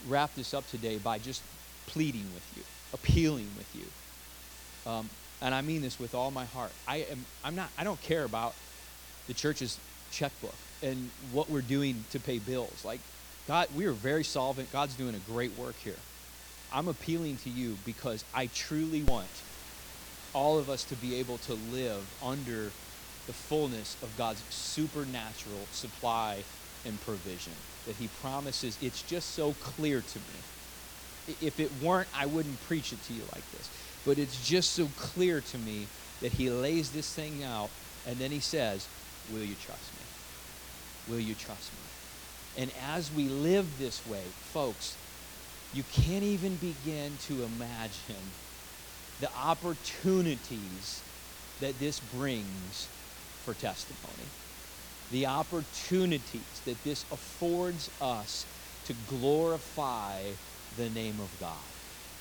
wrap 0.07 0.33
this 0.35 0.53
up 0.53 0.67
today 0.69 0.97
by 0.97 1.19
just 1.19 1.41
pleading 1.87 2.25
with 2.33 2.57
you, 2.57 2.63
appealing 2.93 3.47
with 3.57 3.75
you. 3.75 4.91
Um, 4.91 5.09
and 5.41 5.53
I 5.53 5.61
mean 5.61 5.81
this 5.81 5.99
with 5.99 6.15
all 6.15 6.31
my 6.31 6.45
heart. 6.45 6.71
I 6.87 6.97
am 7.11 7.25
I'm 7.43 7.55
not 7.55 7.69
I 7.77 7.83
don't 7.83 8.01
care 8.01 8.23
about 8.23 8.53
the 9.27 9.33
church's 9.33 9.77
checkbook 10.11 10.55
and 10.81 11.09
what 11.31 11.49
we're 11.49 11.61
doing 11.61 12.03
to 12.11 12.19
pay 12.19 12.39
bills. 12.39 12.83
Like 12.85 12.99
God, 13.47 13.67
we 13.75 13.85
are 13.85 13.91
very 13.91 14.23
solvent. 14.23 14.71
God's 14.71 14.95
doing 14.95 15.13
a 15.13 15.31
great 15.31 15.57
work 15.57 15.75
here. 15.75 15.97
I'm 16.73 16.87
appealing 16.87 17.37
to 17.37 17.49
you 17.49 17.77
because 17.85 18.25
I 18.33 18.47
truly 18.47 19.03
want 19.03 19.27
all 20.33 20.57
of 20.57 20.69
us 20.69 20.83
to 20.85 20.95
be 20.95 21.15
able 21.15 21.37
to 21.39 21.53
live 21.71 22.03
under 22.23 22.71
the 23.27 23.33
fullness 23.33 23.97
of 24.01 24.15
God's 24.17 24.43
supernatural 24.49 25.67
supply 25.71 26.43
and 26.85 26.99
provision 27.01 27.53
that 27.85 27.95
He 27.95 28.09
promises. 28.21 28.77
It's 28.81 29.03
just 29.03 29.31
so 29.31 29.53
clear 29.61 30.01
to 30.01 30.19
me. 30.19 31.37
If 31.41 31.59
it 31.59 31.71
weren't, 31.81 32.07
I 32.15 32.25
wouldn't 32.25 32.61
preach 32.67 32.93
it 32.93 33.01
to 33.03 33.13
you 33.13 33.23
like 33.33 33.49
this. 33.51 33.69
But 34.05 34.17
it's 34.17 34.47
just 34.47 34.71
so 34.71 34.87
clear 34.97 35.41
to 35.41 35.57
me 35.59 35.87
that 36.21 36.33
He 36.33 36.49
lays 36.49 36.91
this 36.91 37.13
thing 37.13 37.43
out 37.43 37.69
and 38.07 38.17
then 38.17 38.31
He 38.31 38.39
says, 38.39 38.87
Will 39.31 39.43
you 39.43 39.55
trust 39.65 39.91
me? 39.93 41.13
Will 41.13 41.19
you 41.19 41.33
trust 41.35 41.71
me? 41.73 41.84
And 42.57 42.71
as 42.87 43.11
we 43.13 43.27
live 43.27 43.79
this 43.79 44.05
way, 44.07 44.23
folks, 44.53 44.95
you 45.73 45.83
can't 45.93 46.23
even 46.23 46.55
begin 46.55 47.11
to 47.27 47.43
imagine 47.43 48.23
the 49.19 49.29
opportunities 49.37 51.01
that 51.59 51.77
this 51.79 51.99
brings 52.15 52.87
for 53.43 53.53
testimony. 53.53 54.27
The 55.11 55.25
opportunities 55.25 56.61
that 56.65 56.81
this 56.83 57.03
affords 57.11 57.89
us 58.01 58.45
to 58.85 58.93
glorify 59.09 60.21
the 60.77 60.89
name 60.89 61.15
of 61.19 61.29
God. 61.39 61.51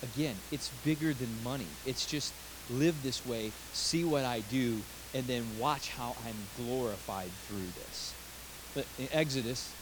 Again, 0.03 0.35
it's 0.51 0.71
bigger 0.85 1.13
than 1.15 1.29
money. 1.43 1.67
It's 1.87 2.07
just 2.07 2.33
live 2.71 3.03
this 3.03 3.25
way, 3.27 3.53
see 3.73 4.05
what 4.05 4.25
I 4.25 4.41
do, 4.51 4.79
and 5.15 5.25
then 5.27 5.45
watch 5.59 5.91
how 5.91 6.15
I'm 6.27 6.65
glorified 6.65 7.31
through 7.49 7.67
this. 7.85 8.15
But 8.75 8.87
in 8.99 9.09
Exodus, 9.13 9.73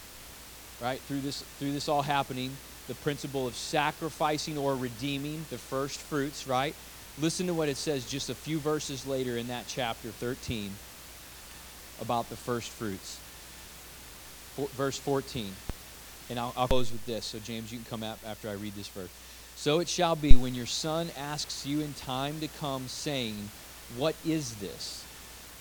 right, 0.83 0.99
through 1.01 1.21
this 1.21 1.41
through 1.59 1.71
this 1.71 1.87
all 1.87 2.01
happening, 2.01 2.51
the 2.87 2.95
principle 2.95 3.47
of 3.47 3.55
sacrificing 3.55 4.57
or 4.57 4.75
redeeming 4.75 5.45
the 5.49 5.57
first 5.57 5.99
fruits, 5.99 6.47
right? 6.47 6.75
Listen 7.21 7.47
to 7.47 7.53
what 7.53 7.69
it 7.69 7.77
says 7.77 8.09
just 8.09 8.29
a 8.29 8.35
few 8.35 8.59
verses 8.59 9.07
later 9.07 9.37
in 9.37 9.47
that 9.47 9.65
chapter 9.67 10.09
13 10.09 10.71
about 12.01 12.27
the 12.29 12.35
first 12.35 12.69
fruits. 12.69 13.19
For, 14.55 14.67
verse 14.69 14.97
14. 14.97 15.51
And 16.29 16.39
I'll, 16.39 16.53
I'll 16.57 16.67
close 16.67 16.91
with 16.91 17.05
this. 17.05 17.25
So, 17.25 17.39
James, 17.39 17.71
you 17.71 17.77
can 17.77 17.85
come 17.85 18.03
up 18.03 18.19
after 18.25 18.49
I 18.49 18.53
read 18.53 18.73
this 18.75 18.87
verse. 18.87 19.09
So 19.55 19.79
it 19.79 19.87
shall 19.87 20.15
be 20.15 20.35
when 20.35 20.55
your 20.55 20.65
son 20.65 21.09
asks 21.17 21.65
you 21.65 21.81
in 21.81 21.93
time 21.93 22.39
to 22.39 22.47
come, 22.59 22.87
saying, 22.87 23.35
What 23.95 24.15
is 24.25 24.55
this? 24.55 25.05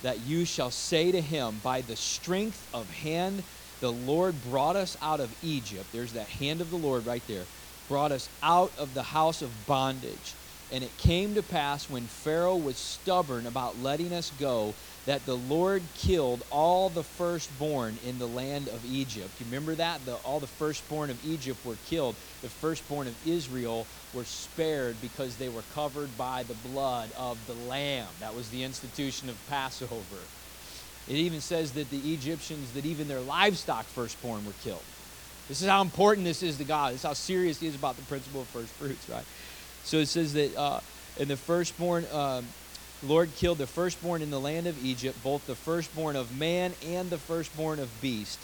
That 0.03 0.20
you 0.20 0.45
shall 0.45 0.70
say 0.70 1.12
to 1.12 1.20
him, 1.20 1.61
By 1.62 1.83
the 1.83 1.97
strength 1.97 2.66
of 2.73 2.91
hand 2.91 3.43
the 3.83 3.93
Lord 3.93 4.43
brought 4.43 4.76
us 4.76 4.97
out 5.03 5.20
of 5.20 5.37
Egypt. 5.43 5.93
There's 5.93 6.14
that 6.14 6.30
hand 6.30 6.62
of 6.62 6.70
the 6.70 6.78
Lord 6.78 7.07
right 7.07 7.26
there. 7.28 7.51
Brought 7.89 8.12
us 8.12 8.30
out 8.43 8.74
of 8.78 8.95
the 8.95 9.05
house 9.05 9.43
of 9.43 9.66
bondage 9.66 10.39
And 10.70 10.85
it 10.85 10.99
came 10.99 11.37
to 11.37 11.45
pass 11.45 11.89
when 11.91 12.09
Pharaoh 12.09 12.57
was 12.57 12.78
stubborn 12.78 13.47
about 13.47 13.78
letting 13.78 14.12
us 14.12 14.33
go 14.33 14.76
that 15.07 15.26
the 15.26 15.37
Lord 15.39 15.95
killed 15.95 16.45
all 16.51 16.91
the 16.91 17.05
firstborn 17.05 17.99
in 17.99 18.18
the 18.18 18.28
land 18.28 18.68
of 18.68 18.85
Egypt. 18.85 19.41
You 19.41 19.47
remember 19.47 19.76
that? 19.76 20.07
The, 20.07 20.16
all 20.16 20.41
the 20.41 20.49
firstborn 20.49 21.11
of 21.11 21.20
Egypt 21.24 21.64
were 21.64 21.76
killed. 21.76 22.18
The 22.43 22.51
firstborn 22.51 23.09
of 23.09 23.16
Israel 23.24 23.89
were 24.12 24.24
spared 24.24 25.01
because 25.01 25.39
they 25.39 25.51
were 25.51 25.62
covered 25.62 26.16
by 26.18 26.45
the 26.45 26.57
blood 26.57 27.12
of 27.16 27.47
the 27.47 27.55
Lamb. 27.57 28.16
That 28.20 28.35
was 28.35 28.51
the 28.51 28.64
institution 28.64 29.30
of 29.30 29.47
Passover. 29.47 30.30
It 31.09 31.16
even 31.16 31.40
says 31.40 31.72
that 31.72 31.90
the 31.90 32.12
Egyptians, 32.12 32.72
that 32.72 32.86
even 32.86 33.09
their 33.09 33.20
livestock 33.20 33.84
firstborn 33.86 34.44
were 34.46 34.53
killed. 34.62 34.82
This 35.48 35.61
is 35.61 35.68
how 35.68 35.82
important 35.82 36.24
this 36.24 36.42
is 36.42 36.59
to 36.59 36.64
God. 36.64 36.92
This 36.92 37.00
is 37.00 37.07
how 37.07 37.12
serious 37.14 37.61
he 37.61 37.66
is 37.66 37.74
about 37.74 37.96
the 37.96 38.03
principle 38.03 38.42
of 38.42 38.46
first 38.48 38.72
fruits, 38.74 39.09
right? 39.09 39.24
So 39.84 39.98
it 39.98 40.07
says 40.07 40.32
that 40.34 40.57
uh, 40.57 40.80
in 41.18 41.28
the 41.28 41.36
firstborn, 41.36 42.07
um, 42.12 42.46
Lord 43.03 43.34
killed 43.34 43.59
the 43.59 43.66
firstborn 43.66 44.22
in 44.22 44.30
the 44.30 44.40
land 44.40 44.68
of 44.68 44.84
Egypt, 44.84 45.18
both 45.24 45.44
the 45.46 45.57
firstborn 45.57 46.14
of 46.14 46.38
man 46.38 46.72
and 46.86 47.11
the 47.11 47.18
firstborn 47.18 47.80
of 47.80 47.88
beast. 48.00 48.38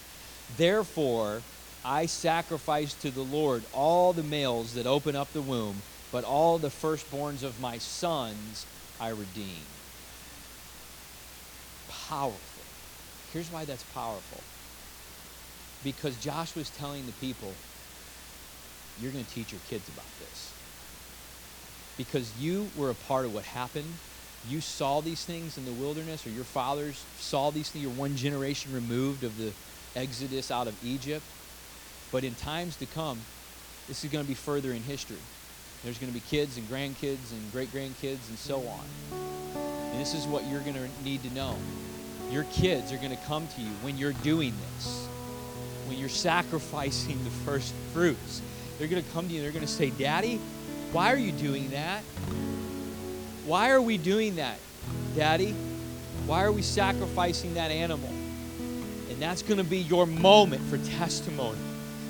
Therefore, 0.56 1.42
I 1.84 2.06
sacrifice 2.06 2.94
to 2.94 3.10
the 3.10 3.22
Lord 3.22 3.62
all 3.72 4.12
the 4.12 4.24
males 4.24 4.74
that 4.74 4.86
open 4.86 5.14
up 5.14 5.32
the 5.32 5.42
womb, 5.42 5.76
but 6.10 6.24
all 6.24 6.58
the 6.58 6.68
firstborns 6.68 7.44
of 7.44 7.60
my 7.60 7.78
sons 7.78 8.66
I 9.00 9.10
redeem. 9.10 9.62
Powerful. 12.08 12.47
Here's 13.32 13.50
why 13.50 13.64
that's 13.64 13.82
powerful. 13.94 14.40
Because 15.84 16.16
Josh 16.18 16.54
was 16.56 16.70
telling 16.70 17.06
the 17.06 17.12
people, 17.12 17.52
you're 19.00 19.12
going 19.12 19.24
to 19.24 19.30
teach 19.30 19.52
your 19.52 19.60
kids 19.68 19.88
about 19.88 20.06
this. 20.18 20.52
Because 21.96 22.32
you 22.38 22.68
were 22.76 22.90
a 22.90 22.94
part 22.94 23.26
of 23.26 23.34
what 23.34 23.44
happened. 23.44 23.92
You 24.48 24.60
saw 24.60 25.00
these 25.00 25.24
things 25.24 25.58
in 25.58 25.64
the 25.64 25.72
wilderness, 25.72 26.26
or 26.26 26.30
your 26.30 26.44
fathers 26.44 27.04
saw 27.18 27.50
these 27.50 27.70
things. 27.70 27.84
You're 27.84 27.92
one 27.92 28.16
generation 28.16 28.72
removed 28.72 29.24
of 29.24 29.36
the 29.36 29.52
exodus 29.94 30.50
out 30.50 30.66
of 30.66 30.84
Egypt. 30.84 31.24
But 32.10 32.24
in 32.24 32.34
times 32.34 32.76
to 32.76 32.86
come, 32.86 33.20
this 33.88 34.04
is 34.04 34.10
going 34.10 34.24
to 34.24 34.28
be 34.28 34.34
further 34.34 34.72
in 34.72 34.82
history. 34.82 35.16
There's 35.84 35.98
going 35.98 36.12
to 36.12 36.18
be 36.18 36.24
kids 36.28 36.56
and 36.56 36.66
grandkids 36.68 37.32
and 37.32 37.52
great 37.52 37.72
grandkids 37.72 38.28
and 38.28 38.38
so 38.38 38.60
on. 38.66 38.84
And 39.92 40.00
this 40.00 40.14
is 40.14 40.26
what 40.26 40.46
you're 40.46 40.60
going 40.60 40.74
to 40.74 40.88
need 41.04 41.22
to 41.22 41.34
know. 41.34 41.56
Your 42.30 42.44
kids 42.44 42.92
are 42.92 42.96
going 42.98 43.10
to 43.10 43.24
come 43.24 43.46
to 43.48 43.60
you 43.60 43.70
when 43.82 43.96
you're 43.96 44.12
doing 44.12 44.52
this, 44.74 45.06
when 45.86 45.98
you're 45.98 46.08
sacrificing 46.08 47.22
the 47.24 47.30
first 47.30 47.72
fruits. 47.92 48.42
They're 48.78 48.88
going 48.88 49.02
to 49.02 49.10
come 49.10 49.28
to 49.28 49.34
you 49.34 49.42
they're 49.42 49.50
going 49.50 49.64
to 49.64 49.70
say, 49.70 49.90
Daddy, 49.90 50.36
why 50.92 51.12
are 51.12 51.16
you 51.16 51.32
doing 51.32 51.70
that? 51.70 52.02
Why 53.44 53.70
are 53.70 53.80
we 53.80 53.96
doing 53.96 54.36
that, 54.36 54.58
Daddy? 55.16 55.52
Why 56.26 56.44
are 56.44 56.52
we 56.52 56.62
sacrificing 56.62 57.54
that 57.54 57.70
animal? 57.70 58.10
And 59.10 59.18
that's 59.18 59.42
going 59.42 59.58
to 59.58 59.64
be 59.64 59.78
your 59.78 60.06
moment 60.06 60.62
for 60.68 60.76
testimony. 60.78 61.58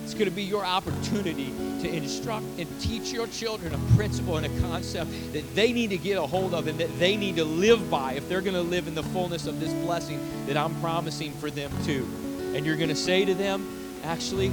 It's 0.08 0.14
going 0.14 0.30
to 0.30 0.34
be 0.34 0.42
your 0.42 0.64
opportunity 0.64 1.52
to 1.82 1.94
instruct 1.94 2.46
and 2.56 2.66
teach 2.80 3.12
your 3.12 3.26
children 3.26 3.74
a 3.74 3.94
principle 3.94 4.38
and 4.38 4.46
a 4.46 4.60
concept 4.62 5.10
that 5.34 5.54
they 5.54 5.70
need 5.70 5.90
to 5.90 5.98
get 5.98 6.16
a 6.16 6.22
hold 6.22 6.54
of 6.54 6.66
and 6.66 6.80
that 6.80 6.98
they 6.98 7.14
need 7.14 7.36
to 7.36 7.44
live 7.44 7.90
by 7.90 8.14
if 8.14 8.26
they're 8.26 8.40
going 8.40 8.54
to 8.54 8.62
live 8.62 8.88
in 8.88 8.94
the 8.94 9.02
fullness 9.02 9.46
of 9.46 9.60
this 9.60 9.70
blessing 9.84 10.18
that 10.46 10.56
I'm 10.56 10.74
promising 10.80 11.32
for 11.32 11.50
them 11.50 11.70
too. 11.84 12.08
And 12.54 12.64
you're 12.64 12.76
going 12.76 12.88
to 12.88 12.96
say 12.96 13.26
to 13.26 13.34
them, 13.34 14.00
actually, 14.02 14.50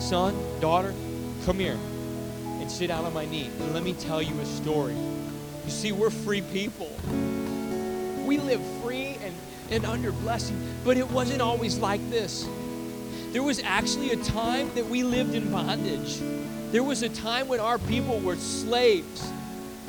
son, 0.00 0.34
daughter, 0.58 0.92
come 1.44 1.60
here 1.60 1.78
and 2.44 2.68
sit 2.68 2.88
down 2.88 3.04
on 3.04 3.14
my 3.14 3.24
knee 3.24 3.48
and 3.60 3.72
let 3.72 3.84
me 3.84 3.92
tell 3.92 4.20
you 4.20 4.36
a 4.40 4.46
story. 4.46 4.96
You 5.64 5.70
see, 5.70 5.92
we're 5.92 6.10
free 6.10 6.40
people. 6.40 6.90
We 8.26 8.38
live 8.38 8.60
free 8.82 9.16
and, 9.22 9.32
and 9.70 9.84
under 9.84 10.10
blessing, 10.10 10.60
but 10.84 10.96
it 10.96 11.08
wasn't 11.08 11.40
always 11.40 11.78
like 11.78 12.00
this. 12.10 12.48
There 13.36 13.42
was 13.42 13.60
actually 13.60 14.12
a 14.12 14.16
time 14.16 14.70
that 14.76 14.86
we 14.86 15.02
lived 15.02 15.34
in 15.34 15.52
bondage. 15.52 16.22
There 16.72 16.82
was 16.82 17.02
a 17.02 17.10
time 17.10 17.48
when 17.48 17.60
our 17.60 17.76
people 17.76 18.18
were 18.20 18.36
slaves. 18.36 19.30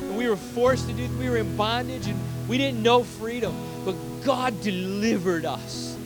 And 0.00 0.18
we 0.18 0.28
were 0.28 0.36
forced 0.36 0.86
to 0.88 0.92
do, 0.92 1.08
we 1.18 1.30
were 1.30 1.38
in 1.38 1.56
bondage 1.56 2.08
and 2.08 2.20
we 2.46 2.58
didn't 2.58 2.82
know 2.82 3.04
freedom. 3.04 3.56
But 3.86 3.94
God 4.22 4.60
delivered 4.60 5.46
us. 5.46 5.96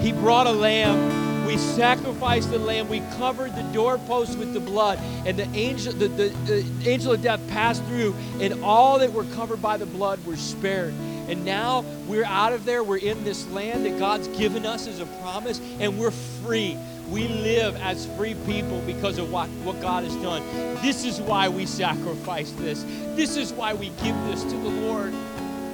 He 0.00 0.12
brought 0.12 0.46
a 0.46 0.52
lamb. 0.52 1.44
We 1.44 1.56
sacrificed 1.56 2.52
the 2.52 2.60
lamb. 2.60 2.88
We 2.88 3.00
covered 3.16 3.56
the 3.56 3.64
doorpost 3.72 4.38
with 4.38 4.54
the 4.54 4.60
blood. 4.60 5.00
And 5.26 5.36
the 5.36 5.50
angel, 5.58 5.92
the, 5.92 6.06
the, 6.06 6.28
the 6.28 6.88
angel 6.88 7.14
of 7.14 7.20
death 7.20 7.40
passed 7.48 7.82
through, 7.86 8.14
and 8.38 8.62
all 8.62 9.00
that 9.00 9.12
were 9.12 9.24
covered 9.34 9.60
by 9.60 9.76
the 9.76 9.86
blood 9.86 10.24
were 10.24 10.36
spared. 10.36 10.94
And 11.28 11.44
now 11.44 11.84
we're 12.06 12.24
out 12.24 12.52
of 12.52 12.64
there. 12.64 12.82
We're 12.82 12.98
in 12.98 13.24
this 13.24 13.46
land 13.48 13.86
that 13.86 13.98
God's 13.98 14.28
given 14.28 14.66
us 14.66 14.86
as 14.86 15.00
a 15.00 15.06
promise, 15.06 15.60
and 15.80 15.98
we're 15.98 16.10
free. 16.10 16.76
We 17.10 17.28
live 17.28 17.76
as 17.76 18.06
free 18.16 18.34
people 18.46 18.80
because 18.86 19.18
of 19.18 19.30
what, 19.30 19.48
what 19.62 19.80
God 19.80 20.04
has 20.04 20.16
done. 20.16 20.42
This 20.82 21.04
is 21.04 21.20
why 21.20 21.48
we 21.48 21.66
sacrifice 21.66 22.50
this. 22.52 22.82
This 23.14 23.36
is 23.36 23.52
why 23.52 23.74
we 23.74 23.90
give 24.02 24.16
this 24.24 24.42
to 24.42 24.56
the 24.56 24.70
Lord. 24.70 25.12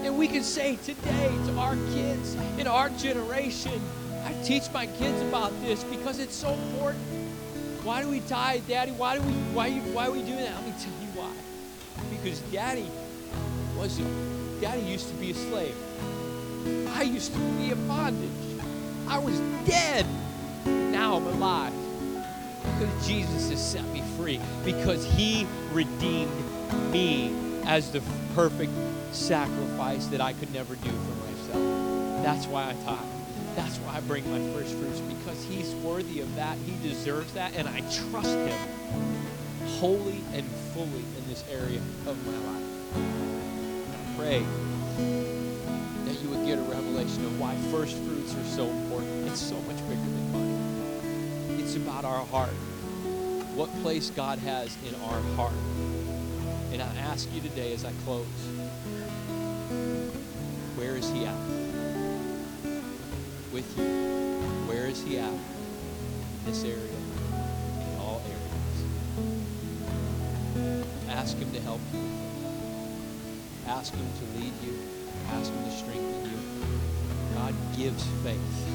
And 0.03 0.19
we 0.19 0.27
can 0.27 0.43
say 0.43 0.77
today 0.77 1.29
to 1.47 1.59
our 1.59 1.77
kids 1.93 2.37
in 2.59 2.67
our 2.67 2.89
generation, 2.91 3.81
I 4.25 4.33
teach 4.43 4.71
my 4.73 4.87
kids 4.87 5.21
about 5.23 5.53
this 5.63 5.85
because 5.85 6.19
it's 6.19 6.35
so 6.35 6.53
important. 6.53 7.03
Why 7.85 8.03
do 8.03 8.09
we 8.09 8.21
die, 8.21 8.61
Daddy? 8.69 8.93
Why 8.93 9.17
do 9.17 9.23
we 9.23 9.33
why 9.55 9.71
why 9.71 10.07
are 10.07 10.11
we 10.11 10.23
doing 10.23 10.37
that? 10.37 10.55
Let 10.55 10.67
me 10.67 10.73
tell 10.73 10.93
you 11.01 11.09
why. 11.15 11.33
Because 12.11 12.41
Daddy 12.53 12.87
a 13.83 14.61
Daddy 14.61 14.83
used 14.83 15.09
to 15.09 15.15
be 15.15 15.31
a 15.31 15.35
slave. 15.35 15.75
I 16.95 17.03
used 17.03 17.33
to 17.33 17.39
be 17.39 17.71
in 17.71 17.89
bondage. 17.89 18.31
I 19.09 19.19
was 19.19 19.41
dead. 19.65 20.05
Now 20.67 21.17
I'm 21.17 21.27
alive. 21.27 21.73
Because 22.63 23.07
Jesus 23.07 23.49
has 23.49 23.73
set 23.73 23.85
me 23.87 24.03
free. 24.19 24.39
Because 24.67 25.07
he 25.13 25.47
redeemed 25.73 26.31
me 26.93 27.35
as 27.65 27.91
the 27.91 28.03
perfect 28.35 28.73
sacrifice 29.13 30.07
that 30.09 30.21
I 30.21 30.35
could 30.35 30.53
never 30.53 30.75
do 30.75 30.91
for 30.91 31.15
myself. 31.25 32.23
That's 32.23 32.47
why 32.47 32.71
I 32.71 32.73
tithe. 32.85 32.99
That's 33.57 33.79
why 33.79 33.97
I 33.97 34.01
bring 34.01 34.31
my 34.31 34.53
first 34.53 34.75
fruits. 34.75 35.01
Because 35.01 35.43
he's 35.45 35.75
worthy 35.77 36.21
of 36.21 36.35
that. 36.37 36.59
He 36.59 36.77
deserves 36.87 37.33
that. 37.33 37.55
And 37.57 37.67
I 37.67 37.81
trust 37.81 38.29
him 38.29 38.59
wholly 39.79 40.21
and 40.35 40.47
fully 40.75 41.05
in 41.17 41.29
this 41.29 41.45
area 41.51 41.81
of 42.07 42.27
my 42.27 42.53
life 42.53 43.40
pray 44.21 44.45
that 46.05 46.21
you 46.21 46.29
would 46.29 46.45
get 46.47 46.59
a 46.59 46.63
revelation 46.63 47.25
of 47.25 47.41
why 47.41 47.55
first 47.71 47.97
fruits 47.97 48.35
are 48.35 48.45
so 48.45 48.67
important. 48.67 49.27
It's 49.27 49.41
so 49.41 49.55
much 49.63 49.79
bigger 49.89 49.97
than 49.97 50.33
money. 50.33 51.63
It's 51.63 51.77
about 51.77 52.05
our 52.05 52.27
heart. 52.27 52.53
What 53.55 53.71
place 53.81 54.11
God 54.11 54.39
has 54.41 54.77
in 54.87 54.95
our 55.07 55.23
heart. 55.37 55.55
And 56.71 56.83
I 56.83 56.95
ask 56.97 57.33
you 57.33 57.41
today 57.41 57.73
as 57.73 57.87
I 57.87 57.93
close, 58.05 58.27
where 60.77 60.97
is 60.97 61.09
he 61.11 61.25
at? 61.25 61.35
With 63.55 63.79
you. 63.79 63.85
Where 64.69 64.85
is 64.87 65.03
he 65.03 65.19
at? 65.19 65.33
In 65.33 65.41
this 66.45 66.63
area. 66.63 66.77
In 66.77 67.99
all 67.99 68.21
areas. 68.27 68.85
Ask 71.09 71.39
him 71.39 71.51
to 71.55 71.61
help 71.61 71.81
you. 71.95 72.30
Ask 73.71 73.95
Him 73.95 74.11
to 74.19 74.25
lead 74.41 74.53
you. 74.67 74.77
Ask 75.31 75.53
Him 75.53 75.63
to 75.63 75.71
strengthen 75.71 76.27
you. 76.27 76.39
God 77.35 77.55
gives 77.77 78.05
faith. 78.27 78.67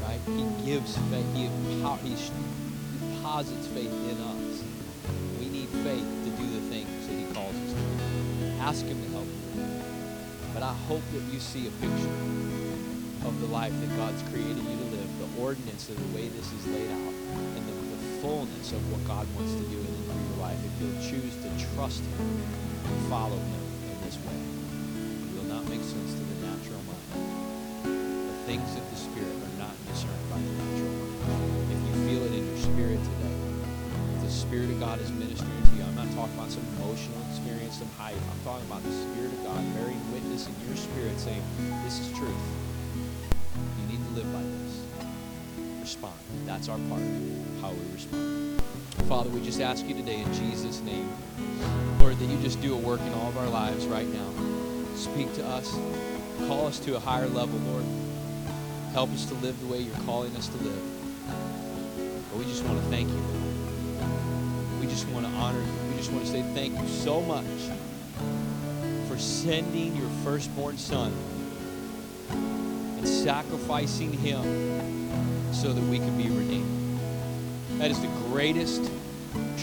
Right? 0.00 0.18
He 0.32 0.64
gives 0.64 0.96
faith. 1.12 1.28
He, 1.36 1.44
he 2.08 2.16
deposits 3.12 3.66
faith 3.68 3.92
in 3.92 4.16
us. 4.16 4.64
We 5.38 5.46
need 5.50 5.68
faith 5.84 6.08
to 6.24 6.30
do 6.40 6.46
the 6.56 6.64
things 6.72 7.06
that 7.06 7.14
He 7.20 7.26
calls 7.34 7.54
us 7.54 7.72
to 7.72 7.78
do. 7.78 8.52
Ask 8.60 8.86
Him 8.86 8.96
to 8.96 9.10
help 9.10 9.28
you. 9.28 9.68
But 10.54 10.62
I 10.62 10.72
hope 10.88 11.02
that 11.12 11.24
you 11.30 11.38
see 11.38 11.68
a 11.68 11.70
picture 11.72 12.16
of 13.28 13.38
the 13.42 13.46
life 13.48 13.78
that 13.78 13.96
God's 13.98 14.22
created 14.32 14.56
you 14.56 14.76
to 14.78 14.88
live, 14.96 15.08
the 15.20 15.42
ordinance 15.42 15.90
of 15.90 16.00
the 16.00 16.16
way 16.16 16.28
this 16.28 16.50
is 16.50 16.66
laid 16.66 16.90
out, 16.90 17.14
and 17.56 17.68
the, 17.68 17.72
the 17.72 18.20
fullness 18.22 18.72
of 18.72 18.80
what 18.90 19.04
God 19.06 19.26
wants 19.36 19.52
to 19.52 19.64
do 19.68 19.76
in 19.76 20.28
your 20.32 20.38
life 20.40 20.56
if 20.64 20.80
you'll 20.80 21.02
choose 21.04 21.36
to 21.44 21.76
trust 21.76 22.00
Him 22.00 22.40
and 22.88 23.10
follow 23.10 23.36
Him 23.36 23.61
makes 25.72 25.86
sense 25.88 26.12
to 26.12 26.20
the 26.20 26.46
natural 26.46 26.80
mind. 26.84 28.28
The 28.28 28.36
things 28.44 28.76
of 28.76 28.84
the 28.90 28.96
Spirit 28.96 29.32
are 29.32 29.56
not 29.58 29.74
discerned 29.88 30.26
by 30.28 30.36
the 30.36 30.52
natural 30.52 30.92
mind. 31.00 31.72
If 31.72 31.80
you 31.80 31.94
feel 32.06 32.22
it 32.28 32.32
in 32.36 32.44
your 32.46 32.58
spirit 32.60 33.00
today, 33.00 33.36
if 34.14 34.22
the 34.22 34.30
Spirit 34.30 34.68
of 34.68 34.78
God 34.80 35.00
is 35.00 35.10
ministering 35.10 35.62
to 35.64 35.72
you. 35.76 35.82
I'm 35.82 35.96
not 35.96 36.12
talking 36.12 36.36
about 36.36 36.50
some 36.50 36.66
emotional 36.76 37.18
experience, 37.30 37.78
some 37.78 37.88
hype. 37.96 38.14
I'm 38.14 38.40
talking 38.44 38.66
about 38.68 38.82
the 38.84 38.92
Spirit 38.92 39.32
of 39.32 39.44
God 39.44 39.60
bearing 39.74 40.00
witness 40.12 40.46
in 40.46 40.54
your 40.68 40.76
spirit 40.76 41.18
saying, 41.18 41.42
This 41.84 41.98
is 41.98 42.08
truth. 42.12 42.44
You 43.80 43.84
need 43.88 44.04
to 44.04 44.12
live 44.12 44.28
by 44.28 44.44
this. 44.44 44.84
Respond. 45.80 46.20
That's 46.44 46.68
our 46.68 46.78
part. 46.92 47.02
how 47.64 47.72
we 47.72 47.84
respond. 47.96 48.62
Father, 49.08 49.30
we 49.30 49.40
just 49.42 49.60
ask 49.60 49.86
you 49.86 49.94
today 49.94 50.20
in 50.20 50.32
Jesus' 50.34 50.80
name, 50.80 51.08
Lord, 51.98 52.18
that 52.18 52.26
you 52.26 52.38
just 52.40 52.60
do 52.60 52.74
a 52.74 52.76
work 52.76 53.00
in 53.00 53.12
all 53.14 53.28
of 53.28 53.38
our 53.38 53.48
lives 53.48 53.86
right 53.86 54.06
now. 54.06 54.28
Speak 54.94 55.32
to 55.34 55.46
us. 55.46 55.70
Call 56.46 56.66
us 56.66 56.78
to 56.80 56.96
a 56.96 57.00
higher 57.00 57.26
level, 57.26 57.58
Lord. 57.60 57.84
Help 58.92 59.10
us 59.12 59.24
to 59.26 59.34
live 59.34 59.58
the 59.60 59.66
way 59.66 59.78
you're 59.78 59.96
calling 60.04 60.36
us 60.36 60.48
to 60.48 60.56
live. 60.58 60.82
But 62.30 62.38
we 62.38 62.44
just 62.44 62.64
want 62.64 62.78
to 62.78 62.84
thank 62.86 63.08
you. 63.08 63.22
We 64.78 64.86
just 64.86 65.08
want 65.08 65.26
to 65.26 65.32
honor 65.32 65.60
you. 65.60 65.72
We 65.90 65.96
just 65.96 66.12
want 66.12 66.26
to 66.26 66.30
say 66.30 66.42
thank 66.54 66.78
you 66.78 66.88
so 66.88 67.22
much 67.22 67.44
for 69.08 69.16
sending 69.18 69.96
your 69.96 70.10
firstborn 70.22 70.76
son 70.76 71.12
and 72.30 73.08
sacrificing 73.08 74.12
him 74.12 74.42
so 75.52 75.72
that 75.72 75.82
we 75.84 75.98
can 75.98 76.16
be 76.16 76.28
redeemed. 76.28 76.81
That 77.82 77.90
is 77.90 78.00
the 78.00 78.06
greatest 78.28 78.80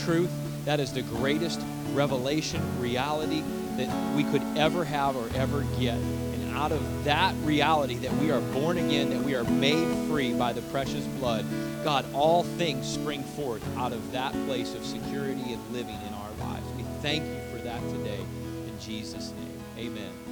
truth. 0.03 0.30
That 0.65 0.82
is 0.82 0.91
the 0.91 1.03
greatest 1.03 1.61
revelation, 1.93 2.61
reality 2.82 3.41
that 3.78 4.13
we 4.13 4.26
could 4.26 4.43
ever 4.57 4.84
have 4.84 5.15
or 5.15 5.30
ever 5.36 5.61
get. 5.80 5.95
And 5.95 6.53
out 6.53 6.74
of 6.74 7.05
that 7.05 7.34
reality 7.43 7.95
that 7.99 8.11
we 8.17 8.30
are 8.30 8.41
born 8.41 8.78
again, 8.78 9.09
that 9.11 9.22
we 9.22 9.36
are 9.36 9.45
made 9.45 9.88
free 10.09 10.34
by 10.34 10.51
the 10.51 10.61
precious 10.63 11.05
blood, 11.17 11.45
God, 11.86 12.05
all 12.13 12.43
things 12.43 12.86
spring 12.86 13.24
forth 13.24 13.63
out 13.78 13.93
of 13.93 14.11
that 14.11 14.34
place 14.47 14.76
of 14.76 14.86
security 14.86 15.53
and 15.53 15.72
living 15.72 15.97
in 16.05 16.13
our 16.13 16.49
lives. 16.49 16.67
We 16.76 16.84
thank 17.01 17.24
you 17.24 17.57
for 17.57 17.63
that 17.63 17.82
today. 17.89 18.20
In 18.20 18.78
Jesus' 18.82 19.32
name, 19.32 19.88
amen. 19.88 20.29